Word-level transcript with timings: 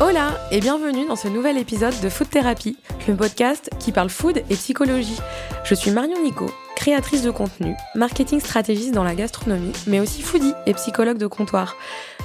Hola 0.00 0.36
et 0.50 0.58
bienvenue 0.58 1.06
dans 1.06 1.14
ce 1.14 1.28
nouvel 1.28 1.56
épisode 1.56 1.94
de 2.02 2.08
Food 2.08 2.28
Therapy, 2.28 2.76
le 3.06 3.14
podcast 3.14 3.70
qui 3.78 3.92
parle 3.92 4.10
food 4.10 4.38
et 4.50 4.54
psychologie. 4.56 5.20
Je 5.62 5.76
suis 5.76 5.92
Marion 5.92 6.20
Nico, 6.20 6.50
créatrice 6.74 7.22
de 7.22 7.30
contenu, 7.30 7.76
marketing 7.94 8.40
stratégiste 8.40 8.92
dans 8.92 9.04
la 9.04 9.14
gastronomie, 9.14 9.72
mais 9.86 10.00
aussi 10.00 10.22
foodie 10.22 10.52
et 10.66 10.74
psychologue 10.74 11.16
de 11.16 11.28
comptoir. 11.28 11.76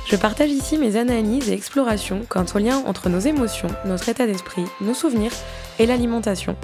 Je 0.07 0.15
partage 0.15 0.49
ici 0.49 0.79
mes 0.79 0.95
analyses 0.95 1.47
et 1.47 1.53
explorations 1.53 2.25
quant 2.27 2.45
au 2.55 2.57
lien 2.57 2.81
entre 2.87 3.07
nos 3.07 3.19
émotions, 3.19 3.69
notre 3.85 4.09
état 4.09 4.25
d'esprit, 4.25 4.65
nos 4.81 4.95
souvenirs 4.95 5.31
et 5.77 5.85
l'alimentation. 5.85 6.55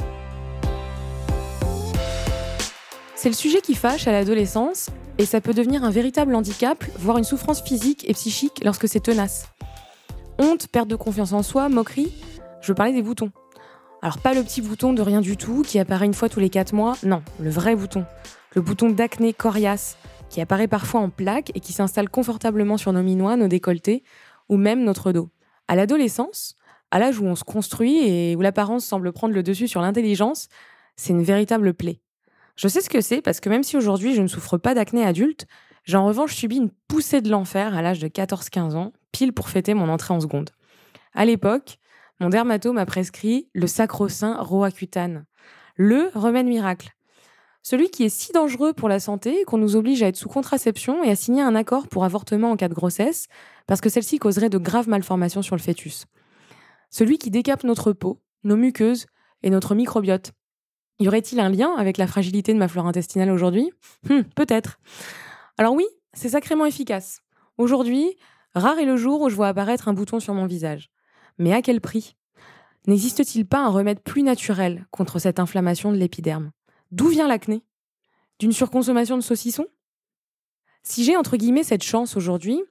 C'est 3.15 3.29
le 3.29 3.35
sujet 3.35 3.61
qui 3.61 3.75
fâche 3.75 4.07
à 4.07 4.11
l'adolescence 4.11 4.87
et 5.19 5.27
ça 5.27 5.39
peut 5.39 5.53
devenir 5.53 5.83
un 5.83 5.91
véritable 5.91 6.33
handicap, 6.33 6.83
voire 6.97 7.19
une 7.19 7.23
souffrance 7.23 7.61
physique 7.61 8.09
et 8.09 8.13
psychique 8.13 8.63
lorsque 8.63 8.87
c'est 8.87 9.01
tenace. 9.01 9.49
Honte, 10.37 10.67
perte 10.67 10.89
de 10.89 10.97
confiance 10.97 11.31
en 11.31 11.43
soi, 11.43 11.69
moquerie, 11.69 12.11
je 12.59 12.73
parlais 12.73 12.91
des 12.91 13.01
boutons. 13.01 13.31
Alors 14.01 14.17
pas 14.17 14.33
le 14.33 14.43
petit 14.43 14.61
bouton 14.61 14.91
de 14.91 15.01
rien 15.01 15.21
du 15.21 15.37
tout 15.37 15.61
qui 15.61 15.79
apparaît 15.79 16.05
une 16.05 16.13
fois 16.13 16.27
tous 16.27 16.41
les 16.41 16.49
4 16.49 16.73
mois, 16.73 16.97
non, 17.03 17.23
le 17.39 17.49
vrai 17.49 17.75
bouton. 17.75 18.05
Le 18.53 18.61
bouton 18.61 18.89
d'acné 18.89 19.33
coriace 19.33 19.97
qui 20.29 20.41
apparaît 20.41 20.67
parfois 20.67 20.99
en 20.99 21.09
plaque 21.09 21.51
et 21.55 21.61
qui 21.61 21.71
s'installe 21.71 22.09
confortablement 22.09 22.77
sur 22.77 22.91
nos 22.91 23.01
minois, 23.01 23.37
nos 23.37 23.47
décolletés 23.47 24.03
ou 24.49 24.57
même 24.57 24.83
notre 24.83 25.13
dos. 25.13 25.29
À 25.69 25.75
l'adolescence, 25.75 26.55
à 26.91 26.99
l'âge 26.99 27.19
où 27.19 27.25
on 27.25 27.35
se 27.35 27.45
construit 27.45 27.97
et 28.05 28.35
où 28.35 28.41
l'apparence 28.41 28.85
semble 28.85 29.13
prendre 29.13 29.33
le 29.33 29.41
dessus 29.41 29.69
sur 29.69 29.81
l'intelligence, 29.81 30.49
c'est 30.97 31.13
une 31.13 31.23
véritable 31.23 31.73
plaie. 31.73 32.01
Je 32.57 32.67
sais 32.67 32.81
ce 32.81 32.89
que 32.89 33.01
c'est 33.01 33.21
parce 33.21 33.39
que 33.39 33.49
même 33.49 33.63
si 33.63 33.77
aujourd'hui 33.77 34.13
je 34.13 34.21
ne 34.21 34.27
souffre 34.27 34.57
pas 34.57 34.73
d'acné 34.73 35.05
adulte, 35.05 35.45
j'ai 35.85 35.97
en 35.97 36.05
revanche 36.05 36.35
subi 36.35 36.57
une 36.57 36.71
poussée 36.87 37.21
de 37.21 37.29
l'enfer 37.29 37.75
à 37.75 37.81
l'âge 37.81 37.99
de 37.99 38.07
14-15 38.07 38.75
ans, 38.75 38.91
pile 39.15 39.31
pour 39.31 39.47
fêter 39.47 39.73
mon 39.73 39.87
entrée 39.87 40.13
en 40.13 40.19
seconde. 40.19 40.49
À 41.13 41.23
l'époque, 41.23 41.77
mon 42.19 42.27
dermato 42.27 42.73
m'a 42.73 42.85
prescrit 42.85 43.49
le 43.53 43.65
sacro-saint 43.65 44.41
Roaccutane, 44.41 45.25
le 45.77 46.09
remède 46.13 46.47
miracle. 46.47 46.89
Celui 47.63 47.89
qui 47.89 48.03
est 48.03 48.09
si 48.09 48.33
dangereux 48.33 48.73
pour 48.73 48.89
la 48.89 48.99
santé 48.99 49.45
qu'on 49.47 49.57
nous 49.57 49.77
oblige 49.77 50.03
à 50.03 50.07
être 50.07 50.17
sous 50.17 50.27
contraception 50.27 51.01
et 51.01 51.09
à 51.09 51.15
signer 51.15 51.41
un 51.41 51.55
accord 51.55 51.87
pour 51.87 52.03
avortement 52.03 52.51
en 52.51 52.57
cas 52.57 52.67
de 52.67 52.73
grossesse, 52.73 53.27
parce 53.67 53.79
que 53.79 53.87
celle-ci 53.87 54.19
causerait 54.19 54.49
de 54.49 54.57
graves 54.57 54.89
malformations 54.89 55.41
sur 55.41 55.55
le 55.55 55.61
fœtus. 55.61 56.07
Celui 56.89 57.17
qui 57.17 57.31
décape 57.31 57.63
notre 57.63 57.93
peau, 57.93 58.21
nos 58.43 58.57
muqueuses 58.57 59.05
et 59.43 59.49
notre 59.49 59.75
microbiote. 59.75 60.33
Y 60.99 61.07
aurait-il 61.07 61.39
un 61.39 61.49
lien 61.49 61.73
avec 61.77 61.97
la 61.97 62.07
fragilité 62.07 62.53
de 62.53 62.59
ma 62.59 62.67
flore 62.67 62.85
intestinale 62.85 63.31
aujourd'hui? 63.31 63.71
Hum, 64.09 64.25
Peut-être. 64.35 64.77
Alors 65.57 65.73
oui, 65.73 65.85
c'est 66.13 66.29
sacrément 66.29 66.65
efficace. 66.65 67.21
Aujourd'hui, 67.57 68.17
rare 68.55 68.79
est 68.79 68.85
le 68.85 68.97
jour 68.97 69.21
où 69.21 69.29
je 69.29 69.35
vois 69.35 69.49
apparaître 69.49 69.87
un 69.87 69.93
bouton 69.93 70.19
sur 70.19 70.33
mon 70.33 70.45
visage. 70.45 70.89
Mais 71.37 71.53
à 71.53 71.61
quel 71.61 71.81
prix? 71.81 72.15
N'existe-t-il 72.87 73.45
pas 73.45 73.59
un 73.59 73.69
remède 73.69 73.99
plus 73.99 74.23
naturel 74.23 74.85
contre 74.91 75.19
cette 75.19 75.39
inflammation 75.39 75.91
de 75.91 75.97
l'épiderme? 75.97 76.51
D'où 76.91 77.07
vient 77.07 77.27
l'acné? 77.27 77.63
D'une 78.39 78.51
surconsommation 78.51 79.17
de 79.17 79.21
saucissons 79.21 79.67
Si 80.83 81.03
j'ai 81.03 81.17
entre 81.17 81.37
guillemets 81.37 81.63
cette 81.63 81.83
chance 81.83 82.15
aujourd'hui, 82.15 82.61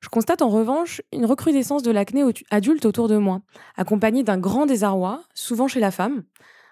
je 0.00 0.08
constate 0.08 0.42
en 0.42 0.48
revanche 0.48 1.02
une 1.12 1.26
recrudescence 1.26 1.82
de 1.82 1.90
l'acné 1.90 2.24
adulte 2.50 2.86
autour 2.86 3.08
de 3.08 3.16
moi, 3.16 3.42
accompagnée 3.76 4.22
d'un 4.22 4.38
grand 4.38 4.64
désarroi, 4.66 5.22
souvent 5.34 5.68
chez 5.68 5.80
la 5.80 5.90
femme, 5.90 6.22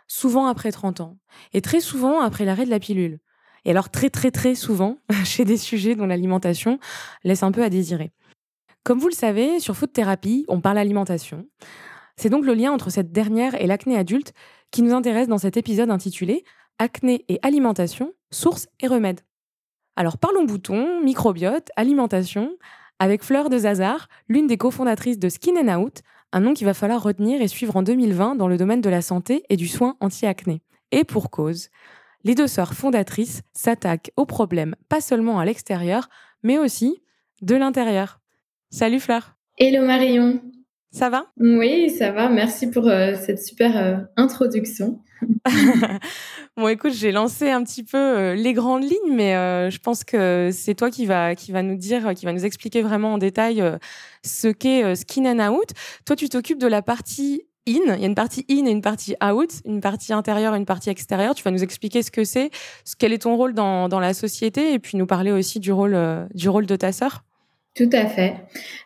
souvent 0.06 0.46
après 0.46 0.72
30 0.72 1.00
ans, 1.00 1.18
et 1.52 1.60
très 1.60 1.80
souvent 1.80 2.20
après 2.20 2.44
l'arrêt 2.44 2.64
de 2.64 2.70
la 2.70 2.78
pilule. 2.78 3.18
Et 3.64 3.70
alors 3.70 3.90
très 3.90 4.10
très 4.10 4.30
très 4.30 4.54
souvent 4.54 4.98
chez 5.24 5.44
des 5.44 5.56
sujets 5.56 5.96
dont 5.96 6.06
l'alimentation 6.06 6.78
laisse 7.24 7.42
un 7.42 7.50
peu 7.50 7.64
à 7.64 7.68
désirer. 7.68 8.12
Comme 8.86 9.00
vous 9.00 9.08
le 9.08 9.14
savez, 9.14 9.58
sur 9.58 9.76
Food 9.76 9.92
Therapy, 9.92 10.44
on 10.46 10.60
parle 10.60 10.78
alimentation. 10.78 11.48
C'est 12.16 12.28
donc 12.28 12.46
le 12.46 12.54
lien 12.54 12.70
entre 12.70 12.88
cette 12.88 13.10
dernière 13.10 13.60
et 13.60 13.66
l'acné 13.66 13.98
adulte 13.98 14.32
qui 14.70 14.80
nous 14.82 14.94
intéresse 14.94 15.26
dans 15.26 15.38
cet 15.38 15.56
épisode 15.56 15.90
intitulé 15.90 16.44
Acné 16.78 17.24
et 17.28 17.40
alimentation, 17.42 18.12
sources 18.30 18.68
et 18.78 18.86
remèdes. 18.86 19.22
Alors 19.96 20.18
parlons 20.18 20.44
boutons, 20.44 21.00
microbiote, 21.02 21.68
alimentation, 21.74 22.56
avec 23.00 23.24
Fleur 23.24 23.50
de 23.50 23.58
Zazar, 23.58 24.06
l'une 24.28 24.46
des 24.46 24.56
cofondatrices 24.56 25.18
de 25.18 25.30
Skin 25.30 25.56
and 25.56 25.82
Out, 25.82 26.02
un 26.30 26.38
nom 26.38 26.54
qu'il 26.54 26.66
va 26.66 26.72
falloir 26.72 27.02
retenir 27.02 27.42
et 27.42 27.48
suivre 27.48 27.74
en 27.74 27.82
2020 27.82 28.36
dans 28.36 28.46
le 28.46 28.56
domaine 28.56 28.82
de 28.82 28.88
la 28.88 29.02
santé 29.02 29.42
et 29.48 29.56
du 29.56 29.66
soin 29.66 29.96
anti-acné. 29.98 30.62
Et 30.92 31.02
pour 31.02 31.32
cause, 31.32 31.70
les 32.22 32.36
deux 32.36 32.46
sœurs 32.46 32.74
fondatrices 32.74 33.42
s'attaquent 33.52 34.12
aux 34.16 34.26
problèmes 34.26 34.76
pas 34.88 35.00
seulement 35.00 35.40
à 35.40 35.44
l'extérieur, 35.44 36.08
mais 36.44 36.56
aussi 36.56 37.02
de 37.42 37.56
l'intérieur. 37.56 38.20
Salut 38.70 39.00
Fleur. 39.00 39.36
Hello 39.58 39.86
Marion. 39.86 40.40
Ça 40.90 41.10
va? 41.10 41.26
Oui, 41.38 41.90
ça 41.90 42.10
va. 42.10 42.28
Merci 42.28 42.70
pour 42.70 42.88
euh, 42.88 43.14
cette 43.14 43.42
super 43.42 43.76
euh, 43.76 43.96
introduction. 44.16 45.00
bon, 46.56 46.68
écoute, 46.68 46.92
j'ai 46.92 47.12
lancé 47.12 47.50
un 47.50 47.62
petit 47.62 47.84
peu 47.84 47.96
euh, 47.98 48.34
les 48.34 48.54
grandes 48.54 48.82
lignes, 48.82 49.14
mais 49.14 49.32
je 49.70 49.78
pense 49.78 50.04
que 50.04 50.50
c'est 50.52 50.74
toi 50.74 50.90
qui 50.90 51.06
va, 51.06 51.34
qui 51.34 51.52
va 51.52 51.62
nous 51.62 51.76
dire, 51.76 52.14
qui 52.14 52.24
va 52.24 52.32
nous 52.32 52.44
expliquer 52.44 52.82
vraiment 52.82 53.14
en 53.14 53.18
détail 53.18 53.62
ce 54.24 54.48
qu'est 54.48 54.94
Skin 54.94 55.26
and 55.26 55.52
Out. 55.52 55.70
Toi, 56.04 56.16
tu 56.16 56.28
t'occupes 56.28 56.60
de 56.60 56.66
la 56.66 56.82
partie 56.82 57.42
in. 57.68 57.94
Il 57.94 58.00
y 58.00 58.04
a 58.04 58.06
une 58.06 58.14
partie 58.14 58.46
in 58.50 58.64
et 58.64 58.70
une 58.70 58.82
partie 58.82 59.16
out, 59.22 59.50
une 59.64 59.80
partie 59.80 60.14
intérieure 60.14 60.54
et 60.54 60.58
une 60.58 60.66
partie 60.66 60.88
extérieure. 60.90 61.34
Tu 61.34 61.42
vas 61.42 61.50
nous 61.50 61.62
expliquer 61.62 62.02
ce 62.02 62.10
que 62.10 62.24
c'est, 62.24 62.50
quel 62.98 63.12
est 63.12 63.22
ton 63.22 63.36
rôle 63.36 63.52
dans, 63.52 63.90
dans 63.90 64.00
la 64.00 64.14
société, 64.14 64.72
et 64.72 64.78
puis 64.78 64.96
nous 64.96 65.06
parler 65.06 65.30
aussi 65.30 65.60
du 65.60 65.72
rôle, 65.72 65.98
du 66.34 66.48
rôle 66.48 66.64
de 66.64 66.76
ta 66.76 66.92
sœur. 66.92 67.25
Tout 67.76 67.90
à 67.92 68.06
fait. 68.06 68.36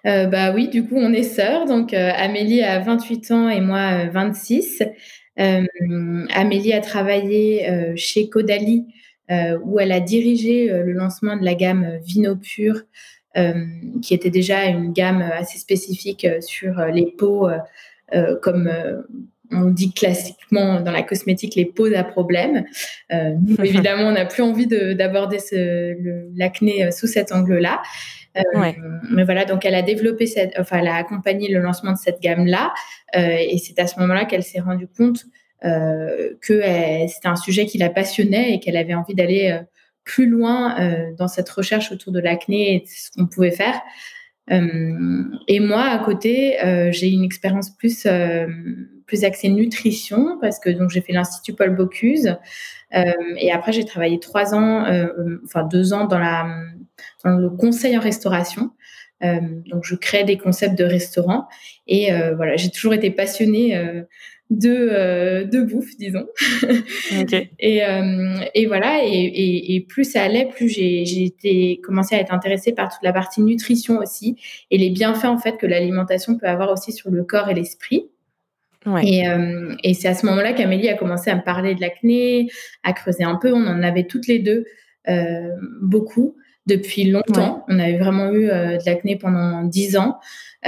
Euh, 0.05 0.27
bah 0.27 0.53
oui, 0.53 0.69
du 0.69 0.84
coup, 0.84 0.97
on 0.97 1.12
est 1.12 1.23
sœurs. 1.23 1.67
Donc, 1.67 1.95
euh, 1.95 2.11
Amélie 2.17 2.62
a 2.62 2.81
28 2.81 3.31
ans 3.31 3.49
et 3.49 3.61
moi 3.61 4.06
26. 4.06 4.83
Euh, 5.39 5.65
Amélie 6.34 6.73
a 6.73 6.81
travaillé 6.81 7.95
chez 7.97 8.28
Caudalie, 8.28 8.87
où 9.65 9.78
elle 9.78 9.93
a 9.93 10.01
dirigé 10.01 10.69
le 10.69 10.93
lancement 10.93 11.37
de 11.37 11.45
la 11.45 11.55
gamme 11.55 11.99
Vino 12.05 12.34
Pur, 12.34 12.83
qui 14.03 14.12
était 14.12 14.28
déjà 14.28 14.67
une 14.67 14.93
gamme 14.93 15.22
assez 15.22 15.59
spécifique 15.59 16.27
sur 16.41 16.84
les 16.87 17.07
peaux, 17.17 17.49
comme 18.43 18.71
on 19.53 19.71
dit 19.71 19.95
classiquement 19.95 20.81
dans 20.81 20.93
la 20.93 21.03
cosmétique 21.03 21.55
les 21.55 21.65
peaux 21.65 21.95
à 21.95 22.03
problème. 22.03 22.65
nous, 23.11 23.57
évidemment, 23.65 24.09
on 24.09 24.12
n'a 24.12 24.27
plus 24.27 24.43
envie 24.43 24.67
d'aborder 24.67 25.39
l'acné 26.34 26.91
sous 26.91 27.07
cet 27.07 27.31
angle-là. 27.31 27.81
Euh, 28.36 28.72
mais 29.10 29.24
voilà, 29.24 29.44
donc 29.44 29.64
elle 29.64 29.74
a 29.74 29.82
développé 29.82 30.26
cette, 30.26 30.52
enfin, 30.58 30.78
elle 30.78 30.88
a 30.88 30.96
accompagné 30.96 31.48
le 31.48 31.60
lancement 31.60 31.92
de 31.92 31.98
cette 31.98 32.20
gamme-là. 32.20 32.72
Euh, 33.16 33.36
et 33.38 33.58
c'est 33.58 33.78
à 33.78 33.86
ce 33.86 33.98
moment-là 34.00 34.24
qu'elle 34.24 34.42
s'est 34.42 34.60
rendue 34.60 34.88
compte 34.88 35.24
euh, 35.64 36.34
que 36.41 36.62
c'était 37.08 37.28
un 37.28 37.36
sujet 37.36 37.66
qui 37.66 37.78
la 37.78 37.91
passionnait 37.91 38.54
et 38.54 38.60
qu'elle 38.60 38.76
avait 38.76 38.94
envie 38.94 39.14
d'aller 39.14 39.58
plus 40.04 40.26
loin 40.26 40.76
dans 41.18 41.28
cette 41.28 41.48
recherche 41.48 41.92
autour 41.92 42.12
de 42.12 42.20
l'acné 42.20 42.74
et 42.74 42.80
de 42.80 42.86
ce 42.86 43.10
qu'on 43.10 43.26
pouvait 43.26 43.50
faire. 43.50 43.80
et 44.48 45.60
moi, 45.60 45.82
à 45.82 45.98
côté, 45.98 46.56
j'ai 46.92 47.08
une 47.08 47.24
expérience 47.24 47.76
plus 47.76 48.06
plus 49.06 49.24
axée 49.24 49.48
nutrition 49.48 50.38
parce 50.41 50.58
que 50.60 50.70
donc 50.70 50.91
j'ai 50.91 51.00
fait 51.00 51.12
l'institut 51.12 51.52
Paul 51.52 51.76
Bocuse 51.76 52.36
et 52.92 53.52
après 53.52 53.72
j'ai 53.72 53.84
travaillé 53.84 54.18
trois 54.18 54.54
ans, 54.54 54.86
enfin 55.44 55.64
deux 55.64 55.92
ans 55.92 56.06
dans 56.06 56.18
la 56.18 56.47
dans 57.25 57.37
le 57.37 57.50
conseil 57.50 57.97
en 57.97 58.00
restauration. 58.00 58.71
Euh, 59.22 59.41
donc, 59.66 59.84
je 59.84 59.94
crée 59.94 60.25
des 60.25 60.38
concepts 60.38 60.78
de 60.78 60.84
restaurant 60.84 61.47
et 61.87 62.12
euh, 62.12 62.34
voilà, 62.34 62.56
j'ai 62.56 62.71
toujours 62.71 62.94
été 62.94 63.11
passionnée 63.11 63.77
euh, 63.77 64.03
de, 64.49 65.44
de 65.44 65.62
bouffe, 65.62 65.97
disons. 65.99 66.27
et, 67.59 67.83
et, 68.55 68.66
voilà, 68.66 69.00
et, 69.05 69.75
et, 69.75 69.81
plus 69.81 70.05
ça 70.05 70.22
allait, 70.22 70.47
plus 70.47 70.69
j'ai 70.69 71.25
été 71.25 71.81
commencé 71.83 72.16
à 72.16 72.19
être 72.19 72.33
intéressée 72.33 72.72
par 72.72 72.89
toute 72.89 73.03
la 73.03 73.13
partie 73.13 73.42
nutrition 73.42 73.98
aussi 73.98 74.36
et 74.71 74.78
les 74.78 74.91
bienfaits 74.91 75.27
en 75.27 75.39
fait 75.39 75.57
que 75.57 75.66
l'alimentation 75.66 76.36
peut 76.36 76.48
avoir 76.48 76.72
aussi 76.72 76.92
sur 76.92 77.10
le 77.10 77.22
corps 77.22 77.48
et 77.48 77.54
l'esprit. 77.54 78.09
Ouais. 78.86 79.03
Et, 79.04 79.24
et 79.84 79.95
c'est 79.95 80.09
à 80.09 80.15
ce 80.15 80.27
moment-là 80.27 80.53
qu'Amélie 80.53 80.89
a 80.89 80.95
commencé 80.95 81.30
à 81.30 81.36
me 81.36 81.42
parler 81.42 81.77
de 81.77 81.80
l'acné, 81.80 82.48
à 82.83 82.92
creuser 82.92 83.22
un 83.22 83.36
peu. 83.36 83.53
On 83.53 83.66
en 83.66 83.83
avait 83.84 84.04
toutes 84.04 84.27
les 84.27 84.41
deux 84.41 84.65
beaucoup 85.80 86.34
depuis 86.66 87.04
longtemps. 87.04 87.65
On 87.68 87.78
avait 87.78 87.98
vraiment 87.98 88.30
eu 88.30 88.51
euh, 88.51 88.77
de 88.77 88.83
l'acné 88.86 89.16
pendant 89.16 89.62
dix 89.62 89.97
ans. 89.97 90.18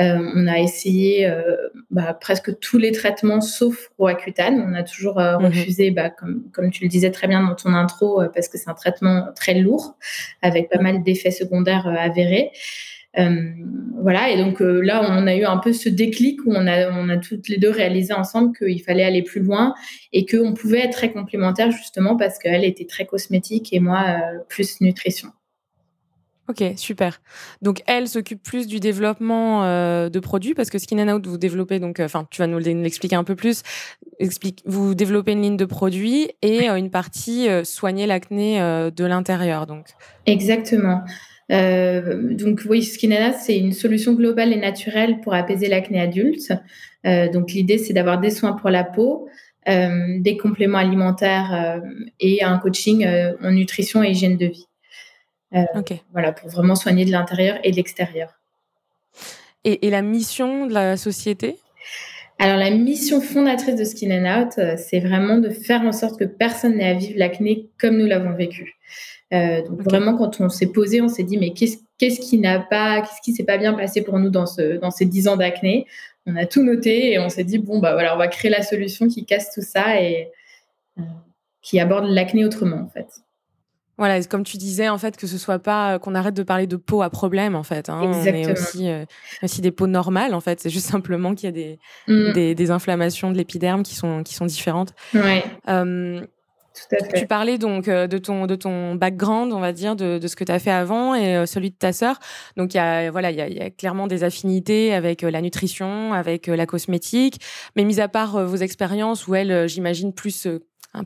Euh, 0.00 0.19
on 0.35 0.47
a 0.47 0.59
essayé 0.59 1.27
euh, 1.27 1.56
bah, 1.91 2.17
presque 2.19 2.59
tous 2.61 2.79
les 2.79 2.93
traitements 2.93 3.41
sauf 3.41 3.91
Roaccutane. 3.99 4.65
On 4.67 4.75
a 4.75 4.83
toujours 4.83 5.21
mhm. 5.21 5.44
refusé, 5.44 5.91
bah, 5.91 6.11
comme, 6.11 6.44
comme 6.53 6.71
tu 6.71 6.85
le 6.85 6.89
disais 6.89 7.11
très 7.11 7.29
bien 7.29 7.47
dans 7.47 7.55
ton 7.55 7.75
intro, 7.75 8.23
parce 8.35 8.49
que 8.49 8.59
c'est 8.59 8.71
un 8.71 8.75
traitement 8.75 9.29
très 9.35 9.55
lourd 9.55 9.97
avec 10.41 10.71
pas 10.71 10.81
mal 10.81 11.03
d'effets 11.03 11.31
secondaires 11.31 11.87
avérés. 11.87 12.50
voilà, 13.15 14.31
et 14.31 14.39
donc 14.39 14.61
là, 14.61 15.06
on 15.06 15.27
a 15.27 15.35
eu 15.35 15.44
un 15.44 15.59
peu 15.59 15.75
ce 15.75 15.91
déclic 15.91 16.41
où 16.47 16.53
on 16.55 16.67
a, 16.67 16.91
on 16.91 17.11
a 17.11 17.19
toutes 17.19 17.49
les 17.49 17.59
deux 17.59 17.71
réalisé 17.71 18.15
ensemble 18.15 18.56
qu'il 18.56 18.83
fallait 18.83 19.05
aller 19.05 19.23
plus 19.23 19.43
loin 19.43 19.75
et 20.15 20.25
qu'on 20.25 20.55
pouvait 20.55 20.81
être 20.81 20.97
très 20.97 21.12
complémentaires 21.12 21.71
justement 21.71 22.17
parce 22.17 22.39
qu'elle 22.39 22.65
était 22.65 22.87
très 22.87 23.05
cosmétique 23.05 23.75
et 23.75 23.81
moi 23.81 24.23
plus 24.49 24.81
nutrition. 24.81 25.29
Ok, 26.53 26.63
super. 26.77 27.23
Donc 27.63 27.83
elle 27.87 28.07
s'occupe 28.09 28.43
plus 28.43 28.67
du 28.67 28.79
développement 28.79 29.65
euh, 29.65 30.11
de 30.11 30.21
produits 30.21 30.53
parce 30.53 30.69
que 30.69 30.79
Skin 30.79 30.99
and 30.99 31.15
Out 31.15 31.27
vous 31.27 31.39
développez 31.39 31.79
donc, 31.79 31.99
euh, 31.99 32.05
enfin 32.05 32.27
tu 32.31 32.43
vas 32.43 32.47
nous 32.47 32.59
l'expliquer 32.59 33.17
un 33.17 33.25
peu 33.25 33.35
plus. 33.35 33.63
Vous 34.67 34.95
développez 34.95 35.33
une 35.33 35.41
ligne 35.41 35.57
de 35.57 35.65
produits 35.65 36.29
et 36.43 36.69
euh, 36.69 36.77
une 36.77 36.91
partie 36.91 37.49
soigner 37.65 38.07
l'acné 38.07 38.59
de 38.95 39.05
l'intérieur 39.07 39.67
donc. 39.67 39.87
Exactement. 40.27 41.01
donc 41.49 42.61
oui, 42.69 42.83
Skin 42.83 43.13
and 43.13 43.31
Out 43.31 43.37
c'est 43.41 43.57
une 43.57 43.73
solution 43.73 44.13
globale 44.13 44.53
et 44.53 44.61
naturelle 44.61 45.21
pour 45.23 45.33
apaiser 45.33 45.69
l'acné 45.69 46.01
adulte. 46.01 46.53
donc 47.33 47.53
l'idée 47.53 47.79
c'est 47.79 47.95
d'avoir 47.95 48.21
des 48.21 48.31
soins 48.31 48.53
pour 48.53 48.69
la 48.69 48.85
peau, 48.85 49.27
des 49.67 50.37
compléments 50.37 50.79
alimentaires 50.79 51.81
et 52.21 52.43
un 52.43 52.59
coaching 52.59 53.07
en 53.43 53.53
nutrition 53.53 54.05
et 54.05 54.11
hygiène 54.11 54.37
de 54.37 54.47
vie. 54.47 54.67
Euh, 55.55 55.65
voilà, 56.13 56.33
pour 56.33 56.49
vraiment 56.49 56.75
soigner 56.75 57.05
de 57.05 57.11
l'intérieur 57.11 57.59
et 57.63 57.71
de 57.71 57.77
l'extérieur. 57.77 58.39
Et, 59.65 59.91
la 59.91 60.03
mission 60.03 60.67
de 60.67 60.75
la 60.75 60.97
société? 60.97 61.59
Alors, 62.39 62.57
la 62.57 62.71
mission 62.71 63.21
fondatrice 63.21 63.77
de 63.77 63.85
Skin 63.85 64.11
and 64.11 64.41
Out, 64.41 64.53
euh, 64.59 64.75
c'est 64.77 64.99
vraiment 64.99 65.39
de 65.39 65.51
faire 65.51 65.83
en 65.83 65.93
sorte 65.93 66.19
que 66.19 66.25
personne 66.25 66.77
n'ait 66.77 66.89
à 66.89 66.95
vivre 66.95 67.15
l'acné 67.17 67.69
comme 67.79 67.99
nous 67.99 68.07
l'avons 68.07 68.35
vécu. 68.35 68.77
Euh, 69.33 69.63
donc, 69.63 69.83
vraiment, 69.83 70.17
quand 70.17 70.41
on 70.41 70.49
s'est 70.49 70.73
posé, 70.73 71.01
on 71.01 71.09
s'est 71.09 71.23
dit, 71.23 71.37
mais 71.37 71.53
qu'est-ce 71.53 72.21
qui 72.21 72.39
n'a 72.39 72.59
pas, 72.59 73.03
qu'est-ce 73.03 73.21
qui 73.23 73.33
s'est 73.33 73.45
pas 73.45 73.59
bien 73.59 73.75
passé 73.75 74.03
pour 74.03 74.19
nous 74.19 74.31
dans, 74.31 74.47
ce, 74.47 74.79
dans 74.79 74.91
ces 74.91 75.05
dix 75.05 75.29
ans 75.29 75.37
d'acné? 75.37 75.87
On 76.27 76.35
a 76.37 76.47
tout 76.47 76.63
noté 76.65 77.13
et 77.13 77.19
on 77.19 77.29
s'est 77.29 77.45
dit, 77.45 77.59
bon, 77.59 77.79
bah 77.79 77.93
voilà, 77.93 78.15
on 78.15 78.19
va 78.19 78.29
créer 78.29 78.51
la 78.51 78.63
solution 78.63 79.07
qui 79.07 79.25
casse 79.25 79.53
tout 79.53 79.63
ça 79.63 80.01
et 80.01 80.31
qui 81.61 81.79
aborde 81.79 82.09
l'acné 82.09 82.45
autrement, 82.45 82.79
en 82.79 82.89
fait. 82.89 83.23
Voilà, 83.99 84.23
comme 84.25 84.43
tu 84.43 84.56
disais, 84.56 84.89
en 84.89 84.99
fait, 84.99 85.17
que 85.17 85.27
ce 85.27 85.37
soit 85.37 85.59
pas 85.59 85.99
qu'on 85.99 86.15
arrête 86.15 86.35
de 86.35 86.43
parler 86.43 86.67
de 86.67 86.77
peau 86.77 87.03
à 87.03 87.11
problème, 87.11 87.55
en 87.55 87.62
fait. 87.62 87.89
Hein. 87.91 88.00
On 88.03 88.25
est 88.25 88.50
aussi, 88.50 88.89
euh, 88.89 89.05
aussi 89.43 89.61
des 89.61 89.71
peaux 89.71 89.87
normales, 89.87 90.35
en 90.35 90.41
fait. 90.41 90.61
C'est 90.61 90.71
juste 90.71 90.89
simplement 90.89 91.35
qu'il 91.35 91.47
y 91.47 91.49
a 91.49 91.53
des, 91.53 91.79
mm. 92.09 92.33
des, 92.33 92.55
des, 92.55 92.71
inflammations 92.71 93.31
de 93.31 93.37
l'épiderme 93.37 93.83
qui 93.83 93.94
sont, 93.94 94.23
qui 94.23 94.35
sont 94.35 94.47
différentes. 94.47 94.94
Ouais. 95.15 95.44
Tout 96.75 96.97
à 96.97 97.05
fait. 97.05 97.21
Tu 97.21 97.27
parlais 97.27 97.59
donc 97.59 97.87
euh, 97.87 98.06
de 98.06 98.17
ton 98.17 98.47
de 98.47 98.55
ton 98.55 98.94
background, 98.94 99.53
on 99.53 99.61
va 99.61 99.73
dire, 99.73 99.94
de, 99.94 100.19
de 100.19 100.27
ce 100.27 100.37
que 100.37 100.44
tu 100.44 100.53
as 100.53 100.59
fait 100.59 100.71
avant 100.71 101.15
et 101.15 101.37
euh, 101.37 101.44
celui 101.44 101.71
de 101.71 101.77
ta 101.77 101.93
sœur. 101.93 102.19
Donc 102.56 102.73
il 102.73 102.79
y 102.79 102.81
a 102.81 103.11
voilà, 103.11 103.31
il 103.31 103.37
y 103.37 103.43
a, 103.43 103.49
y 103.49 103.61
a, 103.61 103.71
clairement 103.71 104.06
des 104.06 104.25
affinités 104.25 104.94
avec 104.94 105.21
la 105.21 105.43
nutrition, 105.43 106.15
avec 106.15 106.47
la 106.47 106.65
cosmétique. 106.65 107.41
Mais 107.77 107.85
mis 107.85 108.00
à 108.00 108.09
part 108.09 108.47
vos 108.47 108.56
expériences 108.56 109.29
où 109.29 109.35
elle, 109.35 109.69
j'imagine 109.69 110.15
plus 110.15 110.49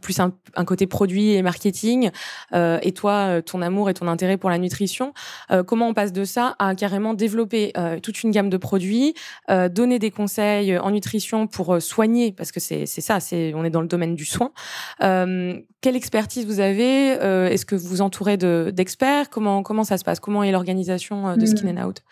plus 0.01 0.19
un, 0.21 0.33
côté 0.65 0.87
produit 0.87 1.33
et 1.33 1.43
marketing, 1.43 2.11
euh, 2.53 2.79
et 2.83 2.93
toi, 2.93 3.13
euh, 3.13 3.41
ton 3.41 3.63
amour 3.63 3.89
et 3.89 3.95
ton 3.95 4.09
intérêt 4.09 4.37
pour 4.37 4.51
la 4.51 4.59
nutrition. 4.59 5.13
Euh, 5.51 5.63
comment 5.63 5.89
on 5.89 5.95
passe 5.95 6.13
de 6.13 6.25
ça 6.25 6.57
à 6.59 6.75
carrément 6.75 7.15
développer 7.15 7.73
toute 8.03 8.23
une 8.23 8.31
gamme 8.31 8.51
de 8.51 8.57
produits, 8.57 9.15
donner 9.49 9.99
des 9.99 10.11
conseils 10.11 10.77
en 10.79 10.91
nutrition 10.91 11.47
pour 11.47 11.81
soigner, 11.81 12.33
parce 12.33 12.53
que 12.53 12.61
c'est 12.61 12.87
ça, 12.87 13.21
c'est 13.21 13.53
on 13.55 13.65
est 13.65 13.71
dans 13.71 13.81
le 13.81 13.87
domaine 13.87 14.15
du 14.15 14.25
soin. 14.25 14.53
Quelle 15.81 15.97
expertise 15.97 16.47
vous 16.47 16.61
avez 16.61 17.13
Est-ce 17.53 17.65
que 17.65 17.77
vous 17.77 17.89
vous 17.89 18.01
entourez 18.01 18.37
d'experts 18.37 19.31
comment, 19.31 19.63
comment 19.63 19.85
ça 19.85 19.99
se 19.99 20.05
passe 20.05 20.21
Comment 20.21 20.43
est 20.43 20.51
l'organisation 20.51 21.37
de 21.37 21.43
hmm. 21.43 21.47
Skin 21.47 21.77
and 21.77 21.89
Out? 21.89 22.03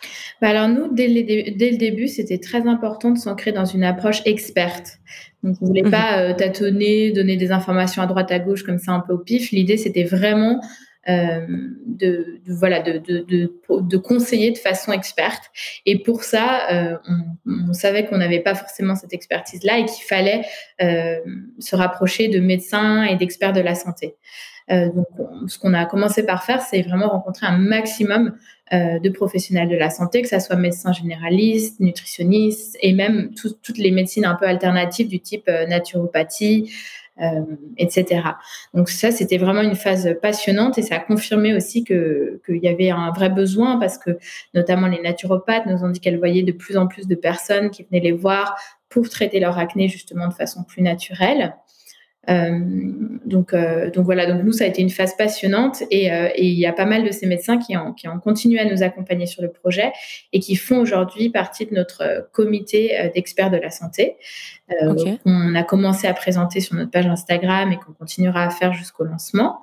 Bah 0.41 0.49
Alors 0.49 0.69
nous, 0.69 0.95
dès, 0.95 1.09
dès 1.23 1.71
le 1.71 1.77
début, 1.77 2.07
c'était 2.07 2.39
très 2.39 2.67
important 2.69 3.11
de 3.11 3.19
s'ancrer 3.19 3.53
dans 3.53 3.65
une 3.65 3.85
approche 3.85 4.23
experte. 4.27 4.99
Donc, 5.45 5.59
on 5.61 5.67
voulait 5.67 5.83
mhm. 5.83 5.91
pas 5.91 6.19
euh, 6.19 6.33
tâtonner, 6.33 7.13
donner 7.13 7.37
des 7.37 7.53
informations 7.53 8.03
à 8.03 8.07
droite 8.07 8.33
à 8.33 8.39
gauche 8.39 8.63
comme 8.63 8.79
ça 8.79 8.93
un 8.93 9.01
peu 9.01 9.13
au 9.13 9.19
pif. 9.19 9.51
L'idée, 9.53 9.77
c'était 9.77 10.03
vraiment 10.03 10.55
euh, 10.55 10.67
de, 11.07 12.41
voilà 12.47 12.81
de, 12.81 12.99
de, 12.99 13.97
conseiller 13.97 14.51
de 14.51 14.59
façon 14.59 14.93
experte. 14.93 15.45
Et 15.87 16.03
pour 16.03 16.25
ça, 16.25 16.71
euh, 16.73 16.97
on, 17.47 17.73
savait 17.73 18.07
qu'on 18.07 18.19
n'avait 18.19 18.41
pas 18.41 18.55
forcément 18.55 18.95
cette 18.95 19.13
expertise-là 19.13 19.79
et 19.79 19.85
qu'il 19.85 20.05
fallait 20.05 20.43
euh, 20.83 21.19
se 21.59 21.77
rapprocher 21.77 22.29
de 22.29 22.41
médecins 22.41 23.05
et 23.05 23.17
d'experts 23.17 23.53
de 23.53 23.61
la 23.61 23.75
santé. 23.75 24.17
Euh, 24.71 24.89
donc, 24.91 25.07
ce 25.47 25.59
qu'on 25.59 25.75
a 25.75 25.85
commencé 25.85 26.25
par 26.25 26.45
faire, 26.45 26.63
c'est 26.63 26.83
vraiment 26.83 27.09
rencontrer 27.09 27.47
un 27.47 27.59
maximum 27.59 28.35
euh, 28.73 28.99
de 28.99 29.11
professionnels 29.11 29.69
de 29.69 29.77
la 29.77 29.91
santé, 29.91 30.23
que 30.23 30.29
ce 30.29 30.41
soit 30.41 30.57
médecins 30.57 30.93
généralistes, 30.93 31.81
nutritionnistes 31.81 32.79
et 32.81 32.95
même 32.95 33.33
toutes 33.35 33.77
les 33.77 33.91
médecines 33.91 34.25
un 34.25 34.35
peu 34.35 34.47
alternatives 34.47 35.07
du 35.07 35.21
type 35.21 35.45
euh, 35.49 35.67
naturopathie, 35.67 36.73
euh, 36.73 37.04
etc. 37.77 38.23
Donc 38.75 38.89
ça, 38.89 39.11
c'était 39.11 39.39
vraiment 39.39 39.63
une 39.63 39.77
phase 39.77 40.17
passionnante 40.21 40.79
et 40.79 40.83
ça 40.83 40.97
a 40.97 40.99
confirmé 40.99 41.55
aussi 41.55 41.85
qu'il 41.85 42.41
y 42.49 42.69
avait 42.69 42.91
un 42.91 43.11
vrai 43.13 43.31
besoin 43.31 43.79
parce 43.79 43.99
que 43.99 44.19
notamment 44.53 44.89
les 44.89 45.01
naturopathes 45.01 45.67
nous 45.67 45.85
ont 45.85 45.91
dit 45.91 46.01
qu'elles 46.01 46.19
voyaient 46.19 46.43
de 46.43 46.53
plus 46.53 46.77
en 46.77 46.87
plus 46.87 47.07
de 47.07 47.15
personnes 47.15 47.71
qui 47.71 47.85
venaient 47.85 48.03
les 48.03 48.13
voir 48.13 48.57
pour 48.89 49.09
traiter 49.09 49.41
leur 49.41 49.59
acné 49.59 49.89
justement 49.89 50.29
de 50.29 50.35
façon 50.35 50.65
plus 50.65 50.83
naturelle. 50.83 51.55
Euh, 52.29 52.59
donc, 53.25 53.53
euh, 53.53 53.91
donc 53.91 54.05
voilà, 54.05 54.27
donc 54.27 54.43
nous, 54.45 54.53
ça 54.53 54.65
a 54.65 54.67
été 54.67 54.83
une 54.83 54.91
phase 54.91 55.17
passionnante 55.17 55.83
et, 55.91 56.13
euh, 56.13 56.29
et 56.35 56.47
il 56.47 56.59
y 56.59 56.67
a 56.67 56.73
pas 56.73 56.85
mal 56.85 57.05
de 57.05 57.11
ces 57.11 57.27
médecins 57.27 57.59
qui 57.59 57.77
ont, 57.77 57.93
qui 57.93 58.09
ont 58.09 58.19
continué 58.19 58.61
à 58.61 58.65
nous 58.65 58.83
accompagner 58.83 59.27
sur 59.27 59.43
le 59.43 59.51
projet 59.51 59.93
et 60.33 60.41
qui 60.41 60.57
font 60.57 60.79
aujourd'hui 60.79 61.31
partie 61.31 61.67
de 61.67 61.75
notre 61.75 62.29
comité 62.33 63.11
d'experts 63.15 63.51
de 63.51 63.57
la 63.57 63.71
santé. 63.71 64.17
On 65.25 65.55
a 65.55 65.63
commencé 65.63 66.07
à 66.07 66.15
présenter 66.15 66.61
sur 66.61 66.75
notre 66.75 66.91
page 66.91 67.07
Instagram 67.07 67.73
et 67.73 67.77
qu'on 67.77 67.93
continuera 67.93 68.45
à 68.45 68.51
faire 68.51 68.73
jusqu'au 68.73 69.05
lancement. 69.05 69.61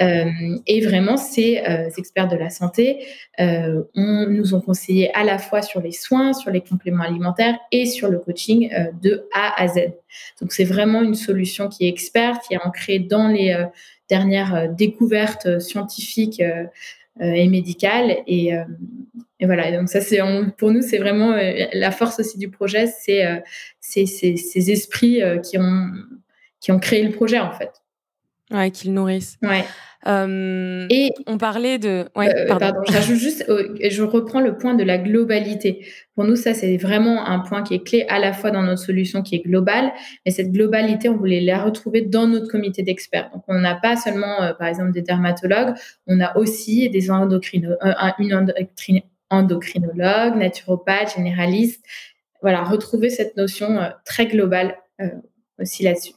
Euh, 0.00 0.30
et 0.66 0.80
vraiment, 0.80 1.16
ces 1.16 1.58
euh, 1.58 1.90
experts 1.98 2.28
de 2.28 2.36
la 2.36 2.50
santé 2.50 3.06
euh, 3.40 3.82
nous 3.94 4.54
ont 4.54 4.60
conseillé 4.60 5.14
à 5.14 5.22
la 5.22 5.38
fois 5.38 5.60
sur 5.60 5.80
les 5.80 5.92
soins, 5.92 6.32
sur 6.32 6.50
les 6.50 6.62
compléments 6.62 7.04
alimentaires 7.04 7.58
et 7.70 7.84
sur 7.84 8.08
le 8.08 8.18
coaching 8.18 8.70
de 9.02 9.26
A 9.34 9.60
à 9.62 9.68
Z. 9.68 9.92
Donc, 10.40 10.52
c'est 10.52 10.64
vraiment 10.64 11.02
une 11.02 11.14
solution 11.14 11.68
qui 11.68 11.86
est 11.86 11.88
experte, 11.88 12.46
qui 12.46 12.54
est 12.54 12.64
ancrée 12.64 12.98
dans 12.98 13.28
les 13.28 13.66
dernières 14.08 14.68
découvertes 14.70 15.60
scientifiques 15.60 16.42
et 17.20 17.48
médicales. 17.48 18.16
Et, 18.26 18.52
voilà, 19.40 19.72
donc 19.72 19.88
ça, 19.88 20.00
c'est 20.00 20.20
pour 20.56 20.70
nous, 20.70 20.82
c'est 20.82 20.98
vraiment 20.98 21.36
la 21.72 21.90
force 21.90 22.20
aussi 22.20 22.38
du 22.38 22.48
projet, 22.48 22.86
c'est 22.86 23.42
ces 23.80 24.70
esprits 24.70 25.20
qui 25.42 25.58
ont 25.58 26.78
créé 26.78 27.02
le 27.02 27.10
projet, 27.10 27.38
en 27.38 27.52
fait. 27.52 27.81
Ouais, 28.52 28.70
qu'ils 28.70 28.92
nourrissent. 28.92 29.38
Ouais. 29.42 29.64
Euh, 30.06 30.86
et 30.90 31.12
on 31.26 31.38
parlait 31.38 31.78
de. 31.78 32.06
Ouais, 32.16 32.34
euh, 32.34 32.46
pardon. 32.48 32.80
j'ajoute 32.90 33.16
juste, 33.16 33.44
je 33.48 34.02
reprends 34.02 34.40
le 34.40 34.56
point 34.56 34.74
de 34.74 34.82
la 34.82 34.98
globalité. 34.98 35.86
Pour 36.14 36.24
nous, 36.24 36.34
ça, 36.34 36.54
c'est 36.54 36.76
vraiment 36.76 37.24
un 37.26 37.38
point 37.38 37.62
qui 37.62 37.74
est 37.74 37.86
clé 37.86 38.04
à 38.08 38.18
la 38.18 38.32
fois 38.32 38.50
dans 38.50 38.62
notre 38.62 38.82
solution 38.82 39.22
qui 39.22 39.36
est 39.36 39.46
globale, 39.46 39.92
mais 40.26 40.32
cette 40.32 40.50
globalité, 40.50 41.08
on 41.08 41.16
voulait 41.16 41.40
la 41.40 41.62
retrouver 41.62 42.02
dans 42.02 42.26
notre 42.26 42.48
comité 42.48 42.82
d'experts. 42.82 43.30
Donc, 43.32 43.44
on 43.46 43.60
n'a 43.60 43.76
pas 43.76 43.96
seulement, 43.96 44.42
euh, 44.42 44.52
par 44.54 44.66
exemple, 44.66 44.92
des 44.92 45.02
dermatologues, 45.02 45.74
on 46.06 46.20
a 46.20 46.36
aussi 46.36 46.90
des 46.90 47.10
endocrino 47.10 47.70
une 48.18 49.02
endocrinologue, 49.30 50.36
naturopathe, 50.36 51.14
généraliste. 51.16 51.84
Voilà, 52.42 52.64
retrouver 52.64 53.08
cette 53.08 53.36
notion 53.36 53.78
très 54.04 54.26
globale 54.26 54.76
aussi 55.58 55.84
là-dessus. 55.84 56.12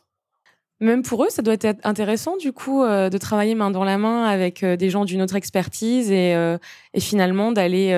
Même 0.81 1.03
pour 1.03 1.23
eux, 1.23 1.29
ça 1.29 1.41
doit 1.41 1.55
être 1.61 1.79
intéressant 1.85 2.35
du 2.35 2.51
coup 2.51 2.83
euh, 2.83 3.09
de 3.09 3.17
travailler 3.17 3.55
main 3.55 3.71
dans 3.71 3.85
la 3.85 3.97
main 3.97 4.25
avec 4.25 4.61
euh, 4.61 4.75
des 4.75 4.89
gens 4.89 5.05
d'une 5.05 5.21
autre 5.21 5.37
expertise 5.37 6.11
et, 6.11 6.35
euh, 6.35 6.57
et 6.93 6.99
finalement 6.99 7.53
d'aller 7.53 7.91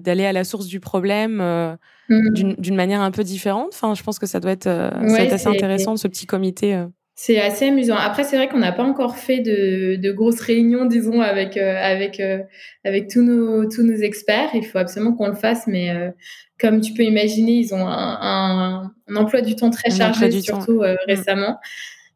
d'aller 0.00 0.26
à 0.26 0.32
la 0.32 0.42
source 0.42 0.66
du 0.66 0.80
problème 0.80 1.36
mmh. 2.08 2.30
d'une 2.58 2.74
manière 2.74 3.02
un 3.02 3.12
peu 3.12 3.22
différente. 3.22 3.68
Enfin, 3.72 3.94
je 3.94 4.02
pense 4.02 4.18
que 4.18 4.26
ça 4.26 4.40
doit 4.40 4.50
être, 4.50 4.66
assez 4.68 5.46
intéressant 5.46 5.96
ce 5.96 6.08
petit 6.08 6.26
comité. 6.26 6.84
C'est 7.16 7.40
assez 7.40 7.68
amusant. 7.68 7.94
Après, 7.94 8.24
c'est 8.24 8.34
vrai 8.34 8.48
qu'on 8.48 8.58
n'a 8.58 8.72
pas 8.72 8.82
encore 8.82 9.16
fait 9.16 9.38
de, 9.38 9.94
de, 9.94 10.10
grosses 10.10 10.40
réunions, 10.40 10.86
disons, 10.86 11.20
avec 11.20 11.56
avec 11.56 12.20
avec 12.84 13.08
tous 13.08 13.22
nos 13.22 13.68
tous 13.68 13.84
nos 13.84 13.96
experts. 13.96 14.50
Il 14.54 14.66
faut 14.66 14.78
absolument 14.78 15.12
qu'on 15.12 15.28
le 15.28 15.36
fasse, 15.36 15.68
mais 15.68 16.12
comme 16.58 16.80
tu 16.80 16.94
peux 16.94 17.04
imaginer, 17.04 17.52
ils 17.52 17.72
ont 17.74 17.86
un, 17.86 18.90
un, 19.06 19.16
emploi 19.16 19.40
du 19.40 19.54
temps 19.54 19.70
très 19.70 19.90
chargé, 19.90 20.40
surtout 20.40 20.80
mmh. 20.80 20.96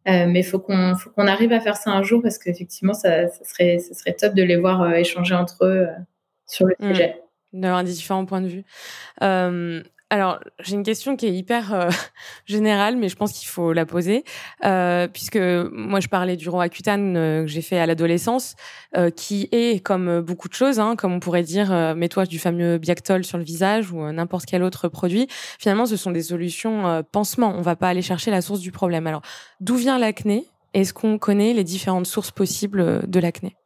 Euh, 0.07 0.27
mais 0.27 0.41
il 0.41 0.45
faut 0.45 0.59
qu'on 0.59 0.95
qu'on 1.15 1.27
arrive 1.27 1.53
à 1.53 1.61
faire 1.61 1.77
ça 1.77 1.91
un 1.91 2.03
jour 2.03 2.23
parce 2.23 2.39
qu'effectivement, 2.39 2.95
ça, 2.95 3.29
ça, 3.29 3.45
serait, 3.45 3.79
ça 3.79 3.95
serait 3.95 4.15
top 4.15 4.35
de 4.35 4.43
les 4.43 4.57
voir 4.57 4.83
euh, 4.83 4.93
échanger 4.93 5.35
entre 5.35 5.65
eux 5.65 5.87
euh, 5.87 5.95
sur 6.47 6.67
le 6.67 6.75
mmh. 6.79 6.89
sujet. 6.89 7.23
D'avoir 7.53 7.85
des 7.85 7.93
différents 7.93 8.25
points 8.25 8.41
de 8.41 8.49
vue. 8.49 8.65
Alors, 10.11 10.41
j'ai 10.61 10.75
une 10.75 10.85
question 10.85 11.17
qui 11.17 11.27
est 11.27 11.35
hyper 11.35 11.75
euh, 11.75 11.91
générale, 12.47 12.97
mais 12.97 13.11
je 13.11 13.17
pense 13.17 13.33
qu'il 13.33 13.47
faut 13.47 13.75
la 13.75 13.85
poser, 13.85 14.25
euh, 14.65 15.07
puisque 15.07 15.37
moi, 15.37 16.01
je 16.01 16.09
parlais 16.09 16.37
du 16.37 16.49
Roaccutane 16.49 17.17
euh, 17.17 17.43
que 17.43 17.49
j'ai 17.49 17.61
fait 17.61 17.79
à 17.79 17.85
l'adolescence, 17.85 18.57
euh, 18.97 19.11
qui 19.11 19.51
est, 19.53 19.85
comme 19.85 20.23
beaucoup 20.23 20.49
de 20.49 20.55
choses, 20.55 20.81
hein, 20.81 20.97
comme 20.97 21.13
on 21.13 21.21
pourrait 21.21 21.43
dire, 21.43 21.71
mets-toi 21.95 22.25
du 22.25 22.39
fameux 22.39 22.79
Biactol 22.79 23.25
sur 23.25 23.37
le 23.37 23.45
visage 23.45 23.93
ou 23.93 24.01
n'importe 24.11 24.47
quel 24.47 24.63
autre 24.63 24.89
produit. 24.89 25.29
Finalement, 25.59 25.85
ce 25.85 25.97
sont 25.97 26.11
des 26.11 26.23
solutions 26.23 27.05
pansement. 27.13 27.55
On 27.57 27.63
va 27.63 27.77
pas 27.77 27.89
aller 27.89 28.03
chercher 28.03 28.31
la 28.31 28.41
source 28.41 28.61
du 28.61 28.73
problème. 28.73 29.07
Alors, 29.07 29.23
d'où 29.61 29.77
vient 29.77 29.99
l'acné? 29.99 30.47
Est-ce 30.73 30.95
qu'on 30.95 31.19
connaît 31.19 31.53
les 31.53 31.65
différentes 31.65 32.07
sources 32.07 32.31
possibles 32.31 33.09
de 33.09 33.21
l'acné? 33.21 33.58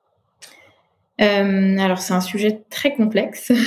Euh, 1.21 1.78
alors 1.78 1.99
c'est 1.99 2.14
un 2.14 2.21
sujet 2.21 2.62
très 2.71 2.95
complexe. 2.95 3.52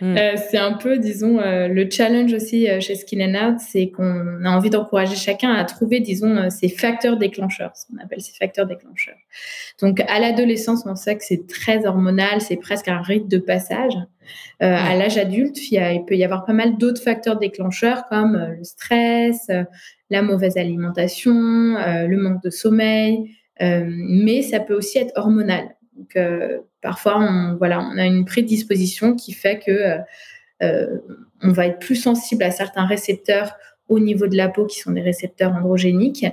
Mm. 0.00 0.18
euh, 0.18 0.34
c'est 0.50 0.58
un 0.58 0.72
peu, 0.72 0.98
disons, 0.98 1.38
euh, 1.38 1.68
le 1.68 1.88
challenge 1.88 2.32
aussi 2.34 2.66
chez 2.80 2.96
Skin 2.96 3.20
and 3.20 3.52
Out, 3.52 3.60
c'est 3.60 3.90
qu'on 3.90 4.44
a 4.44 4.50
envie 4.50 4.68
d'encourager 4.68 5.14
chacun 5.14 5.52
à 5.52 5.64
trouver, 5.64 6.00
disons, 6.00 6.50
ces 6.50 6.68
facteurs 6.68 7.16
déclencheurs, 7.16 7.70
ce 7.76 7.86
qu'on 7.86 8.02
appelle 8.02 8.20
ces 8.20 8.34
facteurs 8.34 8.66
déclencheurs. 8.66 9.16
Donc 9.80 10.00
à 10.00 10.18
l'adolescence, 10.18 10.82
on 10.84 10.96
sait 10.96 11.16
que 11.16 11.24
c'est 11.24 11.46
très 11.46 11.86
hormonal, 11.86 12.40
c'est 12.40 12.56
presque 12.56 12.88
un 12.88 13.00
rite 13.00 13.28
de 13.28 13.38
passage. 13.38 13.94
À 14.58 14.96
l'âge 14.96 15.16
adulte, 15.16 15.70
il, 15.70 16.04
peut 16.06 16.16
y 16.16 16.24
avoir 16.24 16.44
pas 16.44 16.52
mal 16.52 16.76
d'autres 16.76 17.02
facteurs 17.02 17.38
déclencheurs 17.38 18.04
comme 18.10 18.36
le 18.58 18.64
stress, 18.64 19.48
la 20.10 20.22
mauvaise 20.22 20.56
alimentation, 20.56 21.32
le 21.32 22.16
manque 22.16 22.42
de 22.42 22.50
sommeil, 22.50 23.30
mais 23.60 24.42
ça 24.42 24.58
peut 24.58 24.74
aussi 24.74 24.98
être 24.98 25.12
hormonal. 25.14 25.73
Donc, 25.96 26.16
euh, 26.16 26.58
parfois, 26.82 27.18
on, 27.18 27.56
voilà, 27.56 27.80
on 27.80 27.98
a 27.98 28.04
une 28.04 28.24
prédisposition 28.24 29.14
qui 29.14 29.32
fait 29.32 29.58
que 29.58 29.70
euh, 29.70 29.98
euh, 30.62 30.98
on 31.42 31.52
va 31.52 31.66
être 31.66 31.78
plus 31.78 31.96
sensible 31.96 32.42
à 32.42 32.50
certains 32.50 32.86
récepteurs 32.86 33.56
au 33.88 33.98
niveau 33.98 34.26
de 34.26 34.36
la 34.36 34.48
peau 34.48 34.66
qui 34.66 34.80
sont 34.80 34.92
des 34.92 35.02
récepteurs 35.02 35.52
androgéniques. 35.52 36.26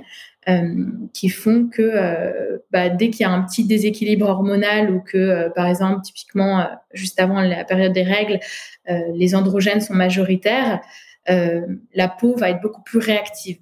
qui 1.12 1.28
font 1.28 1.68
que 1.68 2.60
bah, 2.72 2.88
dès 2.88 3.10
qu'il 3.10 3.20
y 3.20 3.28
a 3.28 3.30
un 3.30 3.42
petit 3.42 3.64
déséquilibre 3.64 4.28
hormonal 4.28 4.90
ou 4.90 5.00
que, 5.00 5.48
par 5.50 5.66
exemple, 5.68 6.00
typiquement, 6.02 6.66
juste 6.94 7.20
avant 7.20 7.40
la 7.40 7.64
période 7.64 7.92
des 7.92 8.02
règles, 8.02 8.40
les 8.88 9.34
androgènes 9.34 9.80
sont 9.80 9.94
majoritaires, 9.94 10.80
la 11.28 12.08
peau 12.08 12.34
va 12.36 12.50
être 12.50 12.60
beaucoup 12.60 12.82
plus 12.82 12.98
réactive. 12.98 13.58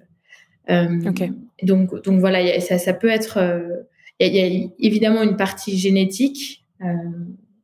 Donc, 0.69 2.01
donc 2.03 2.19
voilà, 2.19 2.59
ça, 2.61 2.77
ça, 2.77 2.93
peut 2.93 3.09
être 3.09 3.80
il 4.27 4.35
y, 4.35 4.41
a 4.41 4.69
évidemment 4.79 5.23
une 5.23 5.35
partie 5.35 5.77
génétique, 5.77 6.65
euh, 6.81 6.85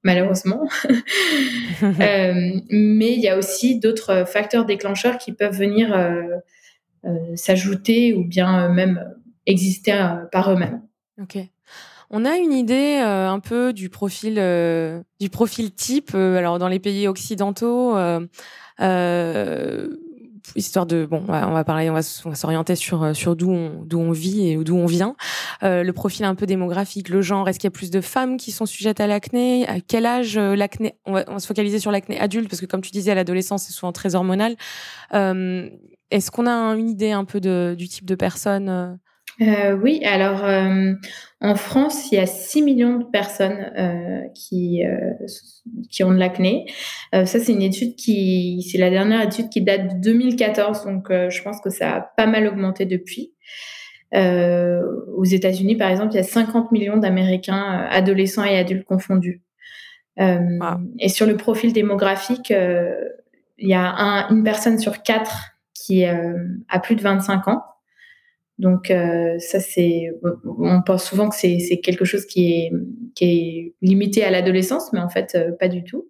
malheureusement, 0.04 0.68
euh, 1.84 2.62
mais 2.70 3.14
il 3.14 3.20
y 3.20 3.28
a 3.28 3.38
aussi 3.38 3.80
d'autres 3.80 4.26
facteurs 4.28 4.66
déclencheurs 4.66 5.18
qui 5.18 5.34
peuvent 5.34 5.58
venir 5.58 5.94
euh, 5.94 7.36
s'ajouter 7.36 8.14
ou 8.14 8.24
bien 8.24 8.70
même 8.70 9.04
exister 9.46 9.94
par 10.32 10.52
eux-mêmes. 10.52 10.82
Ok. 11.22 11.38
On 12.10 12.24
a 12.24 12.38
une 12.38 12.54
idée 12.54 12.96
un 12.98 13.40
peu 13.40 13.74
du 13.74 13.90
profil, 13.90 14.36
du 15.20 15.30
profil 15.30 15.74
type. 15.74 16.16
alors 16.16 16.58
dans 16.58 16.70
les 16.70 16.80
pays 16.80 17.08
occidentaux, 17.08 17.96
histoire 20.58 20.86
de 20.86 21.06
bon, 21.06 21.24
on 21.28 21.54
va 21.54 21.64
parler, 21.64 21.90
on 21.90 21.94
va, 21.94 22.02
s'orienter 22.02 22.76
sur 22.76 23.04
euh, 23.04 23.14
sur 23.14 23.36
d'où 23.36 23.52
on 23.52 23.84
d'où 23.86 24.00
on 24.00 24.12
vit 24.12 24.50
et 24.50 24.56
d'où 24.58 24.76
on 24.76 24.86
vient. 24.86 25.16
Euh, 25.64 25.84
le 25.84 25.94
profil 25.94 26.26
un 26.26 26.36
peu 26.36 26.46
démographique, 26.46 27.10
le 27.10 27.22
genre. 27.22 27.48
Est-ce 27.48 27.60
qu'il 27.60 27.68
y 27.68 27.70
a 27.70 27.72
plus 27.72 27.92
de 27.92 28.02
femmes 28.02 28.38
qui 28.38 28.52
sont 28.52 28.66
sujettes 28.66 29.00
à 29.00 29.08
l'acné? 29.08 29.68
À 29.68 29.80
quel 29.80 30.06
âge 30.06 30.38
euh, 30.38 30.56
l'acné? 30.56 30.96
On 31.06 31.14
va, 31.14 31.40
se 31.40 31.48
focaliser 31.48 31.80
sur 31.80 31.92
l'acné 31.92 32.20
adulte 32.20 32.50
parce 32.50 32.60
que 32.60 32.66
comme 32.66 32.82
tu 32.82 32.92
disais, 32.92 33.12
à 33.12 33.16
l'adolescence 33.16 33.64
c'est 33.64 33.74
souvent 33.74 33.92
très 33.92 34.16
hormonal. 34.16 34.56
Est-ce 36.10 36.32
qu'on 36.32 36.48
a 36.48 36.52
une 36.76 36.90
idée 36.90 37.12
un 37.12 37.26
peu 37.26 37.42
de, 37.42 37.76
du 37.78 37.90
type 37.90 38.06
de 38.06 38.16
personne 38.16 38.98
euh, 39.42 39.76
oui, 39.76 40.02
alors 40.04 40.44
euh, 40.44 40.94
en 41.42 41.56
France, 41.56 42.12
il 42.12 42.16
y 42.16 42.18
a 42.18 42.26
6 42.26 42.64
millions 42.64 42.98
de 42.98 43.04
personnes 43.06 43.72
euh, 43.78 44.22
qui, 44.34 44.82
qui 45.92 46.04
ont 46.04 46.12
de 46.12 46.18
l'acné. 46.18 46.66
ça, 47.14 47.26
c'est 47.26 47.52
une 47.52 47.62
étude 47.62 47.96
qui, 47.96 48.68
c'est 48.72 48.78
la 48.78 48.90
dernière 48.90 49.22
étude 49.22 49.50
qui 49.50 49.62
date 49.62 49.96
de 49.96 50.02
2014, 50.02 50.86
donc 50.86 51.08
je 51.10 51.42
pense 51.44 51.62
que 51.62 51.70
ça 51.70 51.96
a 51.96 52.02
pas 52.02 52.26
mal 52.26 52.48
augmenté 52.48 52.86
depuis. 52.86 53.34
aux 54.14 55.26
États-Unis, 55.26 55.76
par 55.76 55.92
exemple, 55.92 56.14
il 56.14 56.18
y 56.18 56.20
a 56.20 56.24
50 56.24 56.72
millions 56.72 56.98
d'Américains, 56.98 57.88
adolescents 57.92 58.44
et 58.44 58.58
adultes 58.58 58.86
confondus. 58.86 59.44
Et 60.20 61.10
sur 61.10 61.28
le 61.28 61.38
profil 61.38 61.74
démographique, 61.74 62.52
il 62.52 63.70
y 63.70 63.76
a 63.76 64.28
une 64.32 64.44
personne 64.44 64.80
sur 64.80 65.04
quatre 65.04 65.52
qui 65.76 66.04
a 66.06 66.80
plus 66.82 66.96
de 66.96 67.02
25 67.02 67.48
ans. 67.50 67.62
Donc 68.58 68.90
euh, 68.90 69.38
ça 69.40 69.60
c'est, 69.60 70.12
on 70.46 70.82
pense 70.82 71.06
souvent 71.06 71.30
que 71.30 71.36
c'est 71.36 71.80
quelque 71.84 72.06
chose 72.06 72.26
qui 72.26 72.72
est 73.22 73.74
limité 73.82 74.24
à 74.24 74.32
l'adolescence, 74.32 74.92
mais 74.94 75.00
en 75.00 75.10
fait 75.10 75.36
euh, 75.36 75.52
pas 75.60 75.68
du 75.68 75.84
tout. 75.84 76.10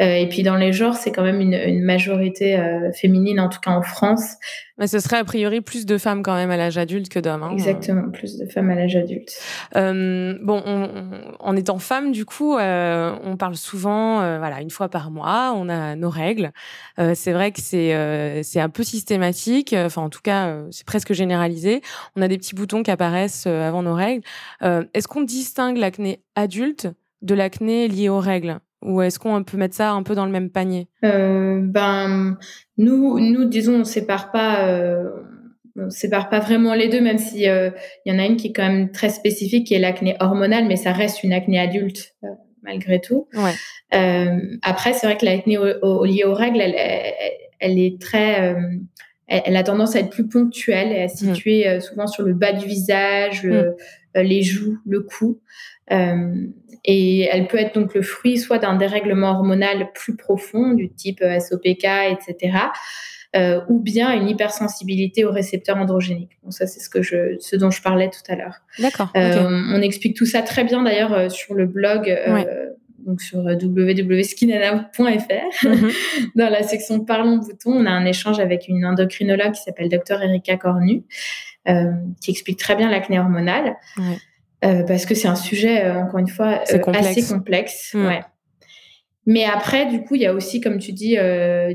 Euh, 0.00 0.14
et 0.14 0.28
puis 0.28 0.42
dans 0.42 0.56
les 0.56 0.72
genres, 0.72 0.94
c'est 0.94 1.12
quand 1.12 1.22
même 1.22 1.40
une, 1.40 1.54
une 1.54 1.82
majorité 1.82 2.58
euh, 2.58 2.90
féminine, 2.92 3.40
en 3.40 3.48
tout 3.48 3.60
cas 3.60 3.70
en 3.70 3.82
France. 3.82 4.36
Mais 4.80 4.86
ce 4.86 4.98
serait 4.98 5.18
a 5.18 5.24
priori 5.24 5.60
plus 5.60 5.84
de 5.84 5.98
femmes 5.98 6.22
quand 6.22 6.34
même 6.34 6.50
à 6.50 6.56
l'âge 6.56 6.78
adulte 6.78 7.10
que 7.10 7.18
d'hommes. 7.18 7.42
Hein. 7.42 7.50
Exactement, 7.52 8.10
plus 8.10 8.38
de 8.38 8.46
femmes 8.46 8.70
à 8.70 8.74
l'âge 8.74 8.96
adulte. 8.96 9.30
Euh, 9.76 10.38
bon, 10.40 10.62
on, 10.64 10.88
en 11.38 11.54
étant 11.54 11.78
femme, 11.78 12.12
du 12.12 12.24
coup, 12.24 12.56
euh, 12.56 13.14
on 13.22 13.36
parle 13.36 13.56
souvent, 13.56 14.22
euh, 14.22 14.38
voilà, 14.38 14.62
une 14.62 14.70
fois 14.70 14.88
par 14.88 15.10
mois, 15.10 15.52
on 15.54 15.68
a 15.68 15.96
nos 15.96 16.08
règles. 16.08 16.50
c'est 16.96 17.32
vrai 17.32 17.52
que 17.52 17.60
c'est 17.60 18.42
c'est 18.42 18.60
un 18.60 18.70
peu 18.70 18.82
systématique. 18.82 19.74
Enfin, 19.76 20.02
en 20.02 20.08
tout 20.08 20.22
cas, 20.22 20.56
c'est 20.70 20.86
presque 20.86 21.12
généralisé. 21.12 21.82
On 22.16 22.22
a 22.22 22.28
des 22.28 22.38
petits 22.38 22.54
boutons 22.54 22.82
qui 22.82 22.90
apparaissent 22.90 23.46
avant 23.46 23.82
nos 23.82 23.94
règles. 23.94 24.22
Est-ce 24.62 25.08
qu'on 25.08 25.22
distingue 25.22 25.76
l'acné 25.76 26.22
adulte 26.36 26.88
de 27.20 27.34
l'acné 27.34 27.86
lié 27.88 28.08
aux 28.08 28.20
règles? 28.20 28.60
Ou 28.82 29.02
est-ce 29.02 29.18
qu'on 29.18 29.42
peut 29.44 29.56
mettre 29.56 29.74
ça 29.74 29.92
un 29.92 30.02
peu 30.02 30.14
dans 30.14 30.26
le 30.26 30.32
même 30.32 30.50
panier? 30.50 30.88
Euh, 31.04 31.60
Ben, 31.62 32.38
nous, 32.78 33.18
nous, 33.20 33.44
disons, 33.44 33.80
on 33.80 33.84
sépare 33.84 34.32
pas, 34.32 34.68
euh, 34.68 35.10
on 35.76 35.90
sépare 35.90 36.30
pas 36.30 36.40
vraiment 36.40 36.74
les 36.74 36.88
deux, 36.88 37.00
même 37.00 37.18
si 37.18 37.48
euh, 37.48 37.70
il 38.04 38.12
y 38.12 38.16
en 38.16 38.18
a 38.18 38.24
une 38.24 38.36
qui 38.36 38.48
est 38.48 38.52
quand 38.52 38.66
même 38.66 38.90
très 38.90 39.10
spécifique, 39.10 39.66
qui 39.66 39.74
est 39.74 39.78
l'acné 39.78 40.16
hormonale, 40.20 40.66
mais 40.66 40.76
ça 40.76 40.92
reste 40.92 41.22
une 41.22 41.32
acné 41.32 41.58
adulte 41.58 42.14
euh, 42.24 42.28
malgré 42.62 43.00
tout. 43.00 43.28
Ouais. 43.34 43.52
Euh, 43.94 44.38
après, 44.62 44.94
c'est 44.94 45.06
vrai 45.06 45.16
que 45.16 45.26
l'acné 45.26 45.58
liée 45.58 46.24
aux 46.24 46.34
règles, 46.34 46.60
elle, 46.60 46.74
elle, 47.58 47.78
est 47.78 48.00
très 48.00 48.56
elle, 49.26 49.56
a 49.56 49.62
tendance 49.62 49.94
à 49.94 50.00
être 50.00 50.10
plus 50.10 50.28
ponctuelle 50.28 50.92
et 50.92 51.02
à 51.02 51.08
se 51.08 51.24
mmh. 51.24 51.34
situer 51.34 51.80
souvent 51.80 52.06
sur 52.06 52.24
le 52.24 52.34
bas 52.34 52.52
du 52.52 52.66
visage, 52.66 53.44
mmh. 53.44 54.20
les 54.20 54.42
joues, 54.42 54.78
le 54.86 55.00
cou. 55.00 55.40
Euh, 55.92 56.46
et 56.84 57.22
elle 57.22 57.46
peut 57.46 57.58
être 57.58 57.74
donc 57.74 57.94
le 57.94 58.02
fruit 58.02 58.38
soit 58.38 58.58
d'un 58.58 58.76
dérèglement 58.76 59.30
hormonal 59.30 59.90
plus 59.94 60.16
profond 60.16 60.72
du 60.72 60.90
type 60.90 61.20
euh, 61.22 61.38
SOPK, 61.38 61.84
etc., 62.10 62.58
euh, 63.36 63.60
ou 63.68 63.78
bien 63.78 64.12
une 64.12 64.28
hypersensibilité 64.28 65.24
aux 65.24 65.30
récepteurs 65.30 65.76
androgéniques. 65.76 66.38
Donc 66.42 66.52
ça, 66.52 66.66
c'est 66.66 66.80
ce 66.80 66.88
que 66.88 67.00
je, 67.00 67.36
ce 67.38 67.54
dont 67.54 67.70
je 67.70 67.80
parlais 67.80 68.10
tout 68.10 68.24
à 68.28 68.34
l'heure. 68.34 68.56
D'accord. 68.80 69.12
On 69.14 69.80
explique 69.82 70.16
tout 70.16 70.26
ça 70.26 70.42
très 70.42 70.64
bien 70.64 70.82
d'ailleurs 70.82 71.30
sur 71.30 71.54
le 71.54 71.66
blog. 71.66 72.12
Donc 73.06 73.22
sur 73.22 73.38
www.skinana.fr, 73.38 74.90
mm-hmm. 74.98 75.92
dans 76.34 76.50
la 76.50 76.64
section 76.64 77.04
Parlons 77.04 77.36
bouton, 77.36 77.72
on 77.72 77.86
a 77.86 77.90
un 77.90 78.04
échange 78.04 78.40
avec 78.40 78.66
une 78.66 78.84
endocrinologue 78.84 79.52
qui 79.52 79.62
s'appelle 79.62 79.88
Dr 79.88 80.20
Erika 80.20 80.56
Cornu, 80.56 81.04
qui 82.20 82.30
explique 82.32 82.58
très 82.58 82.74
bien 82.74 82.90
l'acné 82.90 83.20
hormonale. 83.20 83.76
Ouais. 83.96 84.18
Euh, 84.64 84.82
parce 84.84 85.06
que 85.06 85.14
c'est 85.14 85.28
un 85.28 85.36
sujet, 85.36 85.84
euh, 85.84 86.02
encore 86.02 86.18
une 86.18 86.28
fois, 86.28 86.60
euh, 86.72 86.92
assez 86.92 87.26
complexe. 87.26 87.94
Mm. 87.94 88.06
Ouais. 88.06 88.20
Mais 89.26 89.44
après, 89.44 89.86
du 89.86 90.02
coup, 90.02 90.16
il 90.16 90.22
y 90.22 90.26
a 90.26 90.34
aussi, 90.34 90.60
comme 90.60 90.78
tu 90.78 90.92
dis, 90.92 91.16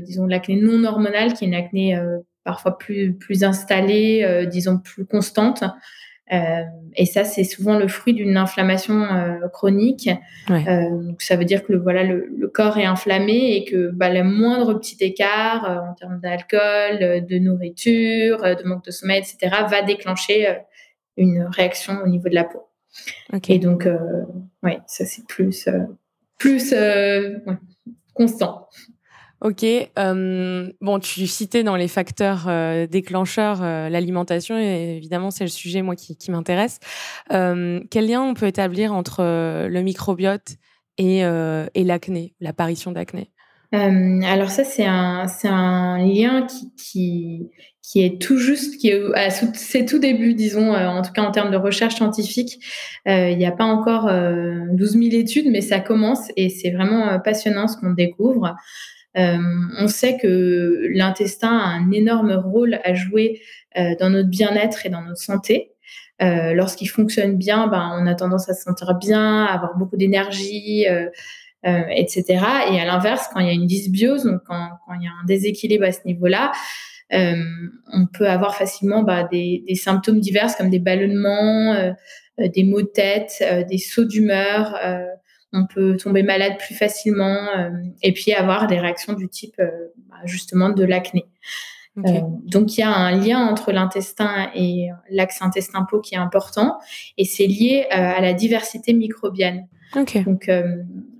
disons, 0.02 0.26
l'acné 0.26 0.56
non 0.56 0.84
hormonale, 0.84 1.32
qui 1.32 1.44
est 1.44 1.48
une 1.48 1.54
acné 1.54 1.98
parfois 2.44 2.76
plus, 2.76 3.14
plus 3.14 3.44
installée, 3.44 4.46
disons, 4.50 4.78
plus 4.78 5.06
constante. 5.06 5.62
et 6.28 7.06
ça, 7.06 7.24
c'est 7.24 7.44
souvent 7.44 7.78
le 7.78 7.86
fruit 7.86 8.14
d'une 8.14 8.36
inflammation 8.36 9.06
chronique. 9.52 10.10
donc, 10.48 11.22
ça 11.22 11.36
veut 11.36 11.44
dire 11.44 11.64
que 11.64 11.72
le, 11.72 11.78
voilà, 11.78 12.02
le, 12.02 12.28
le, 12.36 12.48
corps 12.48 12.78
est 12.78 12.84
inflammé 12.84 13.56
et 13.56 13.64
que 13.64 13.90
bah, 13.92 14.10
le 14.10 14.24
moindre 14.24 14.74
petit 14.74 14.96
écart 15.00 15.88
en 15.88 15.94
termes 15.94 16.20
d'alcool, 16.20 17.26
de 17.26 17.38
nourriture, 17.38 18.42
de 18.42 18.68
manque 18.68 18.84
de 18.84 18.90
sommeil, 18.90 19.20
etc., 19.20 19.56
va 19.70 19.82
déclencher 19.82 20.58
une 21.16 21.44
réaction 21.44 22.02
au 22.04 22.08
niveau 22.08 22.28
de 22.28 22.34
la 22.34 22.44
peau. 22.44 22.66
Et 23.48 23.58
donc, 23.58 23.86
euh, 23.86 23.98
ouais, 24.62 24.80
ça 24.86 25.04
c'est 25.04 25.26
plus, 25.26 25.66
euh, 25.68 25.80
plus 26.38 26.72
euh, 26.72 27.38
constant. 28.14 28.68
Ok. 29.42 29.64
bon, 29.96 30.98
tu 30.98 31.26
citais 31.26 31.62
dans 31.62 31.76
les 31.76 31.88
facteurs 31.88 32.48
déclencheurs 32.88 33.60
l'alimentation, 33.60 34.58
et 34.58 34.96
évidemment, 34.96 35.30
c'est 35.30 35.44
le 35.44 35.50
sujet, 35.50 35.82
moi, 35.82 35.94
qui, 35.94 36.16
qui 36.16 36.30
m'intéresse. 36.30 36.78
quel 37.28 38.06
lien 38.06 38.22
on 38.22 38.32
peut 38.32 38.46
établir 38.46 38.94
entre 38.94 39.22
le 39.68 39.80
microbiote 39.82 40.56
et, 40.96 41.18
et 41.20 41.84
l'acné, 41.84 42.34
l'apparition 42.40 42.92
d'acné? 42.92 43.30
Alors 43.72 44.50
ça, 44.50 44.64
c'est 44.64 44.86
un, 44.86 45.26
un 45.44 45.98
lien 45.98 46.46
qui, 46.46 46.72
qui, 46.76 47.50
qui 47.86 48.04
est 48.04 48.20
tout 48.20 48.38
juste, 48.38 48.78
qui 48.78 48.88
est 48.88 49.00
à 49.14 49.30
ses 49.30 49.84
tout 49.84 50.00
débuts, 50.00 50.34
disons, 50.34 50.74
euh, 50.74 50.88
en 50.88 51.02
tout 51.02 51.12
cas 51.12 51.22
en 51.22 51.30
termes 51.30 51.52
de 51.52 51.56
recherche 51.56 51.94
scientifique. 51.94 52.58
Euh, 53.06 53.30
il 53.30 53.38
n'y 53.38 53.46
a 53.46 53.52
pas 53.52 53.64
encore 53.64 54.04
12 54.04 54.10
euh, 54.10 54.74
000 54.74 55.14
études, 55.14 55.46
mais 55.50 55.60
ça 55.60 55.78
commence 55.78 56.28
et 56.36 56.48
c'est 56.48 56.70
vraiment 56.70 57.20
passionnant 57.20 57.68
ce 57.68 57.76
qu'on 57.76 57.92
découvre. 57.92 58.56
on 59.14 59.88
sait 59.88 60.18
que 60.18 60.88
l'intestin 60.94 61.56
a 61.56 61.68
un 61.68 61.90
énorme 61.92 62.32
rôle 62.32 62.80
à 62.84 62.94
jouer 62.94 63.40
dans 64.00 64.10
notre 64.10 64.28
bien-être 64.28 64.84
et 64.84 64.88
dans 64.88 65.02
notre 65.02 65.20
santé. 65.20 65.72
lorsqu'il 66.20 66.88
fonctionne 66.88 67.36
bien, 67.36 67.68
ben, 67.68 67.96
on 68.00 68.06
a 68.06 68.14
tendance 68.14 68.48
à 68.48 68.54
se 68.54 68.62
sentir 68.64 68.94
bien, 68.94 69.44
à 69.44 69.54
avoir 69.54 69.76
beaucoup 69.76 69.96
d'énergie, 69.96 70.86
etc. 71.66 72.24
Et 72.70 72.80
à 72.80 72.84
l'inverse, 72.84 73.28
quand 73.32 73.40
il 73.40 73.46
y 73.46 73.50
a 73.50 73.52
une 73.52 73.66
dysbiose, 73.66 74.24
donc 74.24 74.40
quand, 74.46 74.68
quand 74.86 74.94
il 74.94 75.02
y 75.02 75.06
a 75.06 75.10
un 75.10 75.26
déséquilibre 75.26 75.84
à 75.84 75.92
ce 75.92 76.00
niveau-là, 76.04 76.52
on 77.10 78.06
peut 78.12 78.28
avoir 78.28 78.54
facilement 78.54 79.02
bah, 79.02 79.24
des, 79.24 79.64
des, 79.66 79.74
symptômes 79.74 80.20
divers 80.20 80.56
comme 80.56 80.70
des 80.70 80.78
ballonnements, 80.78 81.92
des 82.38 82.64
maux 82.64 82.82
de 82.82 82.86
tête, 82.86 83.42
des 83.68 83.78
sauts 83.78 84.04
d'humeur 84.04 84.78
on 85.56 85.66
peut 85.66 85.96
tomber 85.96 86.22
malade 86.22 86.54
plus 86.58 86.74
facilement 86.74 87.48
euh, 87.56 87.70
et 88.02 88.12
puis 88.12 88.32
avoir 88.32 88.66
des 88.66 88.78
réactions 88.78 89.14
du 89.14 89.28
type 89.28 89.54
euh, 89.58 89.70
bah, 90.08 90.16
justement 90.24 90.70
de 90.70 90.84
l'acné. 90.84 91.24
Euh, 91.98 92.20
donc 92.44 92.76
il 92.76 92.80
y 92.80 92.84
a 92.84 92.94
un 92.94 93.12
lien 93.12 93.38
entre 93.46 93.72
l'intestin 93.72 94.50
et 94.54 94.88
l'axe 95.08 95.40
intestin-peau 95.40 96.02
qui 96.02 96.14
est 96.14 96.18
important 96.18 96.78
et 97.16 97.24
c'est 97.24 97.46
lié 97.46 97.86
à 97.90 98.20
la 98.20 98.34
diversité 98.34 98.92
microbienne. 98.92 99.66
Donc 99.94 100.50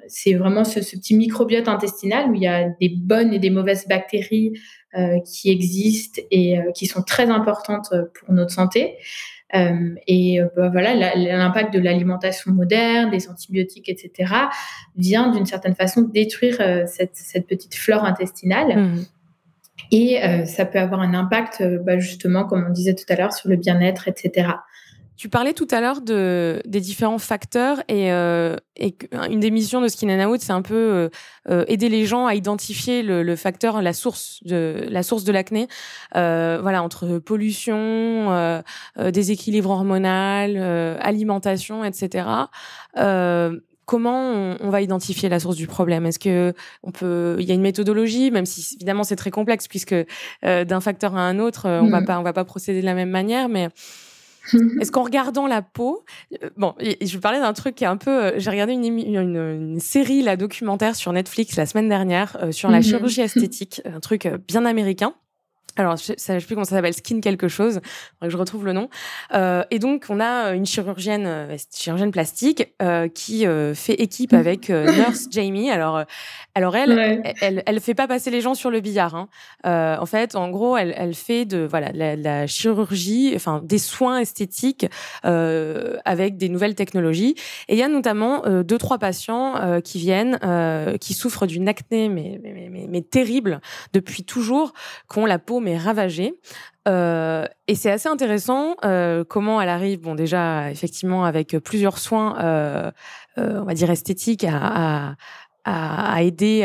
c'est 0.08 0.34
vraiment 0.34 0.64
ce, 0.64 0.82
ce, 0.82 0.96
petit 0.96 1.16
microbiote 1.16 1.68
intestinal 1.68 2.30
où 2.30 2.34
il 2.34 2.42
y 2.42 2.46
a 2.46 2.68
des 2.80 2.88
bonnes 2.88 3.32
et 3.32 3.38
des 3.38 3.50
mauvaises 3.50 3.86
bactéries 3.88 4.52
qui 5.24 5.50
existent 5.50 6.22
et 6.30 6.58
qui 6.74 6.86
sont 6.86 7.02
très 7.02 7.28
importantes 7.30 7.92
pour 8.14 8.32
notre 8.32 8.52
santé. 8.52 8.96
Euh, 9.54 9.94
et 10.06 10.40
euh, 10.40 10.48
bah, 10.56 10.68
voilà, 10.70 10.94
l'impact 11.14 11.72
de 11.72 11.78
l'alimentation 11.78 12.52
moderne, 12.52 13.10
des 13.10 13.28
antibiotiques, 13.28 13.88
etc., 13.88 14.32
vient 14.96 15.30
d'une 15.30 15.46
certaine 15.46 15.74
façon 15.74 16.02
détruire 16.02 16.56
euh, 16.60 16.84
cette, 16.86 17.46
petite 17.46 17.74
flore 17.74 18.04
intestinale. 18.04 18.76
Mmh. 18.76 19.04
Et 19.92 20.18
ça 20.46 20.64
peut 20.64 20.80
avoir 20.80 21.00
un 21.00 21.14
impact, 21.14 21.62
bah, 21.84 21.98
justement, 21.98 22.44
comme 22.44 22.64
on 22.66 22.72
disait 22.72 22.94
tout 22.94 23.04
à 23.08 23.14
l'heure, 23.14 23.32
sur 23.32 23.48
le 23.48 23.54
bien-être, 23.54 24.08
etc. 24.08 24.48
Tu 25.16 25.30
parlais 25.30 25.54
tout 25.54 25.68
à 25.70 25.80
l'heure 25.80 26.02
de, 26.02 26.60
des 26.66 26.80
différents 26.80 27.18
facteurs 27.18 27.78
et, 27.88 28.12
euh, 28.12 28.56
et 28.76 28.94
une 29.30 29.40
des 29.40 29.50
missions 29.50 29.80
de 29.80 29.88
Skin 29.88 30.10
and 30.10 30.28
Out, 30.28 30.42
c'est 30.42 30.52
un 30.52 30.60
peu 30.60 30.74
euh, 30.74 31.08
euh, 31.48 31.64
aider 31.68 31.88
les 31.88 32.04
gens 32.04 32.26
à 32.26 32.34
identifier 32.34 33.02
le, 33.02 33.22
le, 33.22 33.36
facteur, 33.36 33.80
la 33.80 33.94
source 33.94 34.40
de 34.44 34.86
la 34.90 35.02
source 35.02 35.24
de 35.24 35.32
l'acné. 35.32 35.68
Euh, 36.16 36.58
voilà, 36.60 36.82
entre 36.82 37.18
pollution, 37.18 37.76
euh, 37.76 38.60
déséquilibre 39.10 39.70
hormonal, 39.70 40.58
alimentation, 41.00 41.82
etc. 41.82 42.26
Comment 43.86 44.32
on, 44.32 44.56
on, 44.60 44.70
va 44.70 44.82
identifier 44.82 45.28
la 45.28 45.38
source 45.38 45.54
du 45.54 45.68
problème? 45.68 46.06
Est-ce 46.06 46.18
que 46.18 46.52
on 46.82 46.90
peut 46.90 47.36
Il 47.38 47.46
y 47.46 47.52
a 47.52 47.54
une 47.54 47.62
méthodologie, 47.62 48.32
même 48.32 48.44
si 48.44 48.74
évidemment 48.74 49.04
c'est 49.04 49.14
très 49.14 49.30
complexe 49.30 49.68
puisque 49.68 49.94
d'un 50.42 50.80
facteur 50.80 51.14
à 51.16 51.20
un 51.20 51.38
autre, 51.38 51.68
on 51.68 51.88
va 51.88 52.00
mmh. 52.00 52.04
pas 52.04 52.18
on 52.18 52.24
va 52.24 52.32
pas 52.32 52.44
procéder 52.44 52.80
de 52.80 52.86
la 52.86 52.94
même 52.94 53.10
manière, 53.10 53.48
mais 53.48 53.68
Est-ce 54.80 54.92
qu'en 54.92 55.02
regardant 55.02 55.46
la 55.46 55.62
peau, 55.62 56.04
euh, 56.42 56.50
bon, 56.56 56.74
je 56.80 57.12
vais 57.12 57.20
parler 57.20 57.38
d'un 57.40 57.52
truc 57.52 57.74
qui 57.74 57.84
est 57.84 57.88
un 57.88 57.96
peu. 57.96 58.10
Euh, 58.10 58.32
j'ai 58.38 58.50
regardé 58.50 58.72
une, 58.72 58.84
une, 58.84 59.80
série, 59.80 60.22
la 60.22 60.36
documentaire 60.36 60.96
sur 60.96 61.12
Netflix 61.12 61.56
la 61.56 61.66
semaine 61.66 61.88
dernière 61.88 62.36
euh, 62.42 62.52
sur 62.52 62.70
la 62.70 62.78
mhm. 62.78 62.84
chirurgie 62.84 63.20
esthétique, 63.22 63.82
un 63.84 64.00
truc 64.00 64.28
bien 64.46 64.64
américain 64.64 65.14
alors 65.76 65.96
je 65.96 66.12
ne 66.12 66.16
sais 66.18 66.38
plus 66.38 66.54
comment 66.54 66.64
ça 66.64 66.76
s'appelle, 66.76 66.94
Skin 66.94 67.20
quelque 67.20 67.48
chose, 67.48 67.80
que 68.20 68.28
je 68.28 68.36
retrouve 68.36 68.64
le 68.64 68.72
nom. 68.72 68.88
Euh, 69.34 69.62
et 69.70 69.78
donc 69.78 70.06
on 70.08 70.20
a 70.20 70.50
une 70.54 70.66
chirurgienne, 70.66 71.26
euh, 71.26 71.56
chirurgienne 71.74 72.10
plastique 72.10 72.74
euh, 72.82 73.08
qui 73.08 73.46
euh, 73.46 73.74
fait 73.74 73.94
équipe 73.94 74.32
mmh. 74.32 74.36
avec 74.36 74.70
euh, 74.70 74.90
Nurse 74.92 75.26
Jamie. 75.30 75.70
Alors, 75.70 76.02
alors 76.54 76.76
elle, 76.76 77.22
elle, 77.40 77.62
elle, 77.66 77.80
fait 77.80 77.94
pas 77.94 78.06
passer 78.06 78.30
les 78.30 78.40
gens 78.40 78.54
sur 78.54 78.70
le 78.70 78.80
billard. 78.80 79.14
Hein. 79.14 79.28
en 80.00 80.06
fait, 80.06 80.34
en 80.36 80.50
gros, 80.50 80.76
elle, 80.76 80.94
elle 80.96 81.14
fait 81.14 81.44
de 81.44 81.66
voilà 81.68 81.92
la, 81.92 82.16
la 82.16 82.46
chirurgie, 82.46 83.32
enfin 83.34 83.60
des 83.64 83.78
soins 83.78 84.18
esthétiques 84.18 84.86
avec 85.22 86.36
des 86.36 86.48
nouvelles 86.48 86.74
technologies. 86.74 87.34
Et 87.68 87.74
il 87.74 87.78
y 87.78 87.82
a 87.82 87.88
notamment 87.88 88.42
deux 88.62 88.78
trois 88.78 88.98
patients 88.98 89.80
qui 89.82 89.98
viennent, 89.98 90.38
qui 91.00 91.14
souffrent 91.14 91.46
d'une 91.46 91.68
acné 91.68 92.08
mais, 92.08 92.40
mais, 92.42 92.68
mais, 92.70 92.86
mais, 92.88 93.02
terrible 93.02 93.60
depuis 93.92 94.24
toujours, 94.24 94.72
qui 95.10 95.18
ont 95.18 95.26
la 95.26 95.38
peau 95.38 95.60
mais 95.66 95.76
ravagée. 95.76 96.34
Euh, 96.86 97.44
et 97.66 97.74
c'est 97.74 97.90
assez 97.90 98.08
intéressant 98.08 98.76
euh, 98.84 99.24
comment 99.24 99.60
elle 99.60 99.68
arrive, 99.68 100.00
bon 100.00 100.14
déjà 100.14 100.70
effectivement 100.70 101.24
avec 101.24 101.58
plusieurs 101.58 101.98
soins, 101.98 102.38
euh, 102.44 102.92
on 103.36 103.64
va 103.64 103.74
dire 103.74 103.90
esthétiques, 103.90 104.44
à, 104.44 105.10
à 105.10 105.14
à, 105.66 106.22
aider 106.22 106.60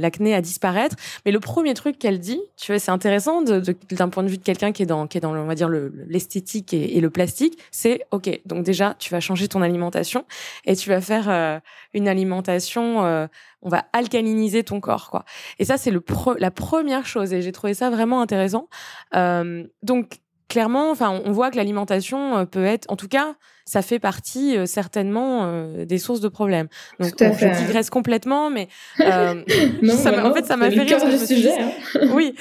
l'acné 0.00 0.34
à 0.34 0.40
disparaître. 0.40 0.96
Mais 1.24 1.32
le 1.32 1.40
premier 1.40 1.74
truc 1.74 1.98
qu'elle 1.98 2.18
dit, 2.18 2.40
tu 2.56 2.72
vois, 2.72 2.78
c'est 2.78 2.90
intéressant 2.90 3.42
d'un 3.42 4.08
point 4.08 4.22
de 4.22 4.28
vue 4.28 4.38
de 4.38 4.42
quelqu'un 4.42 4.72
qui 4.72 4.82
est 4.82 4.86
dans, 4.86 5.06
qui 5.06 5.18
est 5.18 5.20
dans, 5.20 5.36
on 5.36 5.46
va 5.46 5.54
dire, 5.54 5.68
l'esthétique 5.68 6.74
et, 6.74 7.00
le 7.00 7.10
plastique, 7.10 7.58
c'est 7.70 8.06
ok. 8.10 8.40
Donc 8.46 8.64
déjà, 8.64 8.96
tu 8.98 9.10
vas 9.10 9.20
changer 9.20 9.48
ton 9.48 9.62
alimentation 9.62 10.24
et 10.64 10.74
tu 10.74 10.88
vas 10.88 11.00
faire 11.00 11.60
une 11.94 12.08
alimentation 12.08 13.28
on 13.66 13.68
va 13.68 13.84
alcaliniser 13.92 14.62
ton 14.62 14.80
corps, 14.80 15.10
quoi. 15.10 15.24
Et 15.58 15.64
ça, 15.64 15.76
c'est 15.76 15.90
le 15.90 16.02
la 16.38 16.50
première 16.52 17.04
chose. 17.04 17.32
Et 17.32 17.42
j'ai 17.42 17.50
trouvé 17.52 17.74
ça 17.74 17.90
vraiment 17.90 18.20
intéressant. 18.20 18.68
Euh, 19.14 19.64
donc, 19.82 20.20
clairement, 20.48 20.90
enfin, 20.90 21.20
on 21.24 21.32
voit 21.32 21.50
que 21.50 21.56
l'alimentation 21.56 22.38
euh, 22.38 22.44
peut 22.44 22.64
être, 22.64 22.86
en 22.88 22.96
tout 22.96 23.08
cas, 23.08 23.34
ça 23.66 23.82
fait 23.82 23.98
partie 23.98 24.56
euh, 24.56 24.64
certainement 24.64 25.66
des 25.84 25.98
sources 25.98 26.20
de 26.20 26.28
problèmes. 26.28 26.68
Donc, 26.98 27.12
je 27.18 27.58
digresse 27.58 27.90
complètement, 27.90 28.48
mais 28.48 28.68
en 29.00 30.34
fait, 30.34 30.46
ça 30.46 30.56
m'a 30.56 30.70
fait 30.70 30.82
rire. 30.82 31.18
sujet, 31.18 31.60
hein. 31.60 31.72
oui, 32.14 32.34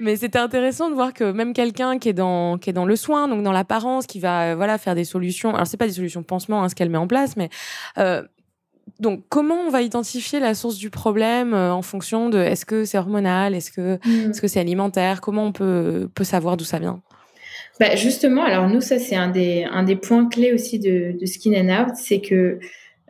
mais 0.00 0.16
c'était 0.16 0.38
intéressant 0.38 0.88
de 0.88 0.94
voir 0.94 1.12
que 1.12 1.30
même 1.32 1.52
quelqu'un 1.52 1.98
qui 1.98 2.08
est 2.08 2.14
dans 2.14 2.58
qui 2.58 2.70
est 2.70 2.72
dans 2.72 2.86
le 2.86 2.96
soin, 2.96 3.28
donc 3.28 3.42
dans 3.42 3.52
l'apparence, 3.52 4.06
qui 4.06 4.20
va 4.20 4.54
voilà 4.54 4.78
faire 4.78 4.94
des 4.94 5.04
solutions. 5.04 5.54
Alors, 5.54 5.66
c'est 5.66 5.76
pas 5.76 5.86
des 5.86 5.92
solutions 5.92 6.20
de 6.20 6.26
pansement, 6.26 6.62
hein, 6.62 6.68
ce 6.68 6.74
qu'elle 6.74 6.90
met 6.90 6.98
en 6.98 7.08
place, 7.08 7.36
mais 7.36 7.50
donc, 9.00 9.24
comment 9.28 9.54
on 9.54 9.70
va 9.70 9.82
identifier 9.82 10.40
la 10.40 10.54
source 10.54 10.76
du 10.76 10.90
problème 10.90 11.54
euh, 11.54 11.72
en 11.72 11.82
fonction 11.82 12.30
de 12.30 12.38
est-ce 12.38 12.66
que 12.66 12.84
c'est 12.84 12.98
hormonal, 12.98 13.54
est-ce 13.54 13.70
que 13.70 13.98
mm. 14.04 14.30
est-ce 14.30 14.40
que 14.40 14.48
c'est 14.48 14.60
alimentaire 14.60 15.20
Comment 15.20 15.44
on 15.44 15.52
peut 15.52 16.08
peut 16.14 16.24
savoir 16.24 16.56
d'où 16.56 16.64
ça 16.64 16.78
vient? 16.78 17.00
Bah 17.80 17.96
Justement, 17.96 18.44
alors 18.44 18.68
nous, 18.68 18.80
ça 18.80 18.98
c'est 18.98 19.16
un 19.16 19.28
des 19.28 19.64
un 19.64 19.82
des 19.82 19.96
points 19.96 20.28
clés 20.28 20.52
aussi 20.52 20.78
de, 20.78 21.16
de 21.18 21.26
Skin 21.26 21.52
and 21.54 21.82
Out, 21.82 21.96
c'est 21.96 22.20
que 22.20 22.58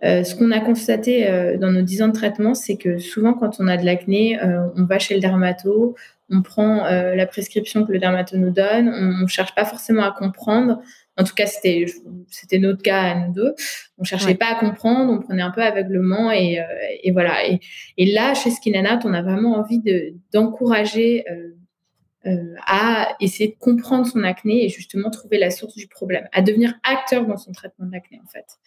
euh, 0.04 0.22
ce 0.22 0.34
qu'on 0.34 0.50
a 0.52 0.60
constaté 0.60 1.28
euh, 1.28 1.56
dans 1.56 1.72
nos 1.72 1.82
10 1.82 2.02
ans 2.02 2.08
de 2.08 2.12
traitement, 2.12 2.54
c'est 2.54 2.76
que 2.76 2.98
souvent 2.98 3.34
quand 3.34 3.56
on 3.60 3.66
a 3.66 3.76
de 3.76 3.84
l'acné, 3.84 4.38
on 4.76 4.84
va 4.84 4.98
chez 4.98 5.14
le 5.14 5.20
dermato, 5.20 5.96
on 6.30 6.42
prend 6.42 6.84
la 6.84 7.26
prescription 7.26 7.84
que 7.86 7.92
le 7.92 7.98
dermato 7.98 8.36
nous 8.36 8.50
donne, 8.50 8.88
on 8.88 9.22
ne 9.22 9.26
cherche 9.26 9.54
pas 9.54 9.64
forcément 9.64 10.02
à 10.02 10.12
comprendre, 10.12 10.80
en 11.18 11.24
tout 11.24 11.34
cas, 11.34 11.46
c'était 11.46 11.86
c'était 12.28 12.58
notre 12.58 12.80
cas 12.80 13.02
à 13.02 13.14
nous 13.16 13.32
deux. 13.32 13.54
On 13.98 14.04
cherchait 14.04 14.36
pas 14.36 14.52
à 14.52 14.54
comprendre, 14.54 15.12
on 15.12 15.18
prenait 15.18 15.42
un 15.42 15.50
peu 15.50 15.62
aveuglement 15.62 16.30
et, 16.30 16.60
euh, 16.60 16.64
et 17.02 17.10
voilà. 17.10 17.44
Et, 17.44 17.60
et, 17.96 18.06
là, 18.12 18.34
chez 18.34 18.50
Skinanat, 18.50 19.00
on 19.04 19.12
a 19.12 19.22
vraiment 19.22 19.56
envie 19.56 19.80
de 19.80 20.14
d'encourager 20.32 21.24
euh, 22.26 22.56
à 22.66 23.14
essayer 23.20 23.50
de 23.50 23.56
comprendre 23.60 24.04
son 24.04 24.24
acné 24.24 24.64
et 24.64 24.68
justement 24.68 25.08
trouver 25.08 25.38
la 25.38 25.52
source 25.52 25.76
du 25.76 25.86
problème, 25.86 26.26
à 26.32 26.42
devenir 26.42 26.74
acteur 26.82 27.24
dans 27.24 27.36
son 27.36 27.52
traitement 27.52 27.86
de 27.86 27.92
l'acné 27.92 28.20
en 28.20 28.26
fait. 28.26 28.58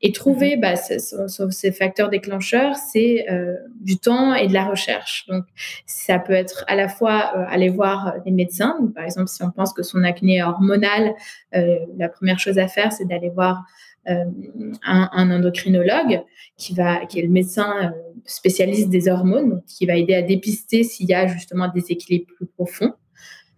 Et 0.00 0.12
trouver 0.12 0.54
mhm. 0.54 0.60
bah, 0.60 0.76
ces 0.76 1.72
facteurs 1.72 2.08
déclencheurs, 2.08 2.76
c'est 2.76 3.28
euh, 3.28 3.56
du 3.80 3.98
temps 3.98 4.32
et 4.34 4.46
de 4.46 4.54
la 4.54 4.64
recherche. 4.64 5.26
Donc 5.26 5.44
ça 5.86 6.20
peut 6.20 6.32
être 6.32 6.64
à 6.68 6.76
la 6.76 6.88
fois 6.88 7.32
euh, 7.36 7.44
aller 7.48 7.68
voir 7.68 8.14
des 8.24 8.30
médecins. 8.30 8.78
par 8.94 9.04
exemple, 9.04 9.26
si 9.26 9.42
on 9.42 9.50
pense 9.50 9.72
que 9.72 9.82
son 9.82 10.04
acné 10.04 10.36
est 10.36 10.42
hormonal, 10.44 11.12
la 11.52 12.08
première 12.08 12.38
chose 12.38 12.58
à 12.58 12.68
faire, 12.68 12.92
c'est 12.92 13.06
d'aller 13.06 13.30
voir 13.30 13.64
un, 14.06 14.30
un, 14.84 15.30
endocrinologue 15.32 16.22
qui 16.56 16.74
va, 16.74 17.06
qui 17.06 17.18
est 17.18 17.22
le 17.22 17.28
médecin 17.28 17.92
spécialiste 18.24 18.88
des 18.88 19.08
hormones, 19.08 19.50
donc 19.50 19.64
qui 19.66 19.84
va 19.84 19.96
aider 19.96 20.14
à 20.14 20.22
dépister 20.22 20.84
s'il 20.84 21.08
y 21.08 21.14
a 21.14 21.26
justement 21.26 21.68
des 21.68 21.90
équilibres 21.90 22.32
plus 22.36 22.46
profonds. 22.46 22.94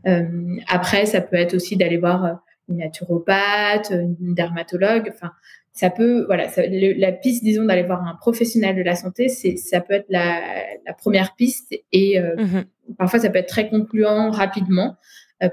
Euh, 0.06 0.56
après, 0.68 1.06
ça 1.06 1.20
peut 1.20 1.36
être 1.36 1.54
aussi 1.54 1.76
d'aller 1.76 1.98
voir 1.98 2.24
euh, 2.24 2.32
une 2.68 2.78
naturopathe, 2.78 3.90
une 3.90 4.34
dermatologue. 4.34 5.10
Enfin, 5.12 5.32
ça 5.72 5.90
peut, 5.90 6.24
voilà, 6.26 6.48
la 6.56 7.12
piste, 7.12 7.42
disons, 7.42 7.64
d'aller 7.64 7.82
voir 7.82 8.06
un 8.06 8.14
professionnel 8.16 8.76
de 8.76 8.82
la 8.82 8.94
santé, 8.94 9.28
c'est, 9.28 9.56
ça 9.56 9.80
peut 9.80 9.94
être 9.94 10.06
la, 10.10 10.40
la 10.86 10.92
première 10.92 11.34
piste 11.34 11.74
et 11.92 12.20
euh, 12.20 12.36
mmh 12.36 12.64
parfois 12.98 13.20
ça 13.20 13.30
peut 13.30 13.38
être 13.38 13.48
très 13.48 13.70
concluant 13.70 14.30
rapidement 14.30 14.96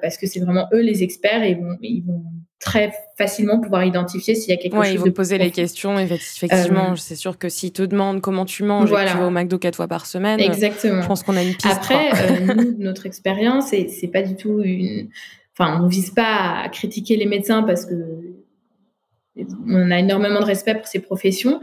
parce 0.02 0.18
que 0.18 0.28
c'est 0.28 0.40
vraiment 0.40 0.68
eux 0.74 0.82
les 0.82 1.04
experts 1.04 1.44
et 1.44 1.52
ils 1.52 1.58
vont, 1.58 1.78
ils 1.82 2.04
vont 2.04 2.24
très 2.60 2.92
facilement 3.19 3.60
pouvoir 3.60 3.84
identifier 3.84 4.34
s'il 4.34 4.49
y 4.49 4.53
a 4.53 4.58
quelque 4.58 4.77
ouais, 4.77 4.86
chose. 4.86 4.93
Ils 4.93 4.99
vont 4.99 5.12
poser 5.12 5.38
les 5.38 5.51
questions, 5.51 5.99
effectivement. 5.99 6.95
c'est 6.95 7.17
sûr 7.17 7.38
que 7.38 7.49
s'ils 7.49 7.73
te 7.73 7.84
demandent 7.84 8.21
comment 8.21 8.45
tu 8.45 8.63
manges, 8.63 8.88
voilà. 8.88 9.12
tu 9.12 9.17
vas 9.17 9.27
au 9.27 9.29
McDo 9.29 9.60
quatre 9.60 9.75
fois 9.75 9.89
par 9.89 10.05
semaine. 10.05 10.39
Exactement. 10.39 11.01
Je 11.01 11.08
pense 11.08 11.23
qu'on 11.23 11.36
a 11.36 11.43
une 11.43 11.53
piste. 11.53 11.65
Après, 11.65 12.12
euh, 12.13 12.53
nous, 12.55 12.75
notre 12.77 13.05
expérience, 13.05 13.73
et 13.73 13.89
c'est 13.89 14.08
pas 14.08 14.21
du 14.21 14.38
tout 14.38 14.62
une. 14.63 15.10
Enfin, 15.53 15.82
on 15.82 15.88
ne 15.88 15.89
vise 15.89 16.12
pas 16.12 16.62
à 16.63 16.69
critiquer 16.69 17.17
les 17.17 17.25
médecins 17.25 17.63
parce 17.63 17.86
que 17.86 17.93
on 19.67 19.91
a 19.91 19.99
énormément 19.99 20.39
de 20.39 20.45
respect 20.45 20.75
pour 20.75 20.88
ces 20.88 20.99
professions, 20.99 21.60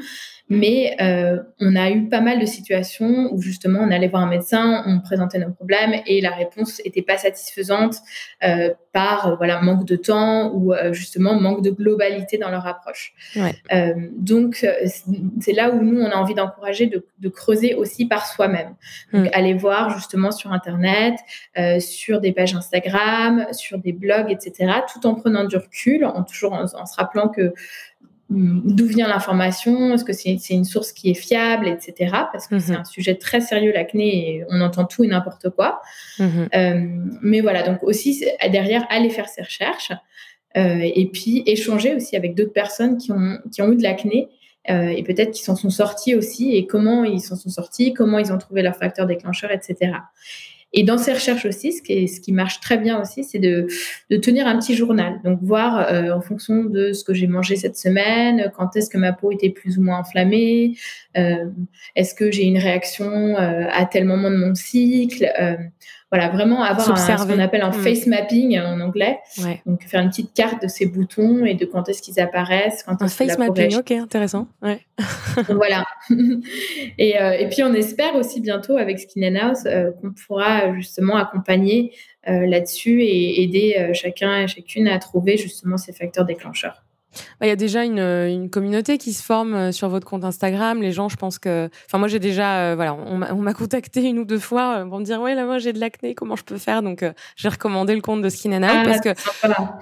Mais 0.49 0.97
euh, 1.01 1.39
on 1.59 1.75
a 1.75 1.91
eu 1.91 2.09
pas 2.09 2.21
mal 2.21 2.39
de 2.39 2.47
situations 2.47 3.31
où 3.33 3.41
justement 3.41 3.81
on 3.81 3.91
allait 3.91 4.07
voir 4.07 4.23
un 4.23 4.29
médecin, 4.29 4.85
on 4.87 5.01
présentait 5.01 5.39
nos 5.39 5.51
problèmes 5.51 5.95
et 6.07 6.21
la 6.21 6.31
réponse 6.31 6.81
n'était 6.85 7.03
pas 7.03 7.19
satisfaisante 7.19 7.97
euh, 8.45 8.73
par 8.93 9.27
euh, 9.27 9.37
voilà 9.37 9.61
manque 9.61 9.85
de 9.85 9.97
temps 9.97 10.53
ou 10.55 10.73
justement 10.93 11.35
manque 11.35 11.63
de 11.63 11.71
globalité 11.71 12.39
dans 12.39 12.51
leur 12.51 12.67
approche. 12.67 13.15
donc 14.13 14.67
c'est 15.41 15.53
là 15.53 15.71
où 15.71 15.83
nous 15.83 16.01
on 16.01 16.11
a 16.11 16.17
envie 16.17 16.35
d'encourager 16.35 16.87
de, 16.87 17.29
creuser 17.29 17.75
aussi 17.75 18.07
par 18.07 18.27
soi-même. 18.27 18.77
Donc 19.13 19.27
mm. 19.27 19.31
aller 19.33 19.55
voir 19.55 19.91
justement 19.91 20.31
sur 20.31 20.53
internet, 20.53 21.17
sur 21.81 22.21
des 22.21 22.33
pages 22.33 22.55
Instagram, 22.55 23.47
sur 23.51 23.79
des 23.79 23.93
blogs, 23.93 24.31
etc. 24.31 24.73
Tout 24.93 25.07
en 25.07 25.15
prenant 25.15 25.45
du 25.45 25.57
recul, 25.57 26.05
en 26.05 26.23
toujours 26.23 26.53
en 26.53 26.67
se 26.67 26.97
rappelant 26.97 27.29
que 27.29 27.53
d'où 28.29 28.87
vient 28.87 29.07
l'information, 29.07 29.95
est-ce 29.95 30.05
que 30.05 30.13
c'est 30.13 30.37
une 30.51 30.65
source 30.65 30.93
qui 30.93 31.11
est 31.11 31.15
fiable, 31.15 31.69
etc. 31.69 32.11
Parce 32.33 32.49
que 32.49 32.59
c'est 32.59 32.73
mhm. 32.73 32.81
un 32.81 32.85
sujet 32.85 33.15
très 33.15 33.41
sérieux, 33.41 33.73
l'acné, 33.73 34.31
et 34.31 34.45
on 34.51 34.61
entend 34.61 34.85
tout 34.85 35.05
et 35.05 35.07
n'importe 35.07 35.51
quoi. 35.51 35.81
Mhm. 36.19 36.49
Euh, 36.55 36.87
mais 37.23 37.41
voilà, 37.41 37.63
donc 37.63 37.83
aussi, 37.83 38.25
derrière, 38.51 38.85
aller 38.91 39.11
faire 39.11 39.29
ses 39.29 39.43
recherches 39.43 39.93
euh, 40.57 40.81
et 40.83 41.07
puis 41.13 41.43
échanger 41.47 41.95
aussi 41.95 42.17
avec 42.17 42.35
d'autres 42.35 42.53
personnes 42.53 42.97
qui 42.97 43.13
ont, 43.13 43.39
qui 43.53 43.63
ont 43.63 43.71
eu 43.71 43.77
de 43.77 43.83
l'acné 43.83 44.29
euh, 44.71 44.89
et 44.89 45.03
peut-être 45.03 45.31
qui 45.31 45.43
s'en 45.43 45.55
sont 45.55 45.71
sortis 45.71 46.15
aussi 46.15 46.57
et 46.57 46.67
comment 46.67 47.05
ils 47.05 47.21
s'en 47.21 47.37
sont 47.37 47.51
sortis, 47.51 47.93
comment 47.93 48.19
ils 48.19 48.33
ont 48.33 48.39
trouvé 48.39 48.63
leur 48.63 48.75
facteur 48.75 49.07
déclencheur, 49.07 49.53
etc. 49.53 49.93
Et 50.73 50.83
dans 50.83 50.99
ces 50.99 51.13
recherches 51.13 51.47
aussi, 51.47 51.73
ce 51.73 51.81
qui, 51.81 52.09
ce 52.09 52.21
qui 52.21 52.33
marche 52.33 52.61
très 52.61 52.77
bien 52.77 53.01
aussi, 53.01 53.25
c'est 53.25 53.39
de, 53.39 53.67
de, 54.11 54.17
tenir 54.17 54.47
un 54.47 54.59
petit 54.59 54.75
journal. 54.75 55.21
Donc 55.25 55.39
voir 55.43 55.91
euh, 55.91 56.11
en 56.11 56.21
fonction 56.21 56.65
de 56.65 56.93
ce 56.93 57.05
que 57.05 57.15
j'ai 57.15 57.27
mangé 57.27 57.57
cette 57.57 57.77
semaine, 57.77 58.51
quand 58.57 58.77
est-ce 58.77 58.91
que 58.91 58.99
ma 58.99 59.13
peau 59.13 59.31
était 59.31 59.51
plus 59.51 59.79
ou 59.79 59.83
moins 59.83 60.01
enflammée, 60.01 60.77
euh, 61.17 61.47
est-ce 61.95 62.15
que 62.15 62.31
j'ai 62.31 62.45
une 62.45 62.59
réaction 62.59 63.07
euh, 63.11 63.67
à 63.73 63.87
tel 63.87 64.05
moment 64.05 64.31
de 64.31 64.37
mon 64.37 64.55
cycle. 64.55 65.33
Voilà, 66.13 66.29
vraiment 66.29 66.63
avoir 66.63 66.89
un, 66.93 66.97
ce 67.19 67.27
qu'on 67.27 67.41
appelle 67.41 67.63
un 67.63 67.71
mm. 67.71 67.83
face 67.83 68.07
mapping 68.07 68.59
en 68.61 68.81
anglais. 68.81 69.19
Donc 69.67 69.83
faire 69.83 70.01
une 70.01 70.11
petite 70.11 70.33
carte 70.35 70.63
de 70.63 70.69
ces 70.69 70.87
boutons 70.87 71.45
et 71.45 71.55
de 71.55 71.65
quand 71.65 71.89
est-ce 71.89 72.01
qu'ils 72.01 72.21
apparaissent. 72.21 72.85
Quand 72.85 73.03
un 73.03 73.09
face 73.09 73.37
mapping, 73.39 73.77
ok, 73.77 73.91
intéressant. 73.91 74.47
Ouais. 74.63 74.81
voilà. 75.49 75.85
et, 76.99 77.21
euh, 77.21 77.33
et, 77.33 77.49
puis 77.49 77.63
on 77.63 77.73
espère 77.75 78.15
aussi 78.15 78.41
bientôt 78.41 78.77
avec 78.77 78.99
Skin 79.01 79.35
House 79.37 79.65
euh, 79.67 79.91
qu'on 79.93 80.13
pourra 80.13 80.75
justement 80.75 81.17
accompagner 81.17 81.93
euh, 82.29 82.47
là-dessus 82.47 83.03
et 83.03 83.43
aider 83.43 83.91
chacun 83.93 84.43
et 84.43 84.49
chacune 84.49 84.89
à 84.89 84.99
trouver 84.99 85.37
justement 85.37 85.77
ces 85.77 85.93
facteurs 85.93 86.25
déclencheurs. 86.25 86.86
Bah, 87.41 87.47
il 87.47 87.49
y 87.49 87.53
a 87.53 87.57
déjà 87.57 87.85
une, 87.85 87.99
une, 87.99 88.51
communauté 88.51 88.99
qui 88.99 89.13
se 89.13 89.23
forme 89.23 89.55
euh, 89.55 89.73
sur 89.73 89.89
votre 89.89 90.07
compte 90.07 90.25
Instagram. 90.25 90.81
Les 90.81 90.93
gens, 90.93 91.09
je 91.09 91.17
pense 91.17 91.39
que. 91.39 91.69
Enfin, 91.87 91.99
moi, 91.99 92.09
j'ai 92.09 92.19
déjà. 92.19 92.59
Euh, 92.59 92.75
voilà, 92.75 92.95
on 92.95 93.17
m'a 93.17 93.55
contacté 93.55 94.03
une 94.03 94.19
ou 94.19 94.25
deux 94.25 94.39
fois 94.39 94.79
euh, 94.79 94.85
pour 94.87 94.99
me 94.99 95.05
dire 95.05 95.21
Ouais, 95.21 95.35
là, 95.35 95.45
moi, 95.45 95.59
j'ai 95.59 95.73
de 95.73 95.81
l'acné, 95.81 96.15
comment 96.15 96.37
je 96.37 96.45
peux 96.45 96.59
faire? 96.59 96.83
Donc, 96.83 97.05
j'ai 97.37 97.49
recommandé 97.49 97.95
le 97.95 98.01
compte 98.01 98.23
de 98.23 98.29
Skin 98.29 98.53
and 98.53 98.67
ah, 98.69 98.83
parce 98.85 99.01
que 99.01 99.11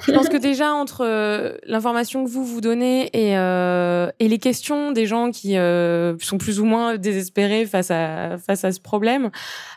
je 0.07 0.12
pense 0.12 0.29
que 0.29 0.37
déjà, 0.37 0.73
entre 0.73 1.59
l'information 1.66 2.25
que 2.25 2.31
vous 2.31 2.44
vous 2.44 2.61
donnez 2.61 3.11
et, 3.12 3.33
et 3.33 4.29
les 4.29 4.38
questions 4.38 4.92
des 4.92 5.07
gens 5.07 5.31
qui 5.31 5.55
sont 5.55 6.38
plus 6.38 6.61
ou 6.61 6.64
moins 6.64 6.97
désespérés 6.97 7.66
face 7.66 7.90
à, 7.90 8.38
face 8.38 8.64
à 8.64 8.73
ce 8.73 8.81
problème, 8.81 9.31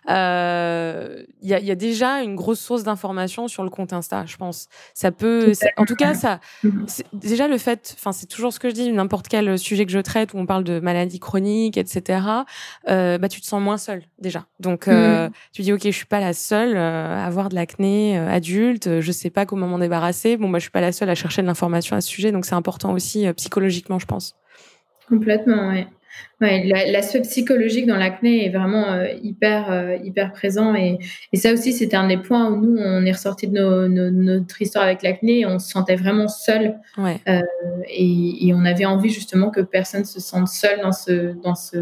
il 0.07 0.13
y 0.13 1.53
a, 1.53 1.59
y, 1.59 1.71
a, 1.71 1.75
déjà 1.75 2.21
une 2.21 2.35
grosse 2.35 2.59
source 2.59 2.83
d'information 2.83 3.47
sur 3.47 3.63
le 3.63 3.69
compte 3.69 3.93
Insta, 3.93 4.25
je 4.25 4.37
pense. 4.37 4.67
Ça 4.93 5.11
peut. 5.11 5.51
En 5.77 5.85
tout 5.85 5.95
cas, 5.95 6.13
ça. 6.13 6.39
Mm-hmm. 6.63 7.46
Déjà, 7.47 7.53
le 7.53 7.57
fait, 7.57 7.95
enfin, 7.97 8.11
c'est 8.11 8.25
toujours 8.25 8.51
ce 8.51 8.59
que 8.59 8.69
je 8.69 8.73
dis, 8.73 8.91
n'importe 8.91 9.27
quel 9.27 9.57
sujet 9.59 9.85
que 9.85 9.91
je 9.91 9.99
traite 9.99 10.33
où 10.33 10.37
on 10.37 10.45
parle 10.45 10.63
de 10.63 10.79
maladies 10.79 11.19
chroniques, 11.19 11.77
etc., 11.77 12.19
euh, 12.89 13.17
bah, 13.17 13.29
tu 13.29 13.41
te 13.41 13.45
sens 13.45 13.61
moins 13.61 13.77
seul, 13.77 14.03
déjà. 14.19 14.45
Donc, 14.59 14.87
euh, 14.87 15.27
mm. 15.27 15.31
tu 15.53 15.61
dis, 15.61 15.73
OK, 15.73 15.81
je 15.83 15.91
suis 15.91 16.05
pas 16.05 16.19
la 16.19 16.33
seule 16.33 16.75
euh, 16.75 17.15
à 17.15 17.25
avoir 17.25 17.49
de 17.49 17.55
l'acné 17.55 18.17
adulte, 18.17 18.99
je 19.01 19.11
sais 19.11 19.29
pas 19.29 19.45
comment 19.45 19.67
m'en 19.67 19.79
débarrasser. 19.79 20.35
Bon, 20.35 20.47
moi, 20.47 20.59
je 20.59 20.63
suis 20.63 20.71
pas 20.71 20.81
la 20.81 20.91
seule 20.91 21.09
à 21.09 21.15
chercher 21.15 21.41
de 21.41 21.47
l'information 21.47 21.95
à 21.95 22.01
ce 22.01 22.09
sujet, 22.09 22.31
donc 22.31 22.45
c'est 22.45 22.55
important 22.55 22.93
aussi 22.93 23.31
psychologiquement, 23.33 23.99
je 23.99 24.07
pense. 24.07 24.35
Complètement, 25.07 25.69
oui. 25.69 25.85
Ouais, 26.39 26.63
l'aspect 26.65 27.21
psychologique 27.21 27.87
dans 27.87 27.97
l'acné 27.97 28.45
est 28.45 28.49
vraiment 28.49 28.91
euh, 28.91 29.07
hyper, 29.23 29.71
euh, 29.71 29.97
hyper 30.03 30.31
présent. 30.31 30.75
Et, 30.75 30.99
et 31.33 31.37
ça 31.37 31.51
aussi, 31.51 31.73
c'était 31.73 31.97
un 31.97 32.07
des 32.07 32.17
points 32.17 32.51
où 32.51 32.57
nous, 32.57 32.77
on 32.77 33.03
est 33.05 33.11
ressorti 33.11 33.47
de 33.47 33.87
notre 33.87 34.61
histoire 34.61 34.85
avec 34.85 35.01
l'acné 35.01 35.47
on 35.47 35.57
se 35.57 35.69
sentait 35.69 35.95
vraiment 35.95 36.27
seul. 36.27 36.79
Ouais. 36.95 37.19
Euh, 37.27 37.41
et, 37.87 38.47
et, 38.47 38.53
on 38.53 38.65
avait 38.65 38.85
envie 38.85 39.09
justement 39.09 39.49
que 39.49 39.61
personne 39.61 40.05
se 40.05 40.19
sente 40.19 40.47
seul 40.47 40.79
dans, 40.81 40.91
ce, 40.91 41.33
dans 41.41 41.55
ce, 41.55 41.77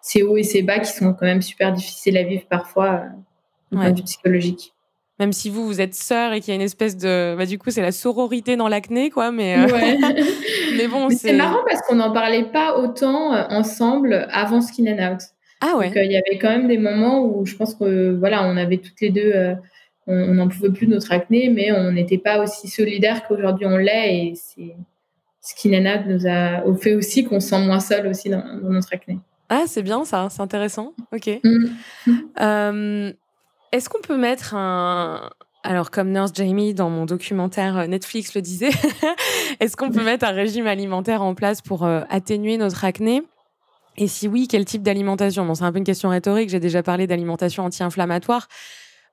ces 0.00 0.22
hauts 0.22 0.36
et 0.36 0.42
ces 0.42 0.62
bas 0.62 0.80
qui 0.80 0.92
sont 0.92 1.14
quand 1.14 1.26
même 1.26 1.42
super 1.42 1.72
difficiles 1.72 2.18
à 2.18 2.24
vivre 2.24 2.46
parfois 2.50 3.04
du 3.70 3.78
point 3.78 3.90
de 3.90 3.96
vue 3.96 4.02
psychologique 4.02 4.73
même 5.18 5.32
si 5.32 5.48
vous 5.48 5.64
vous 5.64 5.80
êtes 5.80 5.94
sœur 5.94 6.32
et 6.32 6.40
qu'il 6.40 6.48
y 6.48 6.52
a 6.52 6.56
une 6.56 6.62
espèce 6.62 6.96
de 6.96 7.34
bah 7.36 7.46
du 7.46 7.58
coup 7.58 7.70
c'est 7.70 7.82
la 7.82 7.92
sororité 7.92 8.56
dans 8.56 8.68
l'acné 8.68 9.10
quoi 9.10 9.30
mais 9.30 9.56
euh, 9.56 9.72
ouais. 9.72 9.98
mais 10.76 10.88
bon 10.88 11.08
c'est 11.10 11.34
marrant 11.34 11.62
parce 11.68 11.82
qu'on 11.82 11.96
n'en 11.96 12.12
parlait 12.12 12.44
pas 12.44 12.78
autant 12.78 13.32
euh, 13.32 13.44
ensemble 13.50 14.26
avant 14.30 14.60
Skin 14.60 14.86
and 14.86 15.12
Out. 15.12 15.20
Ah 15.60 15.76
ouais. 15.76 15.88
Donc, 15.88 15.96
euh, 15.96 16.04
il 16.04 16.12
y 16.12 16.16
avait 16.16 16.38
quand 16.38 16.50
même 16.50 16.68
des 16.68 16.78
moments 16.78 17.24
où 17.24 17.46
je 17.46 17.54
pense 17.54 17.74
que 17.74 18.14
voilà 18.18 18.44
on 18.44 18.56
avait 18.56 18.78
toutes 18.78 19.00
les 19.00 19.10
deux 19.10 19.32
on 20.06 20.34
n'en 20.34 20.48
pouvait 20.48 20.70
plus 20.70 20.86
de 20.86 20.92
notre 20.92 21.12
acné 21.12 21.48
mais 21.48 21.72
on 21.72 21.92
n'était 21.92 22.18
pas 22.18 22.42
aussi 22.42 22.68
solidaires 22.68 23.26
qu'aujourd'hui 23.26 23.66
on 23.66 23.76
l'est 23.76 24.14
et 24.14 24.34
c'est 24.34 24.74
Skin 25.40 25.74
and 25.74 26.00
Out 26.00 26.06
nous 26.06 26.26
a 26.26 26.76
fait 26.78 26.94
aussi 26.94 27.24
qu'on 27.24 27.38
se 27.38 27.48
sent 27.48 27.64
moins 27.64 27.80
seul 27.80 28.06
aussi 28.08 28.30
dans, 28.30 28.42
notre 28.62 28.92
acné. 28.92 29.18
Ah 29.48 29.64
c'est 29.66 29.82
bien 29.82 30.04
ça 30.04 30.28
c'est 30.30 30.42
intéressant. 30.42 30.92
Ok. 31.12 31.30
Mmh. 31.44 33.10
Est-ce 33.74 33.88
qu'on 33.88 34.00
peut 34.00 34.16
mettre 34.16 34.54
un, 34.54 35.30
alors, 35.64 35.90
comme 35.90 36.12
Nurse 36.12 36.30
Jamie 36.32 36.74
dans 36.74 36.90
mon 36.90 37.06
documentaire 37.06 37.76
euh, 37.76 37.86
Netflix 37.88 38.34
le 38.34 38.40
disait, 38.40 38.70
est-ce 39.60 39.76
qu'on 39.76 39.90
peut 39.90 40.04
mettre 40.04 40.24
un 40.26 40.30
régime 40.30 40.68
alimentaire 40.68 41.22
en 41.22 41.34
place 41.34 41.60
pour 41.60 41.84
euh, 41.84 42.02
atténuer 42.08 42.56
notre 42.56 42.84
acné? 42.84 43.24
Et 43.96 44.06
si 44.06 44.28
oui, 44.28 44.46
quel 44.46 44.64
type 44.64 44.84
d'alimentation? 44.84 45.44
Bon, 45.44 45.54
c'est 45.56 45.64
un 45.64 45.72
peu 45.72 45.78
une 45.78 45.84
question 45.84 46.10
rhétorique. 46.10 46.50
J'ai 46.50 46.60
déjà 46.60 46.84
parlé 46.84 47.08
d'alimentation 47.08 47.64
anti-inflammatoire. 47.64 48.46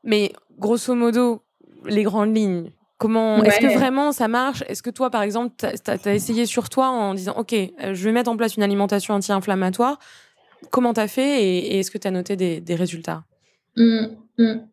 Mais 0.03 0.31
grosso 0.59 0.93
modo, 0.93 1.41
les 1.85 2.03
grandes 2.03 2.35
lignes, 2.35 2.69
comment 2.99 3.43
Est-ce 3.43 3.61
que 3.61 3.73
vraiment 3.73 4.11
ça 4.11 4.27
marche? 4.27 4.63
Est-ce 4.67 4.83
que 4.83 4.91
toi, 4.91 5.09
par 5.09 5.23
exemple, 5.23 5.55
tu 5.57 5.65
as, 5.65 6.13
essayé 6.13 6.45
sur 6.45 6.69
toi 6.69 6.89
en 6.89 7.15
disant 7.15 7.33
Ok, 7.35 7.53
euh, 7.53 7.95
je 7.95 8.03
vais 8.03 8.11
mettre 8.11 8.29
en 8.29 8.37
place 8.37 8.57
une 8.57 8.63
alimentation 8.63 9.15
anti-inflammatoire 9.15 9.97
Comment 10.69 10.93
tu 10.93 10.99
as 10.99 11.07
fait 11.07 11.43
et, 11.43 11.79
est-ce 11.79 11.89
que 11.89 11.97
tu 11.97 12.07
as 12.07 12.11
noté 12.11 12.35
des, 12.35 12.75
résultats? 12.75 13.23
Mmh. 13.77 14.07
Mm. 14.37 14.67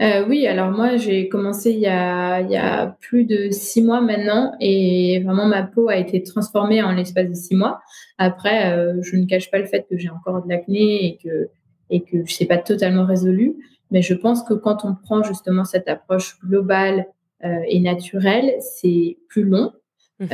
Euh, 0.00 0.24
oui, 0.28 0.46
alors 0.46 0.70
moi 0.70 0.96
j'ai 0.96 1.28
commencé 1.28 1.72
il 1.72 1.80
y, 1.80 1.86
a, 1.88 2.40
il 2.40 2.50
y, 2.50 2.56
a, 2.56 2.96
plus 3.00 3.24
de 3.24 3.50
six 3.50 3.82
mois 3.82 4.00
maintenant 4.00 4.52
et 4.60 5.20
vraiment 5.24 5.46
ma 5.46 5.64
peau 5.64 5.88
a 5.88 5.96
été 5.96 6.22
transformée 6.22 6.82
en 6.82 6.92
l'espace 6.92 7.28
de 7.28 7.34
six 7.34 7.56
mois. 7.56 7.80
Après, 8.16 8.72
euh, 8.72 9.02
je 9.02 9.16
ne 9.16 9.26
cache 9.26 9.50
pas 9.50 9.58
le 9.58 9.66
fait 9.66 9.86
que 9.90 9.98
j'ai 9.98 10.08
encore 10.08 10.44
de 10.44 10.48
l'acné 10.48 11.04
et 11.04 11.18
que 11.22 11.48
et 11.90 12.02
que 12.02 12.24
je 12.24 12.32
sais 12.32 12.44
pas 12.44 12.58
totalement 12.58 13.06
résolu, 13.06 13.56
mais 13.90 14.02
je 14.02 14.14
pense 14.14 14.44
que 14.44 14.54
quand 14.54 14.84
on 14.84 14.94
prend 14.94 15.24
justement 15.24 15.64
cette 15.64 15.88
approche 15.88 16.38
globale 16.44 17.06
euh, 17.44 17.60
et 17.66 17.80
naturelle, 17.80 18.52
c'est 18.60 19.16
plus 19.28 19.44
long, 19.44 19.72
mmh 20.20 20.26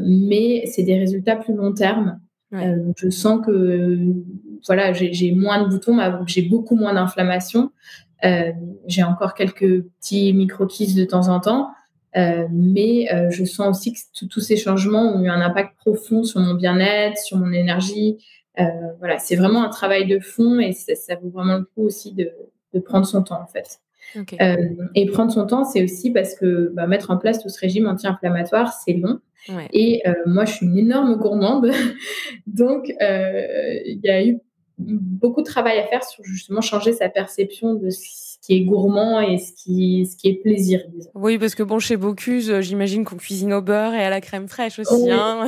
mais 0.00 0.64
c'est 0.66 0.82
des 0.82 0.98
résultats 0.98 1.36
plus 1.36 1.54
long 1.54 1.72
terme. 1.72 2.20
Je 2.52 3.10
sens 3.10 3.44
que 3.44 3.98
voilà, 4.66 4.92
j'ai 4.92 5.32
moins 5.32 5.62
de 5.62 5.68
boutons, 5.68 5.98
j'ai 6.26 6.42
beaucoup 6.42 6.76
moins 6.76 6.94
d'inflammation. 6.94 7.70
Euh, 8.24 8.52
j'ai 8.86 9.02
encore 9.02 9.34
quelques 9.34 9.82
petits 9.82 10.32
micro-kisses 10.32 10.94
de 10.94 11.04
temps 11.04 11.28
en 11.28 11.40
temps, 11.40 11.70
euh, 12.16 12.46
mais 12.50 13.12
euh, 13.12 13.30
je 13.30 13.44
sens 13.44 13.76
aussi 13.76 13.92
que 13.92 14.26
tous 14.26 14.40
ces 14.40 14.56
changements 14.56 15.14
ont 15.14 15.22
eu 15.22 15.28
un 15.28 15.40
impact 15.40 15.76
profond 15.76 16.24
sur 16.24 16.40
mon 16.40 16.54
bien-être, 16.54 17.18
sur 17.18 17.36
mon 17.36 17.52
énergie. 17.52 18.16
voilà, 18.98 19.18
c'est 19.18 19.36
vraiment 19.36 19.62
un 19.64 19.68
travail 19.68 20.06
de 20.06 20.18
fond 20.18 20.58
et 20.58 20.72
ça, 20.72 21.14
vaut 21.16 21.28
vraiment 21.28 21.58
le 21.58 21.64
coup 21.64 21.82
aussi 21.82 22.14
de, 22.14 22.32
prendre 22.84 23.06
son 23.06 23.22
temps 23.22 23.40
en 23.40 23.46
fait. 23.46 23.80
et 24.94 25.06
prendre 25.06 25.32
son 25.32 25.46
temps, 25.46 25.64
c'est 25.64 25.82
aussi 25.82 26.10
parce 26.10 26.34
que 26.34 26.70
bah, 26.74 26.86
mettre 26.86 27.10
en 27.10 27.18
place 27.18 27.42
tout 27.42 27.48
ce 27.48 27.58
régime 27.60 27.86
anti-inflammatoire, 27.86 28.72
c'est 28.72 28.94
long. 28.94 29.20
Et 29.72 30.02
moi, 30.26 30.44
je 30.44 30.52
suis 30.52 30.66
une 30.66 30.78
énorme 30.78 31.16
gourmande. 31.16 31.70
Donc, 32.46 32.88
il 32.88 34.00
y 34.02 34.10
a 34.10 34.24
eu 34.24 34.38
beaucoup 34.78 35.40
de 35.40 35.46
travail 35.46 35.78
à 35.78 35.86
faire 35.86 36.04
sur 36.04 36.22
justement 36.24 36.60
changer 36.60 36.92
sa 36.92 37.08
perception 37.08 37.74
de 37.74 37.90
ce 37.90 38.36
qui 38.46 38.54
est 38.54 38.60
gourmand 38.60 39.20
et 39.20 39.38
ce 39.38 39.52
qui, 39.52 40.06
ce 40.06 40.16
qui 40.16 40.28
est 40.28 40.40
plaisir. 40.40 40.80
Oui, 41.14 41.38
parce 41.38 41.54
que 41.54 41.62
bon, 41.62 41.78
chez 41.78 41.96
Bocuse, 41.96 42.50
euh, 42.50 42.60
j'imagine 42.60 43.04
qu'on 43.04 43.16
cuisine 43.16 43.52
au 43.52 43.60
beurre 43.60 43.94
et 43.94 44.04
à 44.04 44.10
la 44.10 44.20
crème 44.20 44.46
fraîche 44.46 44.78
aussi. 44.78 45.10
Hein. 45.10 45.46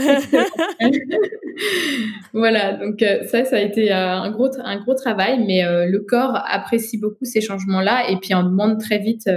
voilà, 2.32 2.72
donc 2.72 3.02
euh, 3.02 3.24
ça, 3.28 3.44
ça 3.44 3.56
a 3.56 3.60
été 3.60 3.92
euh, 3.92 3.96
un 3.96 4.30
gros, 4.30 4.50
un 4.58 4.80
gros 4.80 4.94
travail, 4.94 5.44
mais 5.46 5.62
le 5.86 5.98
corps 6.00 6.40
apprécie 6.46 6.98
beaucoup 6.98 7.24
ces 7.24 7.40
changements-là 7.40 8.10
et 8.10 8.16
puis 8.16 8.34
on 8.34 8.42
demande 8.42 8.80
très 8.80 8.98
vite, 8.98 9.30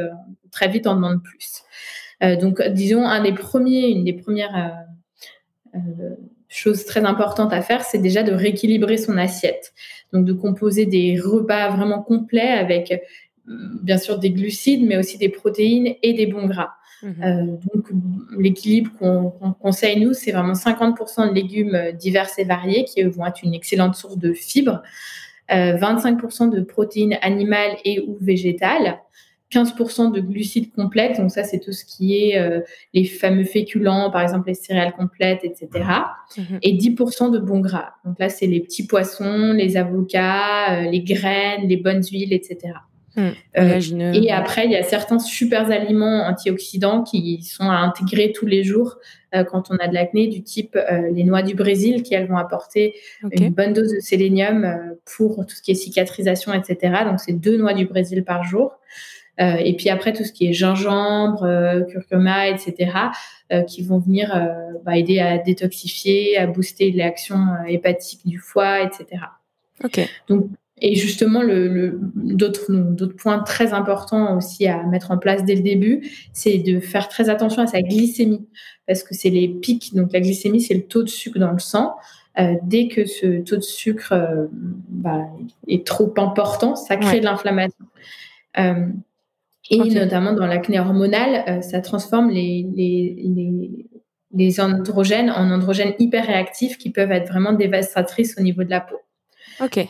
très 0.52 0.68
vite, 0.68 0.88
on 0.88 0.96
demande 0.96 1.22
plus. 1.22 1.64
Donc, 2.22 2.62
disons, 2.70 3.06
un 3.06 3.24
des 3.24 3.34
premiers, 3.34 3.90
une 3.90 4.04
des 4.04 4.14
premières 4.14 4.76
chose 6.52 6.86
très 6.86 7.04
importante 7.06 7.54
à 7.54 7.62
faire, 7.62 7.84
c'est 7.84 7.98
déjà 7.98 8.24
de 8.24 8.34
rééquilibrer 8.34 8.98
son 8.98 9.18
assiette. 9.18 9.74
Donc 10.12 10.26
de 10.26 10.34
composer 10.34 10.86
des 10.86 11.18
repas 11.20 11.70
vraiment 11.70 12.02
complets 12.02 12.42
avec 12.42 13.02
bien 13.48 13.98
sûr 13.98 14.20
des 14.20 14.32
glucides, 14.32 14.86
mais 14.86 14.98
aussi 14.98 15.18
des 15.18 15.30
protéines 15.30 15.96
et 16.04 16.14
des 16.14 16.28
bons 16.28 16.48
gras. 16.48 16.72
Mhm. 17.02 17.16
Euh, 17.24 17.46
donc, 17.74 17.90
l'équilibre 18.38 18.92
qu'on 19.00 19.54
conseille, 19.60 20.00
nous, 20.00 20.14
c'est 20.14 20.32
vraiment 20.32 20.54
50% 20.54 21.30
de 21.30 21.34
légumes 21.34 21.92
divers 21.98 22.30
et 22.38 22.44
variés 22.44 22.86
qui 22.86 23.02
vont 23.04 23.26
être 23.26 23.44
une 23.44 23.54
excellente 23.54 23.96
source 23.96 24.18
de 24.18 24.34
fibres, 24.34 24.82
25% 25.50 26.44
euh, 26.44 26.50
de 26.50 26.62
protéines 26.62 27.18
animales 27.22 27.76
et 27.84 28.00
ou 28.02 28.18
végétales, 28.22 29.00
15% 29.52 30.12
de 30.14 30.22
glucides 30.22 30.72
complètes, 30.74 31.18
donc 31.18 31.32
ça 31.32 31.44
c'est 31.44 31.60
tout 31.60 31.72
ce 31.72 31.86
qui 31.86 32.18
est 32.18 32.40
euh, 32.40 32.62
les 32.94 33.06
fameux 33.06 33.44
féculents, 33.44 34.10
par 34.12 34.22
exemple 34.22 34.48
les 34.48 34.54
céréales 34.54 34.94
complètes, 34.94 35.44
etc. 35.44 35.70
Et 36.62 36.78
10% 36.78 37.26
mhm. 37.26 37.32
de 37.32 37.40
bons 37.40 37.60
gras. 37.60 37.94
Donc 38.06 38.20
là 38.20 38.30
c'est 38.30 38.48
les 38.48 38.62
petits 38.62 38.88
poissons, 38.88 39.54
les 39.54 39.78
avocats, 39.78 40.82
les 40.82 41.02
graines, 41.02 41.68
les 41.68 41.78
bonnes 41.78 42.04
huiles, 42.04 42.34
etc. 42.34 42.74
Hmm. 43.16 43.32
Euh, 43.58 44.14
et 44.14 44.32
après, 44.32 44.66
il 44.66 44.72
y 44.72 44.78
a 44.78 44.84
certains 44.84 45.20
super 45.20 45.70
aliments 45.70 46.24
antioxydants 46.28 47.04
qui 47.04 47.44
sont 47.44 47.70
à 47.70 47.76
intégrer 47.76 48.32
tous 48.32 48.46
les 48.46 48.64
jours 48.64 48.98
euh, 49.36 49.44
quand 49.44 49.70
on 49.70 49.76
a 49.78 49.90
de 49.90 49.94
l'acné, 49.94 50.28
du 50.28 50.44
type 50.44 50.78
euh, 50.78 51.10
les 51.12 51.26
noix 51.26 51.42
du 51.42 51.54
Brésil, 51.54 52.04
qui 52.04 52.14
elles 52.14 52.28
vont 52.28 52.38
apporter 52.38 52.96
une 53.32 53.50
bonne 53.50 53.74
dose 53.74 53.94
de 53.94 54.00
sélénium 54.00 54.96
pour 55.18 55.46
tout 55.46 55.56
ce 55.56 55.62
qui 55.62 55.72
est 55.72 55.76
cicatrisation, 55.76 56.54
etc. 56.54 57.04
Donc, 57.06 57.20
c'est 57.20 57.34
deux 57.34 57.58
noix 57.58 57.74
du 57.74 57.86
Brésil 57.86 58.24
par 58.24 58.44
jour. 58.46 58.80
Et 59.38 59.76
puis 59.76 59.90
après, 59.90 60.14
tout 60.14 60.24
ce 60.24 60.32
qui 60.32 60.48
est 60.48 60.54
gingembre, 60.54 61.48
curcuma, 61.90 62.50
etc., 62.50 62.92
qui 63.68 63.82
vont 63.82 63.98
venir 63.98 64.30
bah, 64.86 64.98
aider 64.98 65.20
à 65.20 65.38
détoxifier, 65.40 66.38
à 66.38 66.46
booster 66.46 66.92
l'action 66.92 67.38
hépatique 67.68 68.22
du 68.26 68.38
foie, 68.38 68.82
etc. 68.82 69.24
Ok. 69.84 70.08
Donc, 70.28 70.46
et 70.82 70.96
justement, 70.96 71.44
le, 71.44 72.00
d'autres, 72.16 72.72
d'autres 72.72 73.16
points 73.16 73.40
très 73.40 73.72
importants 73.72 74.36
aussi 74.36 74.68
à 74.68 74.84
mettre 74.84 75.12
en 75.12 75.18
place 75.18 75.46
dès 75.46 75.56
le 75.56 75.62
début, 75.62 76.10
c'est 76.34 76.58
de 76.58 76.80
faire 76.80 77.08
très 77.08 77.30
attention 77.30 77.62
à 77.62 77.68
sa 77.68 77.84
glycémie, 77.84 78.48
parce 78.88 79.04
que 79.04 79.14
c'est 79.14 79.30
les 79.30 79.48
pics. 79.48 79.94
Donc 79.94 80.12
la 80.12 80.20
glycémie, 80.20 80.60
c'est 80.60 80.74
le 80.74 80.82
taux 80.82 81.04
de 81.04 81.10
sucre 81.10 81.38
dans 81.38 81.52
le 81.52 81.60
sang. 81.60 81.96
Euh, 82.40 82.56
dès 82.64 82.88
que 82.88 83.06
ce 83.06 83.42
taux 83.42 83.58
de 83.58 83.62
sucre 83.62 84.14
euh, 84.14 84.48
bah, 84.90 85.22
est 85.68 85.86
trop 85.86 86.12
important, 86.18 86.76
ça 86.76 86.98
crée 86.98 87.20
de 87.20 87.26
l'inflammation. 87.26 87.86
Euh, 88.58 88.88
et 89.70 89.78
notamment 89.78 90.34
dans 90.34 90.48
l'acné 90.48 90.80
hormonal, 90.80 91.64
ça 91.64 91.82
transforme 91.82 92.30
les, 92.30 92.66
les, 92.76 93.16
les, 93.24 93.86
les, 94.34 94.60
androgènes 94.60 95.30
en 95.30 95.52
androgènes 95.52 95.94
hyper 96.00 96.26
réactifs 96.26 96.78
qui 96.78 96.90
peuvent 96.90 97.12
être 97.12 97.28
vraiment 97.30 97.54
dévastatrices 97.54 98.38
au 98.38 98.42
niveau 98.42 98.64
de 98.64 98.70
la 98.70 98.82
peau. 98.82 98.98
Ok. 99.62 99.88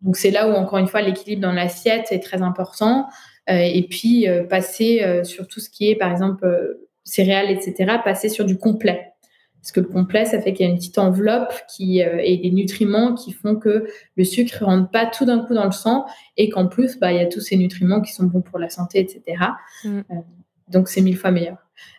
Donc 0.00 0.16
c'est 0.16 0.30
là 0.30 0.48
où 0.48 0.52
encore 0.52 0.78
une 0.78 0.88
fois 0.88 1.02
l'équilibre 1.02 1.42
dans 1.42 1.52
l'assiette 1.52 2.10
est 2.10 2.20
très 2.20 2.42
important. 2.42 3.06
Euh, 3.50 3.54
et 3.54 3.82
puis 3.88 4.28
euh, 4.28 4.44
passer 4.44 5.02
euh, 5.02 5.24
sur 5.24 5.48
tout 5.48 5.58
ce 5.58 5.68
qui 5.68 5.90
est 5.90 5.96
par 5.96 6.12
exemple 6.12 6.46
céréales, 7.04 7.50
etc. 7.50 7.98
Passer 8.04 8.28
sur 8.28 8.44
du 8.44 8.56
complet. 8.56 9.11
Parce 9.62 9.72
que 9.72 9.80
le 9.80 9.86
complet, 9.86 10.24
ça 10.24 10.40
fait 10.40 10.52
qu'il 10.52 10.66
y 10.66 10.68
a 10.68 10.72
une 10.72 10.78
petite 10.78 10.98
enveloppe 10.98 11.54
qui 11.68 12.00
et 12.00 12.36
des 12.36 12.50
nutriments 12.50 13.14
qui 13.14 13.32
font 13.32 13.54
que 13.54 13.86
le 14.16 14.24
sucre 14.24 14.58
ne 14.60 14.66
rentre 14.66 14.90
pas 14.90 15.06
tout 15.06 15.24
d'un 15.24 15.38
coup 15.38 15.54
dans 15.54 15.64
le 15.64 15.70
sang 15.70 16.04
et 16.36 16.50
qu'en 16.50 16.66
plus, 16.66 16.98
bah, 16.98 17.12
il 17.12 17.18
y 17.18 17.20
a 17.20 17.26
tous 17.26 17.40
ces 17.40 17.56
nutriments 17.56 18.00
qui 18.00 18.12
sont 18.12 18.24
bons 18.24 18.42
pour 18.42 18.58
la 18.58 18.68
santé, 18.68 18.98
etc. 18.98 19.22
Mm. 19.84 20.00
donc 20.68 20.88
c'est 20.88 21.00
mille 21.00 21.16
fois 21.16 21.30
meilleur. 21.30 21.58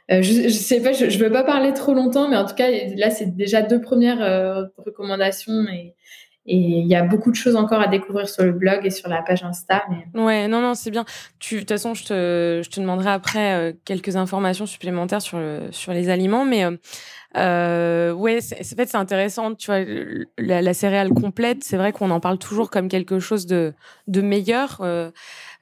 je, 0.09 0.43
ne 0.43 0.49
sais 0.49 0.81
pas, 0.81 0.91
je, 0.91 1.05
ne 1.05 1.23
veux 1.23 1.31
pas 1.31 1.45
parler 1.45 1.71
trop 1.71 1.93
longtemps, 1.93 2.27
mais 2.27 2.35
en 2.35 2.45
tout 2.45 2.55
cas 2.55 2.69
là 2.97 3.09
c'est 3.09 3.33
déjà 3.33 3.61
deux 3.61 3.79
premières 3.79 4.69
recommandations 4.77 5.65
et, 5.69 5.95
et 6.45 6.57
il 6.57 6.87
y 6.87 6.95
a 6.95 7.03
beaucoup 7.03 7.31
de 7.31 7.37
choses 7.37 7.55
encore 7.55 7.79
à 7.79 7.87
découvrir 7.87 8.27
sur 8.27 8.43
le 8.43 8.51
blog 8.51 8.85
et 8.85 8.89
sur 8.89 9.07
la 9.07 9.21
page 9.21 9.43
Insta. 9.43 9.83
Mais... 9.89 10.21
Ouais, 10.21 10.47
non, 10.49 10.59
non, 10.59 10.73
c'est 10.73 10.91
bien. 10.91 11.03
De 11.03 11.57
toute 11.57 11.69
façon, 11.69 11.93
je 11.93 12.03
te, 12.03 12.61
je 12.63 12.69
te 12.69 12.81
demanderai 12.81 13.11
après 13.11 13.53
euh, 13.53 13.73
quelques 13.85 14.17
informations 14.17 14.65
supplémentaires 14.65 15.21
sur, 15.21 15.37
le, 15.37 15.67
sur 15.71 15.93
les 15.93 16.09
aliments. 16.09 16.43
Mais 16.43 16.65
euh, 16.65 16.75
euh 17.35 18.11
ouais, 18.11 18.37
en 18.37 18.75
fait, 18.75 18.85
c'est 18.85 18.95
intéressant. 18.95 19.55
Tu 19.55 19.67
vois, 19.67 19.79
la, 20.37 20.61
la 20.61 20.73
céréale 20.73 21.09
complète, 21.09 21.63
c'est 21.63 21.77
vrai 21.77 21.91
qu'on 21.91 22.11
en 22.11 22.19
parle 22.19 22.37
toujours 22.37 22.69
comme 22.69 22.87
quelque 22.89 23.19
chose 23.19 23.45
de, 23.45 23.73
de 24.07 24.21
meilleur 24.21 24.79
euh, 24.81 25.11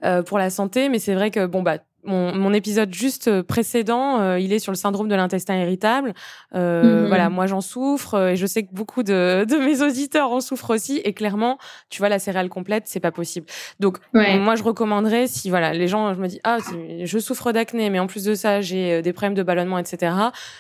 euh 0.04 0.24
pour 0.24 0.38
la 0.38 0.50
santé. 0.50 0.90
Mais 0.90 1.00
c'est 1.00 1.16
vrai 1.16 1.32
que, 1.32 1.46
bon, 1.46 1.64
bah, 1.64 1.78
mon, 2.04 2.34
mon, 2.36 2.54
épisode 2.54 2.94
juste 2.94 3.28
euh, 3.28 3.44
précédent, 3.44 4.20
euh, 4.20 4.40
il 4.40 4.54
est 4.54 4.60
sur 4.60 4.72
le 4.72 4.78
syndrome 4.78 5.08
de 5.08 5.16
l'intestin 5.16 5.56
irritable. 5.56 6.14
Euh, 6.56 7.04
mhm. 7.04 7.08
Voilà, 7.08 7.30
moi 7.30 7.48
j'en 7.48 7.62
souffre 7.62 8.30
et 8.30 8.36
je 8.36 8.46
sais 8.46 8.64
que 8.64 8.74
beaucoup 8.74 9.04
de, 9.04 9.46
de, 9.50 9.58
mes 9.58 9.82
auditeurs 9.82 10.32
en 10.32 10.42
souffrent 10.42 10.72
aussi. 10.72 11.02
Et 11.04 11.14
clairement, 11.14 11.58
tu 11.90 12.00
vois, 12.00 12.10
la 12.10 12.20
céréale 12.20 12.50
complète, 12.50 12.84
c'est 12.88 13.00
pas 13.00 13.12
possible. 13.12 13.46
Donc, 13.80 13.98
moi 14.14 14.56
je 14.56 14.64
recommanderais 14.64 15.28
si 15.28 15.50
voilà, 15.50 15.74
les 15.74 15.88
gens, 15.88 16.14
je 16.14 16.20
me 16.20 16.28
dis 16.28 16.40
ah, 16.44 16.58
je 17.04 17.20
souffre 17.20 17.52
d'acné, 17.52 17.90
mais 17.90 18.00
en 18.00 18.08
plus 18.08 18.24
de 18.24 18.34
ça, 18.34 18.62
j'ai 18.62 19.02
des 19.02 19.14
problèmes 19.14 19.36
de 19.36 19.44
ballonnement, 19.44 19.78
etc. 19.78 20.14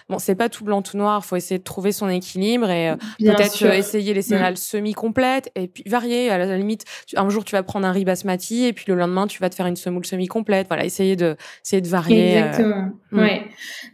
Bon, 0.10 0.19
c'est 0.19 0.36
pas 0.36 0.49
tout 0.49 0.63
blanc 0.63 0.82
tout 0.82 0.97
noir. 0.97 1.25
Faut 1.25 1.36
essayer 1.36 1.58
de 1.58 1.63
trouver 1.63 1.91
son 1.91 2.10
équilibre 2.10 2.69
et 2.69 2.93
peut-être 3.19 3.63
essayer 3.65 4.13
les 4.13 4.21
céréales 4.21 4.58
semi-complètes 4.58 5.51
et 5.56 5.67
puis 5.67 5.84
varier. 5.88 6.30
À 6.30 6.38
la 6.38 6.58
limite, 6.58 6.86
un 7.15 7.30
jour 7.30 7.43
tu 7.43 7.56
vas 7.56 7.63
prendre 7.63 7.88
un 7.88 7.91
riz 7.91 8.06
basmati 8.06 8.65
et 8.65 8.73
puis 8.73 8.86
le 8.88 8.95
lendemain 8.95 9.27
tu 9.27 9.39
vas 9.39 9.49
te 9.49 9.56
faire 9.56 9.67
une 9.67 9.75
semoule 9.75 10.06
semi-complète. 10.06 10.67
Voilà, 10.67 10.86
essayer 10.86 11.15
de 11.15 11.30
c'est 11.63 11.81
de 11.81 11.87
varier. 11.87 12.37
Euh, 12.37 12.47
Exactement. 12.47 12.89
Ouais. 13.11 13.43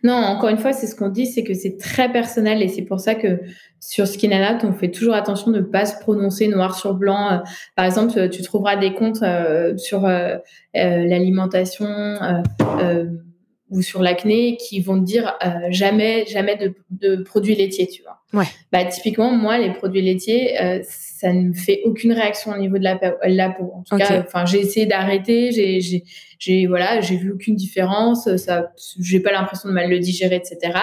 Non, 0.03 0.13
encore 0.13 0.49
une 0.49 0.57
fois, 0.57 0.73
c'est 0.73 0.87
ce 0.87 0.95
qu'on 0.95 1.09
dit, 1.09 1.25
c'est 1.25 1.43
que 1.43 1.53
c'est 1.53 1.77
très 1.77 2.11
personnel 2.11 2.61
et 2.61 2.67
c'est 2.67 2.83
pour 2.83 2.99
ça 2.99 3.15
que 3.15 3.39
sur 3.79 4.07
Skinanat, 4.07 4.59
on 4.63 4.73
fait 4.73 4.91
toujours 4.91 5.13
attention 5.13 5.51
de 5.51 5.59
ne 5.59 5.63
pas 5.63 5.85
se 5.85 5.99
prononcer 5.99 6.47
noir 6.47 6.77
sur 6.77 6.93
blanc. 6.93 7.31
Euh, 7.31 7.37
par 7.75 7.85
exemple, 7.85 8.29
tu 8.29 8.41
trouveras 8.41 8.75
des 8.75 8.93
comptes 8.93 9.23
euh, 9.23 9.75
sur 9.77 10.07
l'alimentation 10.73 11.87
ou 13.69 13.81
sur 13.81 14.01
l'acné 14.01 14.57
qui 14.57 14.79
vont 14.79 14.99
te 14.99 15.05
dire 15.05 15.37
jamais, 15.69 16.25
jamais 16.25 16.55
de, 16.55 16.73
de, 16.89 17.23
produits 17.23 17.55
laitiers, 17.55 17.87
tu 17.87 18.01
vois. 18.03 18.21
Ouais. 18.33 18.47
Bah, 18.71 18.85
typiquement, 18.85 19.31
moi, 19.31 19.57
les 19.57 19.71
produits 19.71 20.01
laitiers, 20.01 20.55
ça 20.83 21.33
ne 21.33 21.49
me 21.49 21.53
fait 21.53 21.81
aucune 21.85 22.13
réaction 22.13 22.51
au 22.51 22.57
niveau 22.57 22.77
de 22.77 22.83
la, 22.83 22.99
la 23.23 23.49
peau. 23.49 23.71
En 23.73 23.83
tout 23.83 23.97
cas, 23.97 24.21
enfin, 24.21 24.45
j'ai 24.45 24.59
essayé 24.59 24.85
d'arrêter, 24.85 25.51
j'ai, 25.51 26.03
j'ai, 26.39 26.67
voilà, 26.67 27.01
j'ai 27.01 27.17
vu 27.17 27.31
aucune 27.31 27.55
différence, 27.55 28.33
ça, 28.37 28.71
j'ai 28.99 29.19
pas 29.19 29.31
l'impression 29.31 29.69
de 29.69 29.73
mal 29.73 29.89
le 29.89 29.99
digérer, 29.99 30.35
etc. 30.35 30.79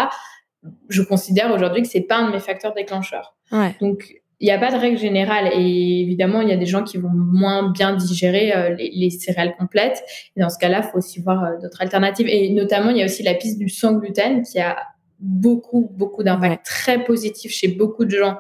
Je 0.89 1.03
considère 1.03 1.53
aujourd'hui 1.53 1.83
que 1.83 1.89
c'est 1.89 2.03
pas 2.03 2.17
un 2.17 2.29
de 2.29 2.33
mes 2.33 2.41
facteurs 2.41 2.75
déclencheurs. 2.75 3.35
Donc, 3.81 4.24
il 4.41 4.47
n'y 4.47 4.53
a 4.53 4.59
pas 4.59 4.73
de 4.73 4.77
règle 4.77 4.99
générale 4.99 5.51
et 5.53 6.01
évidemment, 6.01 6.41
il 6.41 6.49
y 6.49 6.53
a 6.53 6.57
des 6.57 6.67
gens 6.67 6.83
qui 6.83 6.99
vont 6.99 7.13
moins 7.13 7.71
bien 7.71 7.95
digérer 7.95 8.53
euh, 8.55 8.77
les, 8.77 9.11
céréales 9.11 9.55
complètes. 9.57 10.03
Et 10.37 10.41
dans 10.41 10.51
ce 10.51 10.59
cas-là, 10.59 10.83
il 10.85 10.91
faut 10.91 10.99
aussi 10.99 11.21
voir 11.21 11.45
euh, 11.45 11.51
d'autres 11.63 11.81
alternatives. 11.81 12.27
Et 12.29 12.51
notamment, 12.51 12.91
il 12.91 12.99
y 12.99 13.03
a 13.03 13.05
aussi 13.05 13.23
la 13.23 13.35
piste 13.35 13.59
du 13.59 13.69
sans 13.69 13.93
gluten 13.93 14.43
qui 14.43 14.59
a 14.59 14.77
beaucoup, 15.21 15.89
beaucoup 15.93 16.23
d'impact 16.23 16.67
très 16.67 17.05
positif 17.05 17.53
chez 17.53 17.69
beaucoup 17.69 18.05
de 18.05 18.11
gens 18.11 18.39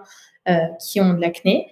euh, 0.48 0.56
qui 0.84 1.00
ont 1.00 1.14
de 1.14 1.20
l'acné. 1.20 1.68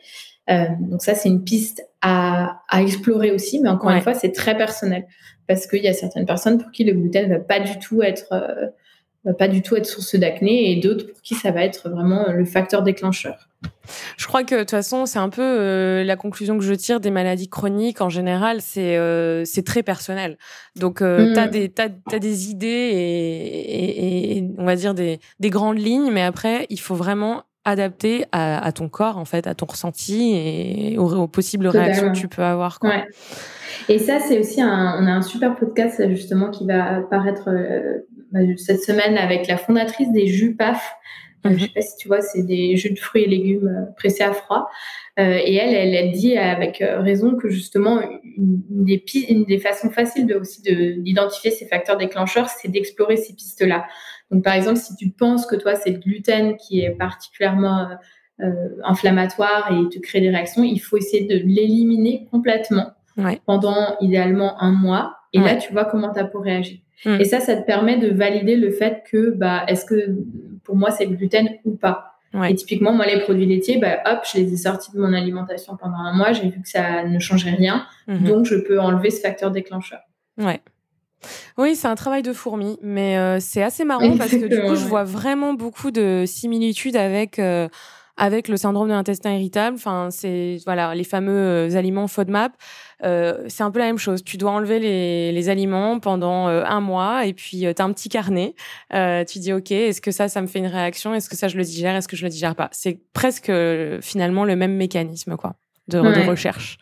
Donc 0.81 1.03
ça, 1.03 1.15
c'est 1.15 1.31
une 1.31 1.45
piste 1.45 1.83
à, 2.03 2.61
à, 2.69 2.83
explorer 2.83 3.31
aussi, 3.31 3.59
mais 3.61 3.71
encore 3.71 3.91
une 3.91 4.03
fois, 4.03 4.13
c'est 4.13 4.33
très 4.33 4.55
personnel 4.55 5.07
parce 5.47 5.67
qu'il 5.67 5.83
y 5.83 5.89
a 5.89 5.95
certaines 5.95 6.27
personnes 6.27 6.59
pour 6.59 6.71
qui 6.73 6.85
le 6.85 6.93
gluten 6.93 7.31
va 7.31 7.39
pas 7.39 7.59
du 7.59 7.79
tout 7.79 8.03
être 8.03 8.27
va 9.25 9.35
pas 9.35 9.49
du 9.49 9.63
tout 9.63 9.77
être 9.77 9.87
source 9.87 10.17
d'acné 10.17 10.73
et 10.73 10.81
d'autres 10.81 11.07
pour 11.07 11.23
qui 11.23 11.35
ça 11.35 11.51
va 11.51 11.65
être 11.65 11.89
vraiment 11.89 12.31
le 12.33 12.45
facteur 12.45 12.83
déclencheur. 12.83 13.49
Je 14.17 14.27
crois 14.27 14.43
que 14.43 14.57
de 14.57 14.61
toute 14.61 14.71
façon, 14.71 15.07
c'est 15.07 15.19
un 15.19 15.29
peu 15.29 16.03
la 16.03 16.17
conclusion 16.17 16.59
que 16.59 16.65
je 16.65 16.75
tire 16.75 16.99
des 16.99 17.11
maladies 17.11 17.49
chroniques 17.49 18.01
en 18.01 18.09
général, 18.09 18.61
c'est 18.61 18.99
c'est 19.45 19.65
très 19.65 19.85
personnel. 19.85 20.37
Donc, 20.75 20.99
tu 20.99 21.05
as, 21.05 21.47
mm. 21.47 21.51
des, 21.51 21.73
as, 21.79 22.19
des 22.19 22.51
idées 22.51 22.67
et, 22.67 24.39
et, 24.39 24.45
on 24.59 24.65
va 24.65 24.75
dire 24.75 24.95
des, 24.95 25.21
des 25.39 25.51
grandes 25.51 25.79
lignes, 25.79 26.11
mais 26.11 26.23
après, 26.23 26.67
il 26.71 26.81
faut 26.81 26.97
vraiment 26.97 27.45
adapté 27.65 28.25
à, 28.33 28.73
ton 28.73 28.89
corps, 28.89 29.19
en 29.19 29.25
fait, 29.25 29.47
à 29.47 29.55
ton 29.55 29.67
ressenti 29.67 30.33
et 30.35 30.99
aux, 30.99 31.29
possibles 31.29 31.69
réactions 31.69 32.13
que 32.13 32.19
tu 32.19 32.29
peux 32.29 32.43
avoir. 32.43 32.81
Quoi. 32.81 33.05
Et 33.89 33.99
ça, 33.99 34.19
c'est 34.21 34.39
aussi 34.39 34.61
un, 34.61 34.99
on 35.01 35.07
a 35.07 35.13
un 35.13 35.23
super 35.23 35.55
podcast 35.55 36.09
justement 36.11 36.51
qui 36.51 36.67
va 36.67 36.97
apparaître 36.97 37.49
euh, 37.49 38.07
bah, 38.33 38.41
cette 38.57 38.83
semaine 38.83 39.17
avec 39.17 39.47
la 39.47 39.57
fondatrice 39.57 40.11
des 40.13 40.27
jus 40.27 40.57
PAF. 40.57 40.95
Euh, 41.47 41.51
je 41.51 41.55
mhm. 41.55 41.61
sais 41.61 41.69
pas 41.75 41.81
si 41.83 41.97
tu 41.97 42.09
vois, 42.09 42.21
c'est 42.21 42.43
des 42.43 42.77
jus 42.77 42.91
de 42.91 42.99
fruits 42.99 43.23
et 43.23 43.29
légumes 43.29 43.69
euh, 43.69 43.93
pressés 43.97 44.25
à 44.25 44.33
froid. 44.33 44.69
et 45.17 45.55
elle, 45.57 45.75
elle, 45.75 45.95
elle, 45.95 46.13
dit 46.13 46.37
avec 46.37 46.83
raison 46.83 47.37
que 47.37 47.49
justement, 47.49 48.01
une, 48.01 48.63
des, 48.71 49.03
une 49.29 49.45
des 49.45 49.59
façons 49.59 49.91
faciles 49.91 50.27
de, 50.27 50.35
aussi 50.35 50.63
d'identifier 50.63 51.51
ces 51.51 51.67
facteurs 51.67 51.97
déclencheurs, 51.97 52.49
c'est 52.49 52.69
d'explorer 52.69 53.17
ces 53.17 53.35
pistes-là. 53.35 53.85
Donc, 54.33 54.43
par 54.43 54.55
exemple, 54.55 54.79
si 54.79 54.97
tu 54.97 55.11
penses 55.11 55.47
que 55.47 55.55
toi, 55.55 55.75
c'est 55.77 55.91
le 55.91 55.99
gluten 55.99 56.57
qui 56.57 56.81
est 56.81 56.91
particulièrement 56.91 57.91
euh, 58.41 58.51
inflammatoire 58.83 59.71
et 59.71 59.89
te 59.91 60.01
crée 60.01 60.21
des 60.21 60.31
réactions, 60.31 60.65
il 60.65 60.79
faut 60.79 60.97
essayer 60.97 61.27
de 61.27 61.37
l'éliminer 61.47 62.27
complètement 62.31 62.93
pendant 63.47 63.97
idéalement 64.01 64.61
un 64.63 64.73
mois. 64.73 65.17
Et 65.35 65.39
là, 65.39 65.57
tu 65.57 65.73
vois 65.73 65.85
comment 65.85 66.11
ta 66.11 66.25
peau 66.25 66.41
réagit. 66.41 66.83
Mm. 67.05 67.21
Et 67.21 67.25
ça, 67.25 67.41
ça 67.41 67.57
te 67.57 67.67
permet 67.67 67.99
de 67.99 68.09
valider 68.09 68.57
le 68.57 68.71
fait 68.71 69.03
que, 69.11 69.31
bah, 69.31 69.65
est-ce 69.69 69.85
que 69.85 70.17
pour 70.65 70.77
moi, 70.77 70.91
c'est 70.91 71.05
le 71.05 71.17
gluten 71.17 71.49
ou 71.65 71.77
pas 71.77 72.15
Et 72.49 72.55
typiquement, 72.55 72.93
moi, 72.93 73.07
les 73.07 73.21
produits 73.21 73.47
laitiers, 73.47 73.79
bah, 73.79 73.99
hop, 74.07 74.21
je 74.33 74.39
les 74.39 74.53
ai 74.53 74.57
sortis 74.57 74.93
de 74.93 74.99
mon 74.99 75.13
alimentation 75.13 75.77
pendant 75.77 75.99
un 75.99 76.15
mois. 76.15 76.33
J'ai 76.33 76.49
vu 76.49 76.63
que 76.63 76.69
ça 76.69 77.05
ne 77.05 77.19
changeait 77.19 77.51
rien. 77.51 77.87
Mhm. 78.09 78.25
Donc, 78.25 78.47
je 78.47 78.55
peux 78.55 78.81
enlever 78.81 79.11
ce 79.11 79.21
facteur 79.21 79.51
déclencheur. 79.51 80.01
Ouais. 80.39 80.61
Oui, 81.59 81.77
c'est 81.77 81.89
un 81.89 81.95
travail 81.95 82.23
de 82.23 82.33
fourmi, 82.33 82.79
mais 82.83 83.19
euh, 83.19 83.39
c'est 83.41 83.63
assez 83.63 83.85
marrant 83.85 84.17
parce 84.17 84.31
que 84.31 84.47
du 84.47 84.61
coup, 84.61 84.77
je 84.77 84.87
vois 84.87 85.05
vraiment 85.05 85.55
beaucoup 85.55 85.91
de 85.91 86.25
similitudes 86.27 86.97
avec 86.97 87.39
euh, 87.39 87.69
avec 88.17 88.49
le 88.49 88.57
syndrome 88.57 88.89
de 88.89 88.93
l'intestin 88.93 89.33
irritable. 89.33 89.77
Enfin, 89.77 90.09
c'est 90.11 90.59
voilà 90.65 90.95
les 90.95 91.05
fameux 91.05 91.33
euh, 91.33 91.77
aliments 91.77 92.07
FODMAP. 92.07 92.53
Euh, 93.05 93.45
c'est 93.49 93.63
un 93.63 93.71
peu 93.71 93.79
la 93.79 93.87
même 93.87 93.99
chose. 93.99 94.23
Tu 94.23 94.37
dois 94.37 94.53
enlever 94.53 94.79
les, 94.79 95.33
les 95.33 95.49
aliments 95.49 95.99
pendant 95.99 96.49
euh, 96.49 96.63
un 96.65 96.81
mois 96.81 97.27
et 97.27 97.33
puis 97.33 97.61
tu 97.61 97.67
as 97.67 97.85
un 97.85 97.93
petit 97.93 98.09
carnet. 98.09 98.55
tu 98.91 99.39
dis 99.39 99.53
ok, 99.53 99.71
est-ce 99.73 100.01
que 100.01 100.11
ça, 100.11 100.29
ça 100.29 100.41
me 100.41 100.47
fait 100.47 100.59
une 100.59 100.67
réaction? 100.67 101.15
Est-ce 101.15 101.29
que 101.29 101.37
ça, 101.37 101.49
je 101.49 101.57
le 101.57 101.65
digère? 101.65 101.97
Est-ce 101.97 102.09
que 102.09 102.17
je 102.17 102.25
le 102.25 102.31
digère 102.31 102.55
pas? 102.55 102.69
C'est 102.73 103.01
presque 103.13 103.51
finalement 104.01 104.45
le 104.45 104.57
même 104.57 104.77
mécanisme 104.77 105.37
quoi 105.37 105.55
de, 105.89 105.99
de 106.01 106.29
recherche. 106.29 106.79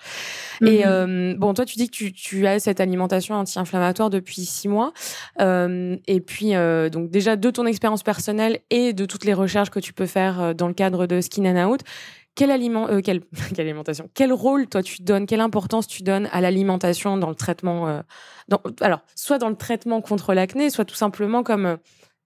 Et 0.62 0.80
mmh 0.80 0.88
euh, 0.88 1.34
bon, 1.38 1.54
toi, 1.54 1.64
tu 1.64 1.76
dis 1.76 1.88
que 1.88 1.96
tu, 1.96 2.12
tu 2.12 2.46
as 2.46 2.58
cette 2.60 2.80
alimentation 2.80 3.34
anti-inflammatoire 3.34 4.10
depuis 4.10 4.44
six 4.44 4.68
mois. 4.68 4.92
Euh, 5.40 5.96
et 6.06 6.20
puis, 6.20 6.54
euh, 6.54 6.90
donc 6.90 7.10
déjà, 7.10 7.36
de 7.36 7.50
ton 7.50 7.66
expérience 7.66 8.02
personnelle 8.02 8.60
et 8.68 8.92
de 8.92 9.06
toutes 9.06 9.24
les 9.24 9.32
recherches 9.32 9.70
que 9.70 9.80
tu 9.80 9.92
peux 9.92 10.06
faire 10.06 10.54
dans 10.54 10.68
le 10.68 10.74
cadre 10.74 11.06
de 11.06 11.20
Skin 11.20 11.46
and 11.46 11.70
Out, 11.70 11.80
quel 12.34 12.50
aliment, 12.50 12.88
quelle, 13.02 13.20
quelle, 13.54 13.66
alimentation, 13.66 14.10
quel 14.14 14.32
rôle 14.32 14.66
toi 14.66 14.82
tu 14.82 15.02
donnes, 15.02 15.26
quelle 15.26 15.40
importance 15.40 15.86
tu 15.86 16.02
donnes 16.02 16.28
à 16.32 16.40
l'alimentation 16.40 17.16
dans 17.16 17.30
le 17.30 17.34
traitement, 17.34 18.02
dans, 18.48 18.60
alors 18.80 19.00
soit 19.14 19.38
dans 19.38 19.48
le 19.48 19.56
traitement 19.56 20.02
contre 20.02 20.34
l'acné, 20.34 20.68
soit 20.70 20.84
tout 20.84 20.94
simplement 20.94 21.42
comme 21.42 21.78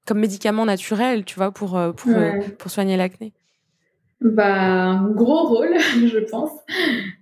comme 0.07 0.19
médicament 0.19 0.67
naturel, 0.67 1.25
tu 1.25 1.37
vois, 1.37 1.51
pour 1.53 1.81
pour, 1.97 2.15
pour 2.59 2.71
soigner 2.71 2.97
l'acné? 2.97 3.33
Bah, 4.25 4.85
un 4.85 5.11
gros 5.11 5.47
rôle, 5.47 5.75
je 6.07 6.19
pense. 6.19 6.51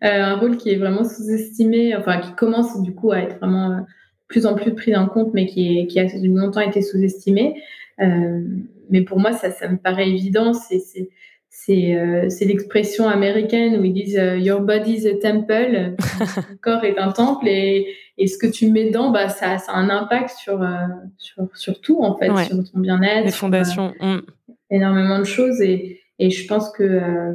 Euh, 0.04 0.22
un 0.22 0.36
rôle 0.36 0.56
qui 0.56 0.70
est 0.70 0.76
vraiment 0.76 1.02
sous-estimé, 1.02 1.96
enfin 1.96 2.20
qui 2.20 2.32
commence 2.34 2.80
du 2.80 2.94
coup 2.94 3.10
à 3.10 3.18
être 3.18 3.38
vraiment 3.38 3.70
de 3.70 3.74
euh, 3.74 3.84
plus 4.28 4.46
en 4.46 4.54
plus 4.54 4.72
pris 4.72 4.94
en 4.94 5.08
compte, 5.08 5.34
mais 5.34 5.46
qui, 5.46 5.80
est, 5.80 5.86
qui 5.88 5.98
a 5.98 6.06
longtemps 6.22 6.60
été 6.60 6.80
sous-estimé. 6.80 7.60
Euh, 8.00 8.40
mais 8.88 9.02
pour 9.02 9.18
moi, 9.18 9.32
ça, 9.32 9.50
ça 9.50 9.68
me 9.68 9.78
paraît 9.78 10.08
évident. 10.08 10.52
C'est, 10.52 10.78
c'est, 10.78 11.10
c'est, 11.50 11.96
euh, 11.96 12.28
c'est 12.28 12.44
l'expression 12.44 13.08
américaine 13.08 13.80
où 13.80 13.84
ils 13.84 13.92
disent 13.92 14.18
euh, 14.18 14.38
Your 14.38 14.60
body 14.60 14.92
is 14.92 15.08
a 15.08 15.16
temple, 15.16 15.96
ton 16.36 16.56
corps 16.62 16.84
est 16.84 16.98
un 16.98 17.10
temple, 17.10 17.48
et, 17.48 17.88
et 18.16 18.26
ce 18.28 18.38
que 18.38 18.46
tu 18.46 18.70
mets 18.70 18.86
dedans, 18.86 19.10
bah, 19.10 19.28
ça, 19.28 19.58
ça 19.58 19.72
a 19.72 19.76
un 19.76 19.90
impact 19.90 20.30
sur, 20.30 20.64
sur, 21.18 21.48
sur 21.54 21.80
tout, 21.80 22.00
en 22.00 22.16
fait, 22.16 22.30
sur 22.44 22.62
ton 22.70 22.78
bien-être. 22.78 23.26
Les 23.26 23.32
fondations. 23.32 23.92
Mm. 24.00 24.18
Énormément 24.70 25.18
de 25.18 25.24
choses. 25.24 25.60
Et, 25.60 26.01
et 26.18 26.30
je 26.30 26.46
pense 26.46 26.70
que 26.70 26.82
euh, 26.82 27.32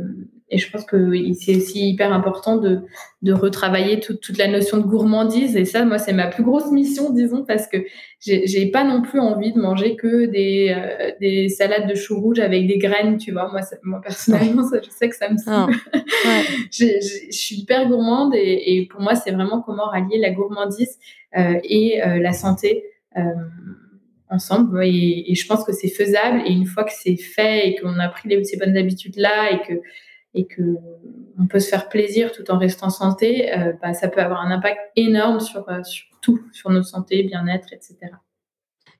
et 0.50 0.60
je 0.60 0.72
pense 0.72 0.86
que 0.86 1.12
c'est 1.34 1.58
aussi 1.58 1.90
hyper 1.90 2.14
important 2.14 2.56
de, 2.56 2.80
de 3.22 3.34
retravailler 3.34 4.00
toute, 4.00 4.22
toute 4.22 4.38
la 4.38 4.48
notion 4.48 4.78
de 4.78 4.84
gourmandise. 4.84 5.58
Et 5.58 5.66
ça, 5.66 5.84
moi, 5.84 5.98
c'est 5.98 6.14
ma 6.14 6.28
plus 6.28 6.44
grosse 6.44 6.72
mission, 6.72 7.10
disons, 7.14 7.44
parce 7.44 7.68
que 7.68 7.78
j'ai 8.22 8.72
pas 8.72 8.86
non 8.86 9.02
plus 9.02 9.20
envie 9.20 9.52
de 9.52 9.60
manger 9.60 9.98
que 9.98 10.26
des, 10.26 10.74
euh, 10.74 11.12
des 11.20 11.50
salades 11.50 11.90
de 11.90 11.96
choux 11.96 12.18
rouges 12.22 12.40
avec 12.40 12.66
des 12.66 12.78
graines, 12.78 13.18
tu 13.18 13.34
vois. 13.34 13.52
Moi, 13.52 13.60
moi 13.84 14.00
personnellement, 14.02 14.64
ça, 14.64 14.78
je 14.82 14.90
sais 14.90 15.10
que 15.10 15.18
ça 15.18 15.30
me 15.30 15.38
saoule. 15.38 15.76
je 16.72 17.30
suis 17.30 17.58
hyper 17.58 17.90
gourmande 17.90 18.34
et, 18.34 18.78
et 18.78 18.86
pour 18.86 19.02
moi, 19.02 19.16
c'est 19.16 19.32
vraiment 19.32 19.62
comment 19.62 19.88
rallier 19.88 20.18
la 20.18 20.30
gourmandise 20.30 20.98
euh, 21.38 21.60
et 21.66 22.00
la 22.22 22.32
santé 22.32 22.86
ensemble. 24.30 24.84
Et, 24.84 25.34
je 25.36 25.48
pense 25.48 25.64
que 25.64 25.74
c'est 25.74 25.90
faisable. 25.90 26.42
Et 26.46 26.52
une 26.52 26.66
fois 26.66 26.84
que 26.84 26.92
c'est 26.94 27.18
fait 27.18 27.68
et 27.68 27.76
qu'on 27.76 28.00
a 28.00 28.08
pris 28.10 28.30
ces 28.46 28.58
bonnes 28.58 28.78
habitudes-là 28.78 29.52
et 29.52 29.62
que, 29.68 29.82
et 30.34 30.46
que 30.46 30.62
on 31.40 31.48
peut 31.48 31.60
se 31.60 31.70
faire 31.70 31.90
plaisir 31.90 32.32
tout 32.32 32.50
en 32.52 32.58
restant 32.58 32.90
santé, 32.90 33.54
euh, 33.58 33.74
bah, 33.82 33.94
ça 33.94 34.08
peut 34.08 34.22
avoir 34.22 34.42
un 34.42 34.52
impact 34.52 34.80
énorme 34.96 35.40
sur, 35.40 35.68
euh, 35.70 35.84
sur 35.84 36.08
tout, 36.22 36.42
sur 36.52 36.70
notre 36.70 36.88
santé, 36.88 37.24
bien-être, 37.24 37.72
etc. 37.74 37.96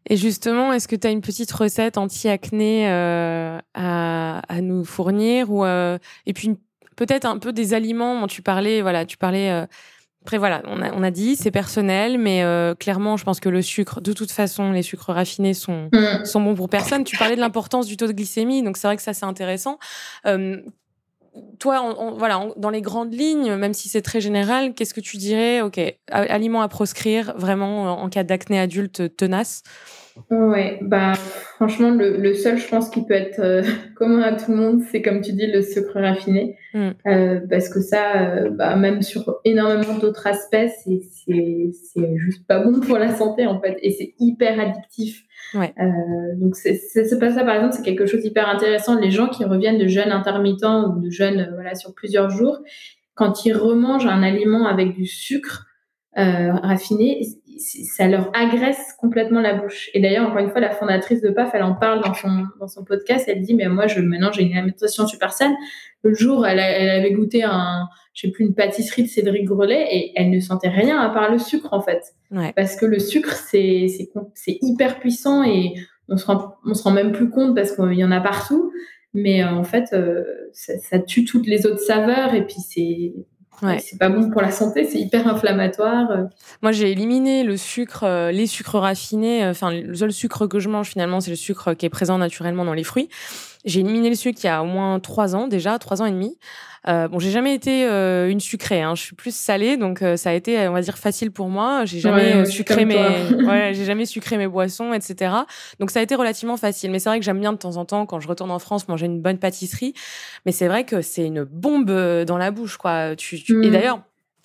Et 0.10 0.16
justement, 0.16 0.72
est-ce 0.72 0.88
que 0.88 0.96
tu 0.96 1.06
as 1.06 1.10
une 1.10 1.22
petite 1.22 1.52
recette 1.52 1.98
anti-acné 1.98 2.90
euh, 2.90 3.60
à, 3.74 4.40
à, 4.48 4.62
nous 4.62 4.86
fournir 4.86 5.52
ou 5.52 5.66
et 5.66 6.34
puis 6.34 6.58
peut-être 6.96 7.26
un 7.26 7.38
peu 7.38 7.52
des 7.52 7.74
aliments 7.74 8.22
dont 8.22 8.28
tu 8.28 8.42
parlais, 8.42 8.82
voilà, 8.82 9.06
tu 9.06 9.18
parlais 9.18 9.68
après, 10.28 10.40
voilà, 10.40 10.62
on 10.66 10.82
a, 10.82 10.92
on 10.92 11.04
a 11.04 11.10
dit, 11.10 11.38
c'est 11.38 11.52
personnel, 11.52 12.18
mais 12.18 12.44
euh, 12.44 12.76
clairement, 12.76 13.16
je 13.16 13.24
pense 13.24 13.40
que 13.40 13.48
le 13.48 13.62
sucre, 13.62 14.02
de 14.02 14.12
toute 14.12 14.30
façon, 14.30 14.74
les 14.74 14.82
sucres 14.82 15.14
raffinés 15.14 15.54
sont, 15.54 15.90
mm. 15.94 16.26
sont 16.26 16.42
bons 16.42 16.54
pour 16.54 16.68
personne. 16.68 17.06
Tu 17.06 17.16
parlais 17.16 17.38
de 17.38 17.40
l'importance 17.40 17.86
du 17.86 17.96
taux 17.96 18.08
de 18.08 18.12
glycémie, 18.12 18.62
donc 18.62 18.76
c'est 18.76 18.88
vrai 18.88 18.98
que 18.98 19.02
ça, 19.02 19.14
c'est 19.14 19.24
intéressant. 19.24 19.80
Euh, 20.26 20.58
toi, 21.60 21.96
voilà, 22.18 22.46
dans 22.58 22.70
les 22.70 22.82
grandes 22.82 23.14
lignes, 23.14 23.56
même 23.56 23.74
si 23.74 23.88
c'est 23.88 24.02
très 24.02 24.20
général, 24.20 24.74
qu'est-ce 24.74 24.94
que 24.94 25.00
tu 25.00 25.16
dirais 25.16 25.62
Ok, 25.62 25.80
aliments 26.12 26.62
à 26.62 26.68
proscrire 26.68 27.34
vraiment 27.38 28.04
en 28.04 28.10
cas 28.10 28.24
d'acné 28.24 28.60
adulte 28.60 29.16
tenace? 29.16 29.64
Ouais, 30.30 30.80
bah 30.82 31.14
franchement, 31.56 31.90
le, 31.92 32.34
seul, 32.34 32.58
je 32.58 32.68
pense, 32.68 32.90
qui 32.90 33.06
peut 33.06 33.14
être 33.14 33.40
euh, 33.40 33.64
commun 33.96 34.22
à 34.22 34.34
tout 34.34 34.52
le 34.52 34.58
monde, 34.58 34.82
c'est 34.92 35.02
comme 35.02 35.22
tu 35.22 35.34
dis, 35.34 35.48
le 35.48 35.62
sucre 35.62 36.00
raffiné. 36.00 36.58
Mm. 36.74 36.90
Euh, 37.08 37.40
parce 37.50 37.70
que 37.70 37.80
ça, 37.80 38.22
euh, 38.22 38.50
bah, 38.50 38.76
même 38.76 39.02
sur 39.02 39.40
énormément 39.46 39.98
d'autres 39.98 40.28
aspects, 40.28 40.68
c'est 40.86 42.18
juste 42.18 42.46
pas 42.48 42.60
bon 42.60 42.80
pour 42.80 42.98
la 42.98 43.16
santé, 43.16 43.48
en 43.48 43.60
fait. 43.62 43.78
Et 43.82 43.92
c'est 43.92 44.14
hyper 44.20 44.60
addictif. 44.60 45.24
Ouais. 45.54 45.74
donc, 46.36 46.56
c'est 46.56 47.20
pas 47.20 47.32
ça, 47.32 47.46
par 47.46 47.56
exemple, 47.56 47.74
c'est 47.74 47.84
quelque 47.84 48.06
chose 48.06 48.22
d'hyper 48.22 48.50
intéressant. 48.50 49.00
Les 49.00 49.12
gens 49.12 49.30
qui 49.30 49.46
reviennent 49.46 49.78
de 49.78 49.88
jeûne 49.88 50.12
intermittent 50.12 50.66
ou 50.66 51.00
de 51.00 51.10
jeûne 51.10 51.52
voilà, 51.54 51.74
sur 51.76 51.94
plusieurs 51.94 52.30
jours, 52.30 52.60
quand 53.14 53.46
ils 53.46 53.54
remangent 53.54 54.08
un 54.08 54.24
aliment 54.24 54.68
avec 54.68 54.94
du 54.94 55.06
sucre, 55.06 55.66
raffiné, 56.14 57.22
ça 57.58 58.08
leur 58.08 58.32
agresse 58.34 58.94
complètement 59.00 59.42
la 59.42 59.54
bouche. 59.54 59.90
Et 59.94 60.02
d'ailleurs, 60.02 60.28
encore 60.28 60.40
une 60.40 60.50
fois, 60.50 60.62
la 60.62 60.72
fondatrice 60.72 61.22
de 61.22 61.30
PAF, 61.30 61.52
elle 61.54 61.64
en 61.64 61.76
parle 61.76 62.04
dans 62.04 62.14
son, 62.14 62.46
dans 62.60 62.68
son 62.68 62.84
podcast. 62.84 63.26
Elle 63.28 63.42
dit, 63.42 63.54
mais 63.54 63.68
moi, 63.68 63.88
je, 63.88 64.00
maintenant, 64.00 64.32
j'ai 64.32 64.44
une 64.44 64.56
alimentation 64.56 65.08
super 65.08 65.34
saine. 65.34 65.56
Le 66.04 66.14
jour, 66.14 66.46
elle, 66.46 66.60
elle 66.60 66.90
avait 66.90 67.12
goûté 67.12 67.44
un, 67.44 67.88
je 68.14 68.28
sais 68.28 68.32
plus, 68.32 68.46
une 68.46 68.56
pâtisserie 68.56 69.04
de 69.04 69.08
Cédric 69.08 69.46
Grelet 69.46 69.88
et 69.92 70.12
elle 70.16 70.30
ne 70.30 70.40
sentait 70.40 70.70
rien 70.70 71.00
à 71.00 71.10
part 71.10 71.32
le 71.32 71.38
sucre, 71.38 71.70
en 71.72 71.82
fait. 71.82 72.02
Parce 72.56 72.76
que 72.76 72.86
le 72.86 73.00
sucre, 73.00 73.34
c'est, 73.34 73.88
c'est, 74.34 74.58
hyper 74.62 75.00
puissant 75.00 75.44
et 75.44 75.74
on 76.10 76.18
se 76.18 76.26
rend, 76.26 76.56
on 76.66 76.74
se 76.74 76.84
rend 76.84 76.92
même 76.92 77.12
plus 77.12 77.30
compte 77.30 77.56
parce 77.56 77.74
qu'il 77.74 77.94
y 77.94 78.04
en 78.04 78.12
a 78.12 78.22
partout. 78.22 78.72
Mais 79.14 79.44
euh, 79.44 79.50
en 79.50 79.64
fait, 79.64 79.90
euh, 79.94 80.24
ça, 80.54 80.78
ça, 80.78 81.00
tue 81.00 81.26
toutes 81.26 81.48
les 81.48 81.66
autres 81.66 81.80
saveurs 81.80 82.34
et 82.34 82.46
puis 82.46 82.58
c'est, 82.60 83.14
Ouais. 83.62 83.80
C'est 83.80 83.98
pas 83.98 84.10
bon 84.10 84.30
pour 84.30 84.42
la 84.42 84.52
santé, 84.52 84.86
c'est 84.86 85.00
hyper 85.00 85.28
inflammatoire. 85.28 86.10
Moi, 86.62 86.72
j'ai 86.72 86.92
éliminé 86.92 87.44
le 87.44 87.58
sucre, 87.58 88.04
euh, 88.04 88.32
les 88.32 88.46
sucres 88.46 88.80
raffinés. 88.80 89.44
Euh, 89.44 89.52
enfin, 89.52 89.72
le 89.72 89.96
seul 89.96 90.12
sucre 90.12 90.46
que 90.48 90.60
je 90.60 90.70
mange 90.70 90.90
finalement, 90.90 91.22
c'est 91.22 91.32
le 91.32 91.36
sucre 91.38 91.74
qui 91.74 91.86
est 91.86 91.90
présent 91.90 92.18
naturellement 92.18 92.66
dans 92.66 92.74
les 92.74 92.84
fruits. 92.84 93.10
J'ai 93.68 93.82
éliminé 93.82 94.10
le 94.10 94.16
sucre 94.16 94.40
il 94.44 94.48
y 94.48 94.50
a 94.50 94.64
au 94.64 94.66
moins 94.66 95.00
trois 95.00 95.36
ans 95.36 95.48
déjà, 95.48 95.78
trois 95.78 96.02
ans 96.02 96.06
et 96.06 96.12
demi. 96.12 96.38
Euh, 96.88 97.10
bon, 97.10 97.20
j'ai 97.20 97.32
jamais 97.32 97.54
été 97.54 97.86
euh, 97.86 98.30
une 98.30 98.40
sucrée. 98.40 98.82
Hein. 98.82 98.96
Je 98.96 99.02
suis 99.02 99.16
plus 99.16 99.36
salée, 99.36 99.76
donc 99.76 100.02
euh, 100.02 100.16
ça 100.16 100.30
a 100.30 100.34
été, 100.34 100.68
on 100.70 100.74
va 100.74 100.82
dire, 100.82 100.98
facile 100.98 101.32
pour 101.32 101.50
moi. 101.50 101.84
J'ai 101.84 102.00
jamais 102.00 102.46
sucré 102.46 102.86
mes, 102.86 102.96
ouais, 103.46 103.74
j'ai 103.74 103.84
jamais 103.84 104.06
sucré 104.06 104.38
mes 104.38 104.48
boissons, 104.48 104.94
etc. 104.94 105.34
Donc 105.82 105.92
ça 105.92 106.00
a 106.00 106.02
été 106.02 106.16
relativement 106.16 106.56
facile. 106.56 106.92
Mais 106.92 107.00
c'est 107.00 107.10
vrai 107.10 107.20
que 107.20 107.26
j'aime 107.26 107.42
bien 107.42 107.52
de 107.52 107.58
temps 107.58 107.76
en 107.76 107.84
temps, 107.84 108.06
quand 108.06 108.22
je 108.22 108.28
retourne 108.28 108.52
en 108.52 108.60
France, 108.60 108.88
manger 108.88 109.08
une 109.08 109.22
bonne 109.22 109.38
pâtisserie. 109.38 109.94
Mais 110.46 110.54
c'est 110.54 110.68
vrai 110.68 110.86
que 110.86 111.02
c'est 111.02 111.26
une 111.26 111.44
bombe 111.44 111.92
dans 112.26 112.38
la 112.38 112.52
bouche, 112.52 112.78
quoi. 112.78 113.18
Tu, 113.18 113.44
tu... 113.44 113.66
Et 113.66 113.68
mmh. 113.68 113.72
d'ailleurs, 113.72 114.02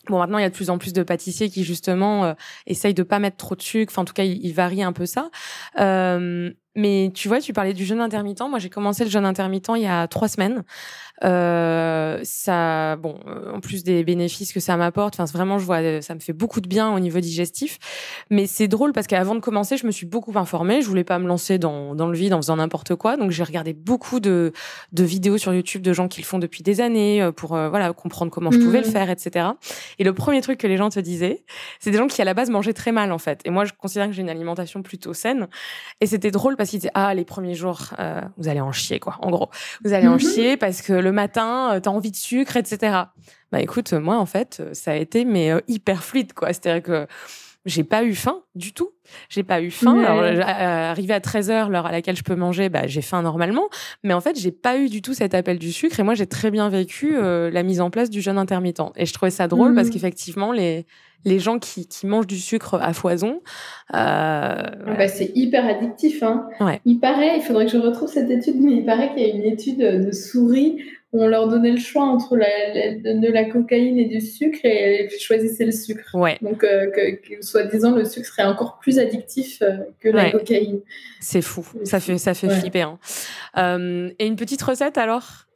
Bon, 0.09 0.19
maintenant, 0.19 0.39
il 0.39 0.43
y 0.43 0.45
a 0.45 0.51
de 0.51 0.55
plus 0.55 0.71
en 0.71 0.79
plus 0.79 0.93
de 0.93 1.05
pâtissiers 1.05 1.49
qui, 1.49 1.63
justement, 1.63 2.25
euh, 2.25 2.35
essayent 2.67 2.95
de 2.95 3.05
pas 3.05 3.21
mettre 3.21 3.37
trop 3.37 3.55
de 3.55 3.63
sucre. 3.63 3.93
Enfin, 3.93 4.03
en 4.03 4.05
tout 4.05 4.15
cas, 4.15 4.25
ils, 4.25 4.53
varient 4.53 4.83
un 4.83 4.93
peu 4.93 5.07
ça. 5.07 5.31
Euh, 5.79 6.51
mais 6.75 7.11
tu 7.15 7.29
vois, 7.29 7.41
tu 7.41 7.53
parlais 7.53 7.75
du 7.75 7.85
jeûne 7.85 8.01
intermittent. 8.01 8.49
Moi, 8.49 8.59
j'ai 8.59 8.71
commencé 8.71 9.05
le 9.05 9.11
jeûne 9.11 9.27
intermittent 9.27 9.73
il 9.77 9.83
y 9.83 9.87
a 9.87 10.09
trois 10.09 10.29
semaines. 10.29 10.65
Euh, 11.25 12.21
ça, 12.23 12.97
bon, 12.97 13.19
en 13.53 13.61
plus 13.61 13.85
des 13.85 14.05
bénéfices 14.05 14.53
que 14.53 14.61
ça 14.61 14.77
m'apporte, 14.77 15.15
enfin, 15.15 15.25
vraiment, 15.33 15.59
je 15.59 15.65
vois, 15.65 16.03
ça 16.03 16.15
me 16.15 16.21
fait 16.21 16.33
beaucoup 16.33 16.61
de 16.61 16.69
bien 16.69 16.93
au 16.95 17.01
niveau 17.01 17.21
digestif. 17.21 17.79
Mais 18.31 18.47
c'est 18.47 18.69
drôle 18.69 18.93
parce 18.93 19.07
qu'avant 19.07 19.35
de 19.35 19.41
commencer, 19.41 19.77
je 19.77 19.87
me 19.87 19.93
suis 19.93 20.07
beaucoup 20.07 20.37
informée. 20.37 20.83
Je 20.83 20.89
voulais 20.89 21.05
pas 21.05 21.19
me 21.19 21.27
lancer 21.27 21.59
dans, 21.59 21.95
dans 21.95 22.09
le 22.09 22.17
vide 22.17 22.35
en 22.35 22.39
faisant 22.39 22.57
n'importe 22.57 22.95
quoi. 22.97 23.17
Donc, 23.17 23.31
j'ai 23.31 23.45
regardé 23.45 23.73
beaucoup 23.73 24.21
de, 24.21 24.53
de 24.93 25.05
vidéos 25.05 25.39
sur 25.39 25.55
YouTube 25.55 25.83
de 25.83 25.93
gens 25.93 26.09
qui 26.09 26.21
le 26.21 26.27
font 26.27 26.39
depuis 26.39 26.63
des 26.63 26.81
années 26.81 27.31
pour, 27.37 27.49
voilà, 27.51 27.93
comprendre 27.93 28.31
comment 28.31 28.51
je 28.51 28.59
pouvais 28.59 28.81
le 28.81 28.89
mmh. 28.89 28.93
faire, 28.93 29.11
etc. 29.11 29.47
Et 29.99 30.05
le 30.05 30.13
premier 30.13 30.41
truc 30.41 30.59
que 30.59 30.67
les 30.67 30.77
gens 30.77 30.91
te 30.91 31.01
disaient, 31.01 31.45
c'est 31.81 31.91
des 31.91 31.99
gens 31.99 32.07
qui 32.07 32.21
à 32.23 32.25
la 32.25 32.35
base 32.35 32.51
mangeaient 32.51 32.73
très 32.73 32.93
mal, 32.93 33.13
en 33.13 33.19
fait. 33.19 33.41
Et 33.45 33.51
moi, 33.51 33.65
je 33.65 33.73
considère 33.79 34.07
que 34.07 34.13
j'ai 34.13 34.23
une 34.23 34.31
alimentation 34.31 34.83
plutôt 34.83 35.15
saine. 35.15 35.49
Et 36.01 36.07
c'était 36.07 36.31
drôle 36.31 36.57
parce 36.57 36.71
qu'ils 36.71 36.81
disaient 36.81 36.91
ah 36.95 37.15
les 37.15 37.25
premiers 37.25 37.55
jours 37.55 37.91
euh, 37.99 38.21
vous 38.37 38.49
allez 38.49 38.61
en 38.61 38.73
chier 38.73 38.99
quoi 38.99 39.17
en 39.21 39.31
gros 39.31 39.51
vous 39.85 39.93
allez 39.93 40.09
en 40.09 40.15
mhm. 40.15 40.21
chier 40.21 40.57
parce 40.57 40.83
que 40.83 40.93
le 40.93 41.12
matin 41.13 41.75
euh, 41.75 41.81
t'as 41.81 41.91
envie 41.91 42.11
de 42.11 42.17
sucre 42.17 42.57
etc 42.57 42.97
bah 43.51 43.61
écoute 43.61 43.93
moi 43.93 44.19
en 44.19 44.27
fait 44.27 44.63
ça 44.73 44.93
a 44.93 44.97
été 44.97 45.25
mais 45.25 45.51
euh, 45.53 45.61
hyper 45.69 46.03
fluide 46.03 46.33
quoi 46.33 46.53
c'est 46.53 46.67
à 46.67 46.81
dire 46.81 46.83
que 46.83 47.07
j'ai 47.65 47.85
pas 47.85 48.03
eu 48.03 48.15
faim 48.15 48.41
du 48.55 48.73
tout. 48.73 48.91
J'ai 49.29 49.45
pas 49.45 49.61
eu 49.61 49.71
faim. 49.71 50.03
Alors, 50.03 50.23
arrivé 50.23 51.15
à 51.15 51.21
13h, 51.21 51.69
l'heure 51.69 51.87
à 51.87 51.93
laquelle 51.93 52.17
je 52.17 52.25
peux 52.25 52.35
manger, 52.35 52.69
bah, 52.69 52.87
j'ai 52.87 53.03
faim 53.03 53.23
normalement. 53.23 53.69
Mais 54.03 54.15
en 54.15 54.21
fait, 54.21 54.39
j'ai 54.39 54.51
pas 54.51 54.79
eu 54.79 54.89
du 54.89 55.01
tout 55.01 55.15
cet 55.15 55.35
appel 55.35 55.59
du 55.59 55.73
sucre. 55.73 56.01
Et 56.01 56.03
moi, 56.03 56.15
j'ai 56.15 56.27
très 56.27 56.51
bien 56.51 56.69
vécu 56.69 57.15
euh, 57.15 57.51
la 57.51 57.63
mise 57.63 57.81
en 57.81 57.91
place 57.91 58.11
du 58.11 58.21
jeûne 58.21 58.39
intermittent. 58.39 58.83
Et 58.97 59.07
je 59.07 59.13
trouvais 59.13 59.31
ça 59.31 59.47
drôle 59.47 59.75
parce 59.75 59.89
mmh. 59.89 59.91
qu'effectivement, 59.93 60.51
les, 60.51 60.87
les 61.25 61.39
gens 61.39 61.61
qui, 61.61 61.87
qui, 61.87 62.07
mangent 62.07 62.27
du 62.27 62.41
sucre 62.41 62.75
à 62.83 62.93
foison. 62.93 63.43
Euh, 63.95 63.95
ah 63.95 64.95
bah, 64.99 65.07
c'est 65.07 65.31
hyper 65.37 65.65
addictif. 65.65 66.23
Hein. 66.25 66.49
Il 66.85 66.99
paraît, 66.99 67.37
il 67.37 67.43
faudrait 67.43 67.67
que 67.67 67.73
je 67.73 67.79
retrouve 67.79 68.09
cette 68.09 68.31
étude, 68.31 68.57
mais 68.61 68.73
il 68.73 68.85
paraît 68.85 69.11
qu'il 69.15 69.23
y 69.23 69.31
a 69.31 69.35
une 69.35 69.45
étude 69.45 69.79
de 69.79 70.11
souris 70.11 70.79
on 71.13 71.27
leur 71.27 71.49
donnait 71.49 71.71
le 71.71 71.79
choix 71.79 72.05
entre 72.05 72.37
la, 72.37 72.47
de 72.95 73.31
la 73.31 73.45
cocaïne 73.45 73.99
et 73.99 74.07
du 74.07 74.21
sucre 74.21 74.61
et 74.65 75.05
elles 75.05 75.11
choisissaient 75.11 75.67
le 75.67 75.73
sucre. 75.73 76.15
Ouais. 76.15 76.39
Donc, 76.41 76.65
euh, 76.65 76.91
que, 76.91 77.45
soi-disant, 77.45 77.95
le 77.95 78.05
sucre 78.07 78.27
serait 78.27 78.45
encore 78.45 78.79
plus 78.81 78.99
addictif 78.99 79.61
euh, 79.61 79.77
que 80.01 80.09
la 80.09 80.31
cocaïne. 80.31 80.81
C'est 81.21 81.43
fou. 81.43 81.67
Ça 81.85 82.01
fait, 82.01 82.17
ça 82.17 82.33
fait 82.33 82.49
flipper. 82.49 82.83
Hein. 82.83 82.99
Euh, 83.59 84.11
et 84.19 84.27
une 84.27 84.37
petite 84.37 84.63
recette 84.63 84.97
alors? 84.97 85.47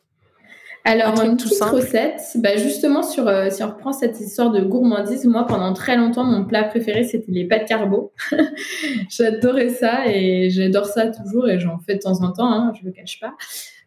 Alors, 0.85 1.21
une 1.25 1.37
petite 1.37 1.61
recette, 1.63 2.21
bah 2.37 2.57
justement, 2.57 3.03
sur, 3.03 3.29
si 3.51 3.61
on 3.65 3.69
reprend 3.71 3.93
cette 3.93 4.21
histoire 4.21 4.53
de 4.53 4.61
gourmandise, 4.61 5.25
moi, 5.25 5.45
pendant 5.45 5.73
très 5.73 5.97
longtemps, 5.97 6.23
mon 6.23 6.45
plat 6.45 6.63
préféré, 6.63 7.03
c'était 7.03 7.33
les 7.33 7.45
pâtes 7.45 7.67
carbo. 7.67 8.13
J'adorais 9.09 9.71
ça 9.71 10.07
et 10.07 10.49
j'adore 10.49 10.87
ça 10.87 11.09
toujours 11.09 11.49
et 11.49 11.59
j'en 11.59 11.81
fais 11.81 11.95
de 11.95 12.01
temps 12.01 12.23
en 12.23 12.31
temps, 12.31 12.53
hein, 12.53 12.73
je 12.77 12.83
ne 12.83 12.91
le 12.91 12.93
cache 12.93 13.19
pas. 13.19 13.35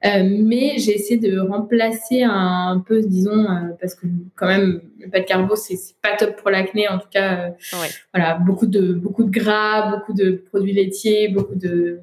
Euh, 0.06 0.24
mais 0.24 0.78
j'ai 0.78 0.96
essayé 0.96 1.20
de 1.20 1.40
remplacer 1.40 2.24
un, 2.24 2.82
peu, 2.86 3.02
disons, 3.02 3.44
euh, 3.44 3.74
parce 3.82 3.96
que 3.96 4.08
quand 4.36 4.48
même, 4.48 4.82
le 5.00 5.10
pas 5.10 5.20
de 5.20 5.26
carbo, 5.26 5.56
c'est 5.56 5.78
pas 6.02 6.16
top 6.16 6.38
pour 6.38 6.50
l'acné. 6.52 6.88
En 6.88 7.00
tout 7.00 7.10
cas, 7.12 7.54
euh, 7.74 7.86
voilà, 8.14 8.36
beaucoup 8.36 8.68
de, 8.68 8.94
beaucoup 8.94 9.26
de 9.26 9.32
gras, 9.32 9.92
beaucoup 9.92 10.14
de 10.14 10.32
produits 10.50 10.74
laitiers, 10.74 11.28
beaucoup 11.28 11.56
de, 11.56 12.00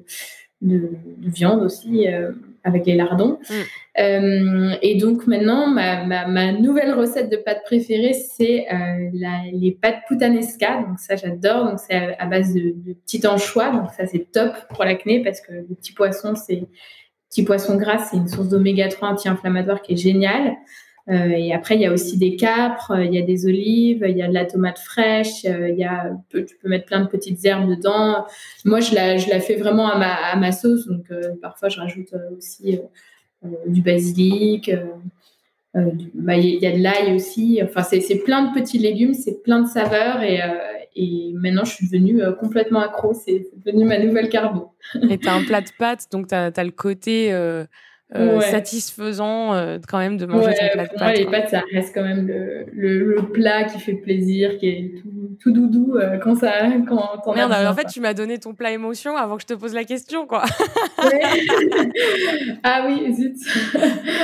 de, 0.61 0.91
viande 1.21 1.63
aussi, 1.63 2.05
avec 2.63 2.85
les 2.85 2.95
lardons. 2.95 3.39
Mm. 3.97 4.73
et 4.83 4.95
donc 4.99 5.25
maintenant, 5.25 5.65
ma, 5.65 6.03
ma, 6.03 6.27
ma, 6.27 6.51
nouvelle 6.51 6.93
recette 6.93 7.31
de 7.31 7.37
pâtes 7.37 7.63
préférée, 7.65 8.13
c'est 8.13 8.67
les 9.53 9.71
pâtes 9.71 10.01
puttanesca. 10.07 10.83
Donc 10.87 10.99
ça, 10.99 11.15
j'adore. 11.15 11.65
Donc 11.65 11.79
c'est 11.79 11.95
à, 11.95 12.15
à, 12.19 12.27
base 12.27 12.53
de, 12.53 12.75
de 12.75 12.93
petits 12.93 13.25
anchois. 13.25 13.71
Donc 13.71 13.89
ça, 13.97 14.05
c'est 14.05 14.31
top 14.31 14.53
pour 14.69 14.83
l'acné 14.83 15.23
parce 15.23 15.41
que 15.41 15.51
le 15.51 15.75
petit 15.75 15.93
poisson, 15.93 16.35
c'est 16.35 16.61
petit 17.29 17.43
poisson 17.43 17.77
gras, 17.77 17.99
c'est 17.99 18.17
une 18.17 18.27
source 18.27 18.49
d'oméga 18.49 18.87
3 18.87 19.09
anti-inflammatoire 19.09 19.81
qui 19.81 19.93
est 19.93 19.97
géniale. 19.97 20.55
Euh, 21.09 21.29
et 21.29 21.53
après, 21.53 21.75
il 21.75 21.81
y 21.81 21.85
a 21.85 21.93
aussi 21.93 22.17
des 22.17 22.35
capres, 22.35 22.93
il 22.99 23.13
y 23.13 23.17
a 23.17 23.21
des 23.21 23.45
olives, 23.45 24.05
il 24.07 24.17
y 24.17 24.21
a 24.21 24.27
de 24.27 24.33
la 24.33 24.45
tomate 24.45 24.79
fraîche, 24.79 25.45
euh, 25.45 25.69
il 25.69 25.77
y 25.77 25.85
a, 25.85 26.11
tu 26.31 26.57
peux 26.61 26.67
mettre 26.67 26.85
plein 26.85 26.99
de 26.99 27.07
petites 27.07 27.43
herbes 27.45 27.69
dedans. 27.69 28.25
Moi, 28.65 28.81
je 28.81 28.93
la, 28.93 29.17
je 29.17 29.29
la 29.29 29.39
fais 29.39 29.55
vraiment 29.55 29.87
à 29.89 29.97
ma, 29.97 30.13
à 30.13 30.35
ma 30.35 30.51
sauce, 30.51 30.85
donc 30.85 31.09
euh, 31.11 31.33
parfois 31.41 31.69
je 31.69 31.79
rajoute 31.79 32.13
aussi 32.37 32.79
du 33.67 33.81
basilic. 33.81 34.71
Bah, 35.73 36.35
il 36.35 36.55
y 36.55 36.65
a 36.65 36.71
de 36.71 36.81
l'ail 36.81 37.13
aussi. 37.13 37.61
Enfin, 37.63 37.83
c'est 37.83 38.23
plein 38.23 38.47
de 38.47 38.59
petits 38.59 38.79
légumes, 38.79 39.13
c'est 39.13 39.43
plein 39.43 39.61
de 39.61 39.67
saveurs 39.67 40.23
et, 40.23 40.41
et 40.97 41.31
maintenant, 41.35 41.63
je 41.63 41.73
suis 41.73 41.85
devenue 41.85 42.23
euh, 42.23 42.33
complètement 42.33 42.79
accro. 42.79 43.13
C'est 43.13 43.45
devenu 43.63 43.85
ma 43.85 43.99
nouvelle 43.99 44.29
carbo. 44.29 44.73
et 45.09 45.19
tu 45.19 45.27
as 45.27 45.35
un 45.35 45.43
plat 45.43 45.61
de 45.61 45.69
pâtes, 45.77 46.07
donc 46.11 46.27
tu 46.27 46.35
as, 46.35 46.63
le 46.63 46.71
côté 46.71 47.31
euh, 47.31 47.65
euh, 48.15 48.39
satisfaisant 48.39 49.53
euh, 49.53 49.79
quand 49.85 49.97
même 49.97 50.15
de 50.15 50.25
manger 50.25 50.53
ton 50.53 50.67
plat 50.71 50.85
de 50.85 50.89
pâtes. 50.91 51.01
Moi, 51.01 51.13
les 51.13 51.25
pâtes, 51.25 51.49
ça 51.49 51.61
reste 51.73 51.93
quand 51.93 52.03
même 52.03 52.25
le, 52.25 52.65
le, 52.71 53.15
plat 53.33 53.65
qui 53.65 53.79
fait 53.79 53.95
plaisir, 53.95 54.57
qui 54.57 54.69
est 54.69 54.93
tout, 55.01 55.35
tout 55.41 55.51
doudou 55.51 55.95
euh, 55.97 56.17
quand 56.17 56.35
ça 56.35 56.53
quand 56.87 57.21
on 57.25 57.33
Merde, 57.33 57.51
en 57.51 57.73
fait, 57.73 57.87
tu 57.87 57.99
m'as 57.99 58.13
donné 58.13 58.37
ton 58.37 58.53
plat 58.53 58.71
émotion 58.71 59.17
avant 59.17 59.35
que 59.35 59.41
je 59.41 59.47
te 59.47 59.55
pose 59.55 59.73
la 59.73 59.83
question, 59.83 60.25
quoi. 60.25 60.45
ah 62.63 62.85
oui, 62.87 63.13
zut. 63.13 63.35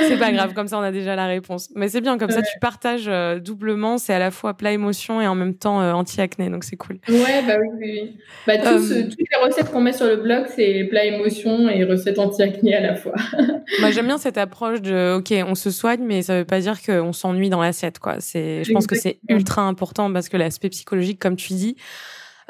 c'est 0.08 0.18
pas 0.18 0.32
grave, 0.32 0.54
comme 0.54 0.66
ça, 0.66 0.78
on 0.78 0.82
a 0.82 0.90
déjà 0.90 1.14
la 1.14 1.26
réponse. 1.26 1.68
Mais 1.74 1.88
c'est 1.88 2.00
bien, 2.00 2.16
comme 2.16 2.30
ça, 2.30 2.40
tu 2.40 2.58
partages 2.60 3.10
doublement. 3.42 3.98
C'est 3.98 4.14
à 4.14 4.18
la 4.18 4.30
fois 4.30 4.54
plat 4.54 4.72
émotion 4.72 5.20
et 5.20 5.26
en 5.26 5.34
même 5.34 5.56
temps 5.56 5.80
anti-acné, 5.94 6.48
donc 6.48 6.64
c'est 6.64 6.76
cool. 6.76 7.00
Ouais, 7.06 7.42
bah 7.46 7.56
oui, 7.60 7.68
oui. 7.78 8.16
Bah, 8.46 8.56
toutes 8.56 8.88
les 9.18 9.44
recettes 9.44 9.70
qu'on 9.70 9.82
met 9.82 9.92
sur 9.92 10.06
le 10.06 10.16
blog, 10.16 10.46
c'est 10.56 10.84
plat 10.84 11.04
émotion 11.04 11.68
et 11.68 11.84
recettes 11.84 12.18
anti-acné 12.18 12.74
à 12.74 12.80
la 12.80 12.94
fois. 12.94 13.14
Moi, 13.80 13.90
j'aime 13.90 14.06
bien 14.06 14.18
cette 14.18 14.38
approche 14.38 14.80
de, 14.80 15.16
OK, 15.18 15.32
on 15.46 15.54
se 15.54 15.70
soigne, 15.70 16.04
mais 16.04 16.22
ça 16.22 16.38
veut 16.38 16.44
pas 16.44 16.60
dire 16.60 16.82
qu'on 16.82 17.12
s'ennuie 17.12 17.50
dans 17.50 17.60
l'assiette, 17.60 17.98
quoi. 17.98 18.16
C'est, 18.20 18.64
je 18.64 18.72
pense 18.72 18.86
que 18.86 18.96
c'est 18.96 19.18
ultra 19.28 19.62
important 19.62 20.12
parce 20.12 20.28
que 20.28 20.36
l'aspect 20.36 20.68
psychologique, 20.68 21.18
comme 21.18 21.36
tu 21.36 21.54
dis, 21.54 21.76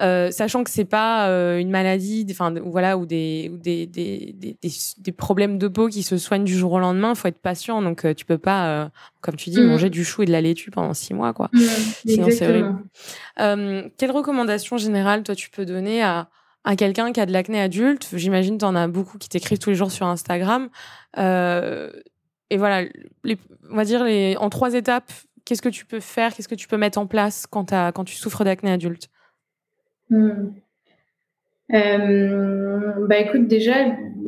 euh, 0.01 0.31
sachant 0.31 0.65
que 0.65 0.71
c'est 0.71 0.85
pas 0.85 1.29
euh, 1.29 1.59
une 1.59 1.71
maladie, 1.71 2.27
enfin 2.31 2.53
voilà, 2.65 2.99
ou 2.99 3.07
des, 3.07 3.51
ou 3.53 3.59
des, 3.59 3.87
des, 3.87 4.35
des, 4.37 4.57
des, 4.99 5.13
problèmes 5.13 5.57
de 5.57 5.69
peau 5.69 5.89
qui 5.89 6.03
se 6.03 6.19
soignent 6.19 6.45
du 6.45 6.57
jour 6.57 6.73
au 6.73 6.81
lendemain. 6.81 7.15
Faut 7.15 7.29
être 7.29 7.39
patient, 7.39 7.81
donc 7.81 8.05
euh, 8.05 8.13
tu 8.13 8.25
peux 8.25 8.39
pas, 8.39 8.67
euh, 8.67 8.89
comme 9.21 9.37
tu 9.37 9.51
dis, 9.51 9.61
mm. 9.61 9.67
manger 9.67 9.91
du 9.91 10.05
chou 10.05 10.23
et 10.23 10.27
de 10.27 10.33
la 10.33 10.41
laitue 10.41 10.71
pendant 10.71 10.95
six 10.95 11.15
mois, 11.15 11.33
quoi. 11.33 11.49
Mm, 11.53 11.61
Sinon 12.07 12.29
c'est 12.31 12.49
horrible. 12.49 13.93
quelle 13.97 14.11
recommandation 14.11 14.79
générale 14.79 15.23
toi 15.23 15.35
tu 15.35 15.51
peux 15.51 15.65
donner 15.65 16.03
à 16.03 16.29
à 16.65 16.77
quelqu'un 16.77 17.13
qui 17.13 17.21
a 17.21 17.27
de 17.27 17.33
l'acné 17.33 17.61
adulte, 17.61 18.09
j'imagine 18.15 18.59
tu 18.59 18.65
en 18.65 18.75
as 18.75 18.89
beaucoup 18.89 19.19
qui 19.19 19.29
t'écrivent 19.29 19.59
tous 19.59 19.71
les 19.71 19.77
jours 19.77 19.93
sur 19.93 20.07
Instagram. 20.07 20.71
Euh, 21.19 21.91
et 22.51 22.57
voilà, 22.57 22.89
on 23.71 23.77
va 23.77 23.85
dire 23.85 24.03
en 24.41 24.51
trois 24.51 24.75
étapes, 24.75 25.13
qu'est-ce 25.45 25.63
que 25.63 25.69
tu 25.69 25.85
peux 25.85 26.01
faire, 26.01 26.35
qu'est-ce 26.35 26.49
que 26.49 26.55
tu 26.55 26.69
peux 26.69 26.79
mettre 26.79 26.99
en 26.99 27.07
place 27.07 27.47
quand, 27.47 27.71
quand 27.93 28.05
tu 28.05 28.17
souffres 28.17 28.45
d'acné 28.45 28.73
adulte? 28.73 29.11
Hmm. 30.11 30.53
Euh, 31.73 33.07
bah 33.09 33.19
écoute, 33.19 33.49
déjà, 33.49 33.75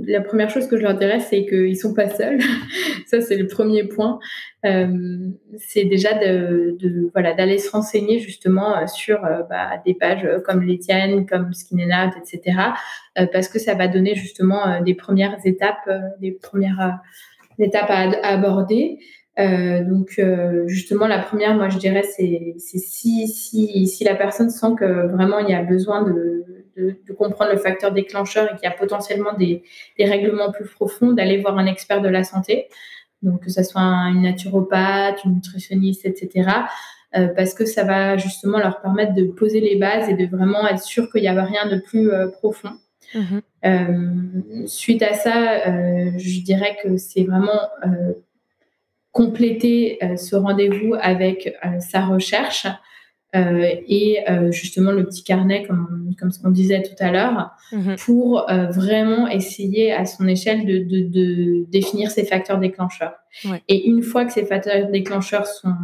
la 0.07 0.21
première 0.21 0.51
chose 0.51 0.67
que 0.67 0.77
je 0.77 0.83
leur 0.83 0.95
dirais, 0.95 1.21
c'est 1.21 1.45
qu'ils 1.45 1.77
sont 1.77 1.95
pas 1.95 2.09
seuls. 2.09 2.39
Ça, 3.07 3.21
c'est 3.21 3.37
le 3.37 3.47
premier 3.47 3.85
point. 3.85 4.19
Euh, 4.65 5.29
c'est 5.59 5.85
déjà 5.85 6.15
de, 6.15 6.77
voilà 7.13 7.35
d'aller 7.35 7.59
se 7.59 7.71
renseigner 7.71 8.19
justement 8.19 8.77
euh, 8.77 8.87
sur 8.87 9.25
euh, 9.25 9.43
bah, 9.49 9.81
des 9.85 9.95
pages 9.95 10.27
comme 10.45 10.63
les 10.63 10.79
tiennes, 10.79 11.27
comme 11.27 11.53
Skin 11.53 11.79
Out, 11.79 12.15
etc. 12.21 12.59
parce 13.33 13.49
que 13.49 13.59
ça 13.59 13.75
va 13.75 13.89
donner 13.89 14.15
justement 14.15 14.81
des 14.83 14.95
premières 14.95 15.37
étapes, 15.45 15.89
des 16.21 16.33
premières 16.33 16.99
étapes 17.59 17.91
à, 17.91 18.11
aborder. 18.29 18.99
donc 19.39 20.21
justement 20.67 21.07
la 21.07 21.21
première, 21.21 21.55
moi 21.55 21.69
je 21.69 21.79
dirais, 21.79 22.03
c'est 22.03 22.55
si, 22.59 23.29
si, 23.29 23.87
si 23.87 24.05
la 24.05 24.15
personne 24.15 24.51
sent 24.51 24.75
que 24.79 25.07
vraiment 25.07 25.39
il 25.39 25.49
y 25.49 25.55
a 25.55 25.63
besoin 25.63 26.03
de, 26.03 26.66
de, 26.77 26.97
de 27.07 27.13
comprendre 27.13 27.53
le 27.53 27.59
facteur 27.59 27.93
déclencheur 27.93 28.47
et 28.47 28.57
qu'il 28.57 28.65
y 28.65 28.73
a 28.73 28.77
potentiellement 28.77 29.33
des, 29.35 29.63
des 29.99 30.05
règlements 30.05 30.53
plus 30.53 30.67
profonds, 30.67 31.13
d'aller 31.13 31.39
voir 31.39 31.57
un 31.59 31.67
expert 31.67 32.01
de 32.01 32.09
la 32.09 32.25
santé 32.25 32.69
donc 33.23 33.45
que 33.45 33.51
ce 33.51 33.63
soit 33.63 33.83
une 33.83 34.23
naturopathe, 34.23 35.25
une 35.25 35.35
nutritionniste, 35.35 36.07
etc. 36.07 36.49
Euh, 37.17 37.29
parce 37.29 37.55
que 37.55 37.65
ça 37.65 37.85
va 37.85 38.17
justement 38.17 38.59
leur 38.59 38.81
permettre 38.81 39.15
de 39.15 39.25
poser 39.25 39.61
les 39.61 39.77
bases 39.77 40.09
et 40.09 40.15
de 40.15 40.27
vraiment 40.27 40.67
être 40.69 40.83
sûr 40.83 41.11
qu'il 41.11 41.23
n'y 41.23 41.29
a 41.29 41.45
rien 41.45 41.67
de 41.69 41.79
plus 41.79 42.11
euh, 42.11 42.29
profond. 42.29 42.73
Mhm. 43.15 43.43
Euh, 43.65 44.67
suite 44.67 45.03
à 45.03 45.15
ça, 45.15 46.19
je 46.19 46.41
dirais 46.41 46.77
que 46.83 46.97
c'est 46.97 47.23
vraiment 47.25 47.61
compléter 49.13 49.99
ce 50.17 50.37
rendez-vous 50.37 50.95
avec 51.01 51.57
sa 51.81 52.05
recherche 52.05 52.67
euh, 53.37 53.75
et 53.87 54.19
euh, 54.31 54.51
justement 54.51 54.93
le 54.93 55.05
petit 55.05 55.23
carnet, 55.23 55.65
comme, 55.65 56.15
comme 56.19 56.31
ce 56.31 56.41
qu'on 56.41 56.51
disait 56.51 56.83
tout 56.83 56.95
à 56.99 57.11
l'heure, 57.11 57.51
mhm. 57.73 57.97
pour 57.97 58.51
euh, 58.51 58.67
vraiment 58.69 59.29
essayer 59.29 59.93
à 59.93 60.07
son 60.07 60.27
échelle 60.27 60.65
de, 60.65 60.79
de, 60.79 61.09
de 61.09 61.71
définir 61.71 62.11
ses 62.11 62.25
facteurs 62.25 62.59
déclencheurs. 62.59 63.15
Et 63.69 63.87
une 63.87 64.03
fois 64.03 64.25
que 64.25 64.33
ces 64.33 64.47
facteurs 64.47 64.91
déclencheurs 64.91 65.47
sont, 65.47 65.75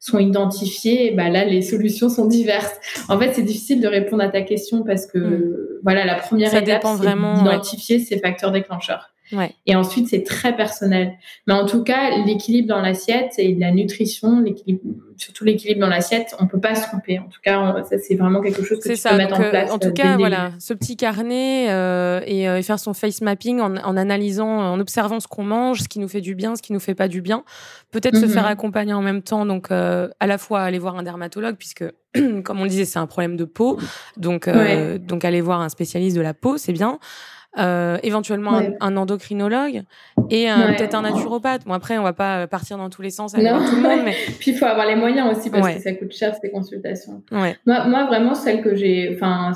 sont 0.00 0.18
identifiés, 0.18 1.12
bah 1.12 1.28
là, 1.28 1.44
les 1.44 1.62
solutions 1.62 2.08
sont 2.08 2.26
diverses. 2.26 2.74
En 3.08 3.18
fait, 3.18 3.32
c'est 3.34 3.42
difficile 3.42 3.80
de 3.80 3.86
répondre 3.86 4.22
à 4.22 4.28
ta 4.28 4.42
question 4.42 4.82
parce 4.82 5.06
que, 5.06 5.18
mhm. 5.18 5.54
voilà, 5.84 6.04
la 6.04 6.16
première 6.16 6.52
étape, 6.54 6.82
c'est 6.84 7.06
d'identifier 7.06 7.98
ces 8.00 8.18
facteurs 8.18 8.50
déclencheurs. 8.50 9.10
Et 9.66 9.76
ensuite, 9.76 10.08
c'est 10.08 10.22
très 10.22 10.54
personnel. 10.56 11.12
Mais 11.46 11.54
en 11.54 11.66
tout 11.66 11.82
cas, 11.82 12.16
l'équilibre 12.24 12.68
dans 12.68 12.80
l'assiette 12.80 13.32
et 13.38 13.54
la 13.54 13.70
nutrition, 13.70 14.44
surtout 15.16 15.44
l'équilibre 15.44 15.80
dans 15.80 15.88
l'assiette, 15.88 16.34
on 16.40 16.46
peut 16.46 16.60
pas 16.60 16.74
se 16.74 16.86
tromper. 16.86 17.18
En 17.18 17.28
tout 17.28 17.40
cas, 17.42 17.82
ça, 17.88 17.96
c'est 17.98 18.14
vraiment 18.14 18.40
quelque 18.40 18.62
chose 18.62 18.80
que 18.80 18.92
tu 18.92 19.08
peux 19.08 19.16
mettre 19.16 19.40
en 19.40 19.50
place. 19.50 19.70
En 19.70 19.78
tout 19.78 19.88
euh, 19.88 19.92
cas, 19.92 20.16
voilà, 20.16 20.52
ce 20.58 20.74
petit 20.74 20.96
carnet 20.96 21.70
euh, 21.70 22.20
euh, 22.20 22.56
et, 22.56 22.62
faire 22.62 22.78
son 22.78 22.94
face 22.94 23.20
mapping 23.20 23.60
en, 23.60 23.96
analysant, 23.96 24.48
en 24.48 24.80
observant 24.80 25.20
ce 25.20 25.28
qu'on 25.28 25.44
mange, 25.44 25.80
ce 25.80 25.88
qui 25.88 25.98
nous 25.98 26.08
fait 26.08 26.20
du 26.20 26.34
bien, 26.34 26.56
ce 26.56 26.62
qui 26.62 26.72
nous 26.72 26.80
fait 26.80 26.94
pas 26.94 27.08
du 27.08 27.22
bien. 27.22 27.44
Peut-être 27.90 28.16
se 28.16 28.26
faire 28.26 28.44
mhm. 28.44 28.52
accompagner 28.52 28.92
en 28.92 29.02
même 29.02 29.22
temps, 29.22 29.46
donc 29.46 29.70
à 29.70 30.26
la 30.26 30.38
fois 30.38 30.62
aller 30.62 30.78
voir 30.78 30.96
un 30.96 31.02
dermatologue, 31.02 31.56
puisque 31.56 31.84
comme 32.44 32.60
on 32.60 32.64
le 32.64 32.68
disait, 32.68 32.84
c'est 32.84 32.98
un 32.98 33.06
problème 33.06 33.36
de 33.36 33.44
peau, 33.44 33.78
donc 34.16 34.48
donc 34.98 35.24
aller 35.24 35.40
voir 35.40 35.60
un 35.60 35.68
spécialiste 35.68 36.16
de 36.16 36.22
la 36.22 36.34
peau, 36.34 36.58
c'est 36.58 36.72
bien. 36.72 36.98
Euh, 37.58 37.98
éventuellement 38.02 38.60
un, 38.80 38.96
endocrinologue 38.96 39.82
et 40.30 40.46
peut-être 40.46 40.94
un 40.94 41.02
naturopathe. 41.02 41.64
Bon, 41.66 41.74
après, 41.74 41.98
on 41.98 42.02
va 42.02 42.12
pas 42.12 42.46
partir 42.46 42.78
dans 42.78 42.88
tous 42.88 43.02
les 43.02 43.10
sens 43.10 43.34
avec 43.34 43.46
tout 43.46 43.76
le 43.76 43.82
monde. 43.82 44.00
Mais... 44.04 44.14
Puis 44.38 44.52
il 44.52 44.56
faut 44.56 44.64
avoir 44.64 44.86
les 44.86 44.96
moyens 44.96 45.36
aussi 45.36 45.50
parce 45.50 45.74
que 45.74 45.80
ça 45.80 45.92
coûte 45.92 46.12
cher 46.12 46.34
ces 46.40 46.50
consultations. 46.50 47.22
Moi, 47.30 47.54
moi, 47.66 48.06
vraiment, 48.06 48.34
celle 48.34 48.62
que 48.62 48.74
j'ai, 48.74 49.14
enfin, 49.14 49.52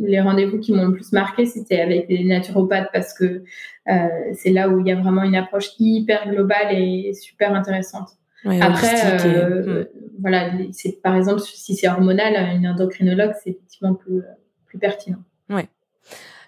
les 0.00 0.20
rendez-vous 0.20 0.58
qui 0.58 0.72
m'ont 0.72 0.86
le 0.86 0.92
plus 0.92 1.12
marqué, 1.12 1.46
c'était 1.46 1.80
avec 1.80 2.06
les 2.08 2.24
naturopathes 2.24 2.90
parce 2.92 3.14
que 3.14 3.42
euh, 3.88 3.92
c'est 4.34 4.50
là 4.50 4.68
où 4.68 4.80
il 4.80 4.86
y 4.86 4.92
a 4.92 4.96
vraiment 4.96 5.22
une 5.22 5.36
approche 5.36 5.70
hyper 5.78 6.30
globale 6.30 6.72
et 6.72 7.12
super 7.14 7.54
intéressante. 7.54 8.08
Après, 8.60 9.26
euh, 9.26 9.84
hmm. 9.84 9.86
voilà, 10.20 10.50
c'est 10.72 11.00
par 11.02 11.16
exemple 11.16 11.40
si 11.40 11.74
c'est 11.74 11.88
hormonal, 11.88 12.34
une 12.56 12.68
endocrinologue, 12.68 13.32
c'est 13.42 13.50
effectivement 13.50 13.94
plus, 13.94 14.20
plus 14.66 14.78
pertinent. 14.78 15.22
Ouais. 15.48 15.68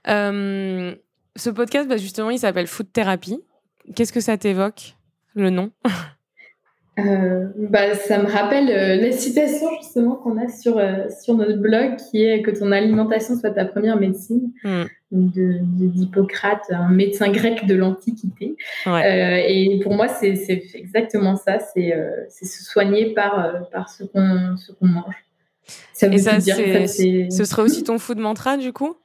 Euh, 0.08 0.94
ce 1.36 1.50
podcast, 1.50 1.88
bah, 1.88 1.96
justement, 1.96 2.30
il 2.30 2.38
s'appelle 2.38 2.66
Food 2.66 2.92
Therapy. 2.92 3.40
Qu'est-ce 3.94 4.12
que 4.12 4.20
ça 4.20 4.36
t'évoque, 4.36 4.96
le 5.34 5.50
nom? 5.50 5.70
Euh, 6.98 7.48
bah, 7.58 7.94
ça 7.94 8.22
me 8.22 8.26
rappelle 8.26 8.70
euh, 8.70 8.96
la 8.96 9.12
citation 9.12 9.68
justement 9.82 10.14
qu'on 10.14 10.38
a 10.38 10.48
sur, 10.48 10.80
sur 11.22 11.34
notre 11.34 11.58
blog 11.58 11.96
qui 11.96 12.24
est 12.24 12.40
que 12.40 12.50
ton 12.50 12.72
alimentation 12.72 13.38
soit 13.38 13.50
ta 13.50 13.66
première 13.66 14.00
médecine 14.00 14.50
hmm. 14.64 14.84
de 15.10 15.58
d'Hippocrate, 15.60 16.62
un 16.70 16.88
médecin 16.88 17.30
grec 17.30 17.66
de 17.66 17.74
l'Antiquité. 17.74 18.56
et 18.86 19.80
pour 19.82 19.92
moi, 19.92 20.08
c'est 20.08 20.32
exactement 20.72 21.36
ça, 21.36 21.58
c'est 21.58 21.92
se 22.30 22.64
soigner 22.64 23.12
par, 23.12 23.68
par 23.70 23.90
ce 23.90 24.04
qu'on 24.04 24.56
mange. 24.80 25.14
Ça 25.92 26.08
veut 26.08 26.16
ça, 26.16 26.38
dire, 26.38 26.56
ce 26.56 27.44
serait 27.44 27.62
aussi 27.62 27.82
ton 27.82 27.98
food 27.98 28.16
mantra 28.16 28.56
du 28.56 28.72
coup? 28.72 28.96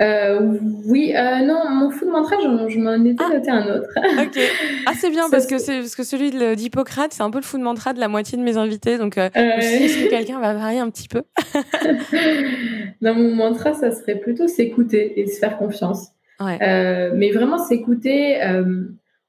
Euh, 0.00 0.58
oui, 0.86 1.14
euh, 1.14 1.40
non, 1.40 1.68
mon 1.70 1.90
food 1.90 2.08
mantra, 2.08 2.36
je, 2.42 2.78
m'en 2.78 3.04
étais 3.04 3.24
ah. 3.24 3.32
noté 3.32 3.50
un 3.50 3.76
autre. 3.76 3.88
ok. 4.22 4.40
Ah, 4.86 4.92
c'est 4.98 5.10
bien 5.10 5.30
parce 5.30 5.46
que, 5.46 5.58
c'est, 5.58 5.78
parce 5.78 5.94
que 5.94 6.02
celui 6.02 6.30
d'Hippocrate, 6.56 7.12
c'est 7.12 7.22
un 7.22 7.30
peu 7.30 7.38
le 7.38 7.44
food 7.44 7.60
mantra 7.60 7.92
de 7.92 8.00
la 8.00 8.08
moitié 8.08 8.36
de 8.36 8.42
mes 8.42 8.56
invités. 8.56 8.98
Donc, 8.98 9.18
euh, 9.18 9.28
est-ce 9.34 10.04
que 10.04 10.10
quelqu'un 10.10 10.40
va 10.40 10.54
varier 10.54 10.80
un 10.80 10.90
petit 10.90 11.08
peu 11.08 11.22
Non, 13.00 13.14
mon 13.14 13.34
mantra, 13.34 13.72
ça 13.74 13.92
serait 13.92 14.16
plutôt 14.16 14.48
s'écouter 14.48 15.20
et 15.20 15.26
se 15.26 15.38
faire 15.38 15.56
confiance. 15.58 16.08
mais 16.40 17.30
vraiment 17.32 17.58
s'écouter. 17.58 18.40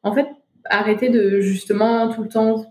en 0.04 0.14
fait, 0.14 0.28
arrêter 0.68 1.10
de 1.10 1.42
justement 1.42 2.10
tout 2.10 2.24
le 2.24 2.30
temps 2.30 2.66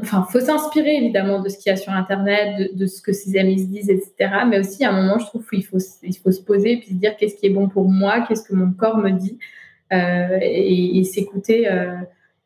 enfin, 0.00 0.26
faut 0.30 0.40
s'inspirer 0.40 0.96
évidemment 0.96 1.40
de 1.40 1.48
ce 1.48 1.58
qu'il 1.58 1.70
y 1.70 1.72
a 1.72 1.76
sur 1.76 1.92
Internet, 1.92 2.74
de, 2.74 2.86
ce 2.86 3.02
que 3.02 3.12
ses 3.12 3.38
amis 3.38 3.60
se 3.60 3.66
disent, 3.66 3.90
etc. 3.90 4.30
Mais 4.48 4.58
aussi, 4.58 4.84
à 4.84 4.90
un 4.90 5.02
moment, 5.02 5.18
je 5.18 5.26
trouve 5.26 5.46
qu'il 5.48 5.64
faut, 5.64 5.78
il 6.02 6.16
faut 6.16 6.32
se 6.32 6.42
poser 6.42 6.72
et 6.72 6.76
puis 6.78 6.88
se 6.88 6.94
dire 6.94 7.16
qu'est-ce 7.16 7.36
qui 7.36 7.46
est 7.46 7.50
bon 7.50 7.68
pour 7.68 7.88
moi, 7.88 8.24
qu'est-ce 8.26 8.46
que 8.46 8.54
mon 8.54 8.72
corps 8.72 8.98
me 8.98 9.10
dit, 9.10 9.38
euh, 9.92 10.38
et, 10.40 11.04
s'écouter, 11.04 11.70
euh, 11.70 11.96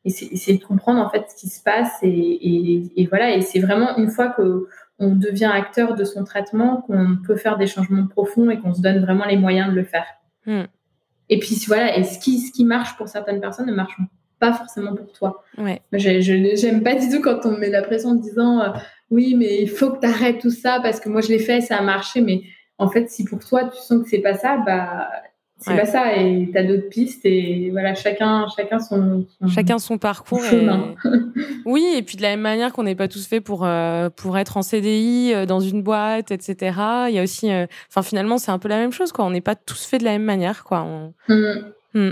essayer 0.04 0.58
de 0.58 0.64
comprendre 0.64 1.00
en 1.00 1.08
fait 1.08 1.24
ce 1.30 1.40
qui 1.40 1.48
se 1.48 1.62
passe. 1.62 1.98
Et, 2.02 3.06
voilà, 3.08 3.34
et 3.34 3.42
c'est 3.42 3.60
vraiment 3.60 3.96
une 3.96 4.10
fois 4.10 4.28
que 4.28 4.66
on 5.02 5.14
devient 5.14 5.50
acteur 5.50 5.94
de 5.94 6.04
son 6.04 6.24
traitement 6.24 6.82
qu'on 6.82 7.16
peut 7.26 7.36
faire 7.36 7.56
des 7.56 7.66
changements 7.66 8.06
profonds 8.06 8.50
et 8.50 8.58
qu'on 8.58 8.74
se 8.74 8.82
donne 8.82 8.98
vraiment 8.98 9.24
les 9.24 9.38
moyens 9.38 9.70
de 9.70 9.74
le 9.74 9.84
faire. 9.84 10.04
Hmm. 10.44 10.64
Et 11.30 11.38
puis 11.38 11.56
voilà, 11.66 11.96
et 11.96 12.04
ce 12.04 12.18
qui, 12.18 12.38
ce 12.38 12.52
qui 12.52 12.66
marche 12.66 12.98
pour 12.98 13.08
certaines 13.08 13.40
personnes 13.40 13.66
ne 13.66 13.72
marche 13.72 13.96
pas 14.40 14.52
forcément 14.52 14.94
pour 14.94 15.12
toi. 15.12 15.44
Ouais. 15.58 15.80
Je 15.92 16.66
n'aime 16.66 16.82
pas 16.82 16.96
du 16.96 17.08
tout 17.08 17.20
quand 17.20 17.40
on 17.44 17.52
me 17.52 17.58
met 17.58 17.70
la 17.70 17.82
pression 17.82 18.10
en 18.10 18.14
disant 18.14 18.60
euh, 18.60 18.68
oui, 19.10 19.34
mais 19.36 19.62
il 19.62 19.68
faut 19.68 19.90
que 19.90 20.00
tu 20.00 20.06
arrêtes 20.06 20.40
tout 20.40 20.50
ça 20.50 20.80
parce 20.82 20.98
que 20.98 21.08
moi 21.08 21.20
je 21.20 21.28
l'ai 21.28 21.38
fait, 21.38 21.60
ça 21.60 21.76
a 21.76 21.82
marché. 21.82 22.20
Mais 22.20 22.42
en 22.78 22.88
fait, 22.88 23.08
si 23.08 23.24
pour 23.24 23.38
toi 23.38 23.64
tu 23.64 23.80
sens 23.80 24.02
que 24.02 24.08
c'est 24.08 24.18
pas 24.18 24.34
ça, 24.34 24.56
bah 24.66 25.08
c'est 25.62 25.76
pas 25.76 25.84
ça 25.84 26.16
et 26.16 26.48
tu 26.50 26.56
as 26.56 26.64
d'autres 26.64 26.88
pistes 26.88 27.20
et 27.26 27.68
voilà 27.70 27.94
chacun 27.94 28.46
chacun 28.56 28.78
son, 28.78 29.26
chacun 29.54 29.78
son 29.78 29.98
parcours 29.98 30.40
oui 31.66 31.86
et 31.94 32.02
puis 32.02 32.16
de 32.16 32.22
la 32.22 32.30
même 32.30 32.40
manière 32.40 32.72
qu'on 32.72 32.84
n'est 32.84 32.94
pas 32.94 33.08
tous 33.08 33.26
faits 33.26 33.44
pour 33.44 33.66
euh, 33.66 34.08
pour 34.08 34.38
être 34.38 34.56
en 34.56 34.62
CDI 34.62 35.34
euh, 35.34 35.44
dans 35.44 35.60
une 35.60 35.82
boîte 35.82 36.30
etc 36.30 36.56
il 37.08 37.14
y 37.14 37.18
a 37.18 37.22
aussi 37.22 37.50
enfin 37.90 38.00
finalement 38.00 38.38
c'est 38.38 38.50
un 38.50 38.58
peu 38.58 38.68
la 38.68 38.78
même 38.78 38.92
chose 38.92 39.12
quoi 39.12 39.26
on 39.26 39.30
n'est 39.30 39.42
pas 39.42 39.54
tous 39.54 39.84
faits 39.84 40.00
de 40.00 40.06
la 40.06 40.12
même 40.12 40.24
manière 40.24 40.64
quoi 40.64 41.12
mmh. 41.28 41.72
Mmh. 41.92 42.10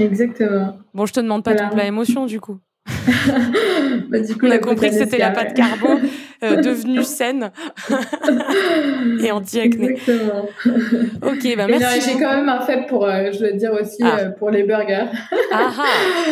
Exactement. 0.00 0.78
Bon, 0.94 1.06
je 1.06 1.12
te 1.12 1.20
demande 1.20 1.44
pas 1.44 1.54
ton 1.54 1.68
plat 1.68 1.86
émotion 1.86 2.26
du 2.26 2.40
coup. 2.40 2.58
bah, 4.08 4.20
du 4.20 4.34
coup, 4.36 4.46
on 4.46 4.50
a 4.50 4.58
compris 4.58 4.90
que 4.90 4.94
c'était 4.94 5.18
la 5.18 5.30
pâte 5.30 5.54
carbo 5.54 5.88
euh, 6.44 6.62
devenue 6.62 7.02
saine 7.02 7.50
et 9.20 9.32
anti-acné. 9.32 9.90
Exactement. 9.90 10.48
Ok, 11.22 11.56
bah 11.56 11.66
merci. 11.68 12.00
J'ai 12.00 12.18
quand 12.20 12.34
même 12.36 12.48
un 12.48 12.60
fait 12.60 12.86
pour, 12.86 13.04
euh, 13.04 13.32
je 13.32 13.38
dois 13.38 13.52
dire 13.52 13.72
aussi, 13.72 14.02
ah. 14.02 14.18
euh, 14.20 14.30
pour 14.30 14.50
les 14.50 14.62
burgers. 14.62 15.06
ah, 15.52 15.72
ah 15.78 15.84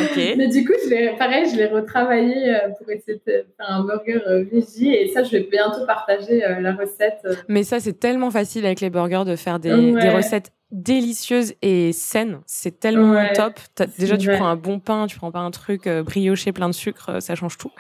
ok. 0.02 0.34
Mais 0.36 0.46
du 0.48 0.64
coup, 0.64 0.74
je 0.84 1.18
pareil, 1.18 1.48
je 1.50 1.56
l'ai 1.56 1.66
retravaillé 1.66 2.56
pour 2.78 2.88
essayer 2.90 3.18
de 3.18 3.22
faire 3.22 3.44
un 3.58 3.84
burger 3.84 4.20
veggie 4.52 4.94
et 4.94 5.08
ça, 5.08 5.24
je 5.24 5.32
vais 5.32 5.48
bientôt 5.50 5.84
partager 5.86 6.42
la 6.60 6.72
recette. 6.72 7.26
Mais 7.48 7.64
ça, 7.64 7.80
c'est 7.80 7.98
tellement 7.98 8.30
facile 8.30 8.64
avec 8.64 8.80
les 8.80 8.90
burgers 8.90 9.24
de 9.26 9.34
faire 9.34 9.58
des, 9.58 9.92
des 9.92 10.10
recettes 10.10 10.52
délicieuse 10.74 11.54
et 11.62 11.92
saine. 11.92 12.40
C'est 12.46 12.80
tellement 12.80 13.14
top. 13.34 13.54
Déjà, 13.98 14.18
tu 14.18 14.28
prends 14.28 14.48
un 14.48 14.56
bon 14.56 14.80
pain, 14.80 15.06
tu 15.06 15.16
prends 15.16 15.30
pas 15.30 15.38
un 15.38 15.52
truc 15.52 15.86
euh, 15.86 16.02
brioché 16.02 16.50
plein 16.52 16.68
de 16.68 16.74
sucre, 16.74 17.10
euh, 17.10 17.20
ça 17.20 17.36
change 17.36 17.56
tout. 17.56 17.70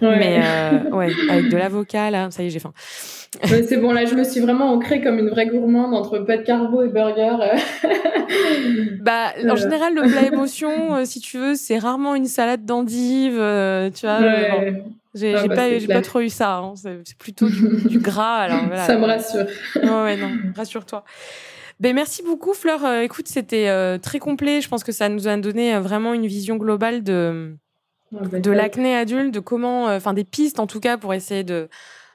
Mais 0.00 0.40
euh, 0.42 0.90
ouais, 0.90 1.12
avec 1.28 1.50
de 1.50 1.56
l'avocat, 1.56 2.10
là, 2.10 2.30
ça 2.30 2.42
y 2.42 2.46
est, 2.46 2.50
j'ai 2.50 2.58
faim. 2.58 2.72
c'est 3.44 3.76
bon, 3.76 3.92
là, 3.92 4.06
je 4.06 4.14
me 4.14 4.24
suis 4.24 4.40
vraiment 4.40 4.72
ancrée 4.72 5.02
comme 5.02 5.18
une 5.18 5.28
vraie 5.28 5.46
gourmande 5.46 5.94
entre 5.94 6.20
pâte 6.20 6.44
carbo 6.44 6.82
et 6.82 6.88
burger. 6.88 7.36
bah, 9.02 9.34
en 9.46 9.56
général, 9.56 9.94
le 9.94 10.10
plat 10.10 10.26
émotion, 10.26 11.04
si 11.04 11.20
tu 11.20 11.36
veux, 11.36 11.54
c'est 11.54 11.78
rarement 11.78 12.14
une 12.14 12.26
salade 12.26 12.64
d'endive, 12.64 13.34
tu 13.94 14.06
vois. 14.06 14.20
J'ai 15.14 15.34
ah, 15.34 15.46
bah, 15.48 15.54
pas, 15.56 15.94
pas 15.94 16.02
trop 16.02 16.20
eu 16.20 16.28
ça. 16.28 16.56
Hein. 16.56 16.74
C'est 16.76 17.16
plutôt 17.18 17.48
du, 17.48 17.98
gras. 17.98 18.36
Alors, 18.36 18.60
Ça 18.86 18.96
me 18.96 19.04
rassure. 19.04 19.46
ouais, 19.74 20.16
non, 20.16 20.30
rassure-toi. 20.54 21.04
Ben, 21.80 21.94
merci 21.94 22.22
beaucoup, 22.22 22.54
Fleur. 22.54 22.84
Euh, 22.84 23.02
écoute, 23.02 23.28
c'était 23.28 23.68
euh, 23.68 23.98
très 23.98 24.18
complet. 24.18 24.60
Je 24.60 24.68
pense 24.68 24.82
que 24.82 24.90
ça 24.90 25.08
nous 25.08 25.28
a 25.28 25.36
donné 25.36 25.74
euh, 25.74 25.80
vraiment 25.80 26.12
une 26.12 26.26
vision 26.26 26.56
globale 26.56 27.04
de, 27.04 27.56
bah, 28.10 28.38
de 28.38 28.50
l'acné 28.50 28.96
adulte, 28.96 29.32
de 29.32 29.38
comment, 29.38 29.84
enfin, 29.84 30.12
des 30.12 30.24
pistes 30.24 30.58
en 30.58 30.66
tout 30.66 30.80
cas 30.80 30.96
pour 30.96 31.14
essayer 31.14 31.44
de, 31.44 31.68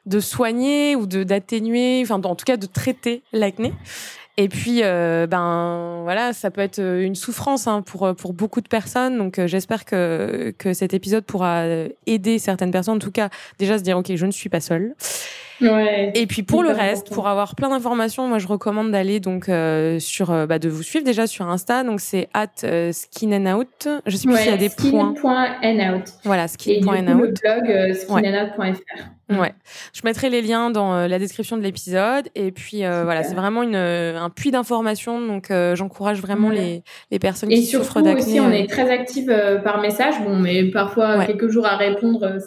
de 0.06 0.20
soigner 0.20 0.98
ou 0.98 1.06
d'atténuer, 1.06 2.02
enfin, 2.04 2.22
en 2.22 2.36
tout 2.36 2.46
cas 2.46 2.58
de 2.58 2.66
traiter 2.66 3.24
l'acné. 3.32 3.74
Et 4.36 4.50
puis, 4.50 4.82
ben 4.82 6.00
voilà, 6.02 6.34
ça 6.34 6.50
peut 6.50 6.62
être 6.62 6.80
une 6.80 7.14
souffrance 7.14 7.68
hein, 7.68 7.84
pour 7.84 8.16
pour 8.16 8.34
beaucoup 8.34 8.62
de 8.62 8.68
personnes. 8.68 9.16
Donc, 9.20 9.40
j'espère 9.46 9.86
que 9.86 10.52
que 10.58 10.74
cet 10.74 10.96
épisode 10.96 11.24
pourra 11.24 11.66
aider 12.08 12.40
certaines 12.40 12.72
personnes, 12.72 12.96
en 12.96 13.00
tout 13.00 13.12
cas, 13.12 13.30
déjà 13.60 13.78
se 13.78 13.84
dire 13.84 13.96
ok, 13.96 14.16
je 14.16 14.26
ne 14.26 14.32
suis 14.32 14.50
pas 14.50 14.60
seule. 14.60 14.96
Et 16.14 16.28
puis 16.28 16.44
pour 16.44 16.64
le 16.64 16.72
reste, 16.72 17.14
pour 17.14 17.28
avoir 17.28 17.56
plein 17.56 17.70
d'informations, 17.70 18.28
moi 18.28 18.40
je 18.40 18.48
recommande 18.48 18.92
d'aller 18.92 19.20
donc 19.20 19.50
euh, 19.50 20.00
sur, 20.00 20.32
euh, 20.32 20.46
bah, 20.46 20.60
de 20.60 20.70
vous 20.70 20.84
suivre 20.84 21.06
déjà 21.06 21.28
sur 21.28 21.48
Insta. 21.48 21.84
Donc 21.84 22.00
c'est 22.00 22.30
at 22.34 22.48
euh, 22.64 22.92
skin 22.92 23.32
and 23.32 23.58
out. 23.58 23.88
Je 24.06 24.16
sais 24.16 24.28
plus 24.28 24.38
s'il 24.38 24.52
y 24.52 24.54
a 24.54 24.58
des 24.58 24.70
points. 24.70 25.14
Voilà, 26.24 26.48
skin.and 26.48 27.08
out. 27.08 27.42
Le 27.44 27.62
blog 27.62 27.96
skinandout.fr. 27.96 29.04
Ouais. 29.30 29.54
Je 29.94 30.02
mettrai 30.04 30.30
les 30.30 30.42
liens 30.42 30.70
dans 30.70 30.94
euh, 30.94 31.08
la 31.08 31.18
description 31.18 31.58
de 31.58 31.62
l'épisode. 31.62 32.28
Et 32.36 32.52
puis 32.52 32.84
euh, 32.84 33.04
voilà, 33.04 33.24
c'est 33.24 33.36
vraiment 33.36 33.64
une, 33.64 33.76
euh, 33.76 34.20
un 34.20 34.30
puits 34.30 34.52
d'informations. 34.52 35.26
Donc 35.26 35.52
j'encourage 35.76 36.22
vraiment 36.22 36.50
les, 36.50 36.84
les, 37.12 37.20
personnes 37.20 37.50
qui 37.50 37.66
souffrent 37.66 38.02
d'acné. 38.02 38.22
Et 38.22 38.24
aussi, 38.24 38.40
on 38.40 38.52
est 38.52 38.70
très 38.70 38.90
active 38.90 39.34
par 39.64 39.82
message. 39.82 40.16
Bon, 40.24 40.38
mais 40.38 40.66
parfois 40.66 41.26
quelques 41.26 41.50
jours 41.50 41.66
à 41.66 41.78
répondre, 41.78 42.38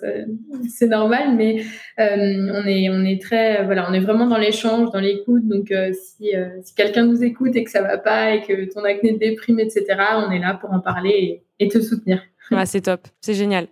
c'est 0.69 0.87
normal. 0.87 1.35
Mais 1.37 1.63
on 1.99 2.67
est 2.67 2.89
on 2.91 3.05
est 3.05 3.06
très 3.19 3.65
voilà, 3.65 3.89
on 3.89 3.93
est 3.93 4.01
vraiment 4.01 4.27
dans 4.27 4.39
l'échange, 4.39 4.91
dans 4.91 5.01
l'écoute. 5.01 5.47
Donc 5.47 5.73
si, 5.93 6.33
si 6.63 6.75
quelqu'un 6.75 7.07
nous 7.07 7.23
écoute 7.23 7.55
et 7.57 7.65
que 7.65 7.71
ça 7.71 7.83
va 7.83 7.99
pas 7.99 8.35
et 8.35 8.43
que 8.43 8.73
ton 8.73 8.85
acné 8.85 9.13
déprime, 9.13 9.61
etc., 9.61 9.85
on 10.17 10.31
est 10.31 10.39
là 10.39 10.59
pour 10.61 10.73
en 10.73 10.81
parler 10.81 11.43
et 11.59 11.69
te 11.69 11.81
soutenir 11.81 12.21
c'est 12.65 12.83
top, 12.83 13.01
c'est 13.21 13.35
génial. 13.35 13.67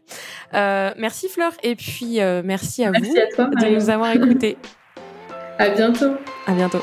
Euh, 0.54 0.90
merci 0.98 1.28
Fleur 1.28 1.52
et 1.62 1.76
puis 1.76 2.20
euh, 2.20 2.42
merci 2.44 2.84
à 2.84 2.90
vous 2.90 3.00
de 3.00 3.74
nous 3.74 3.90
avoir 3.90 4.14
écoutés. 4.14 4.56
À 5.58 5.68
bientôt. 5.68 6.14
À 6.46 6.52
bientôt. 6.52 6.82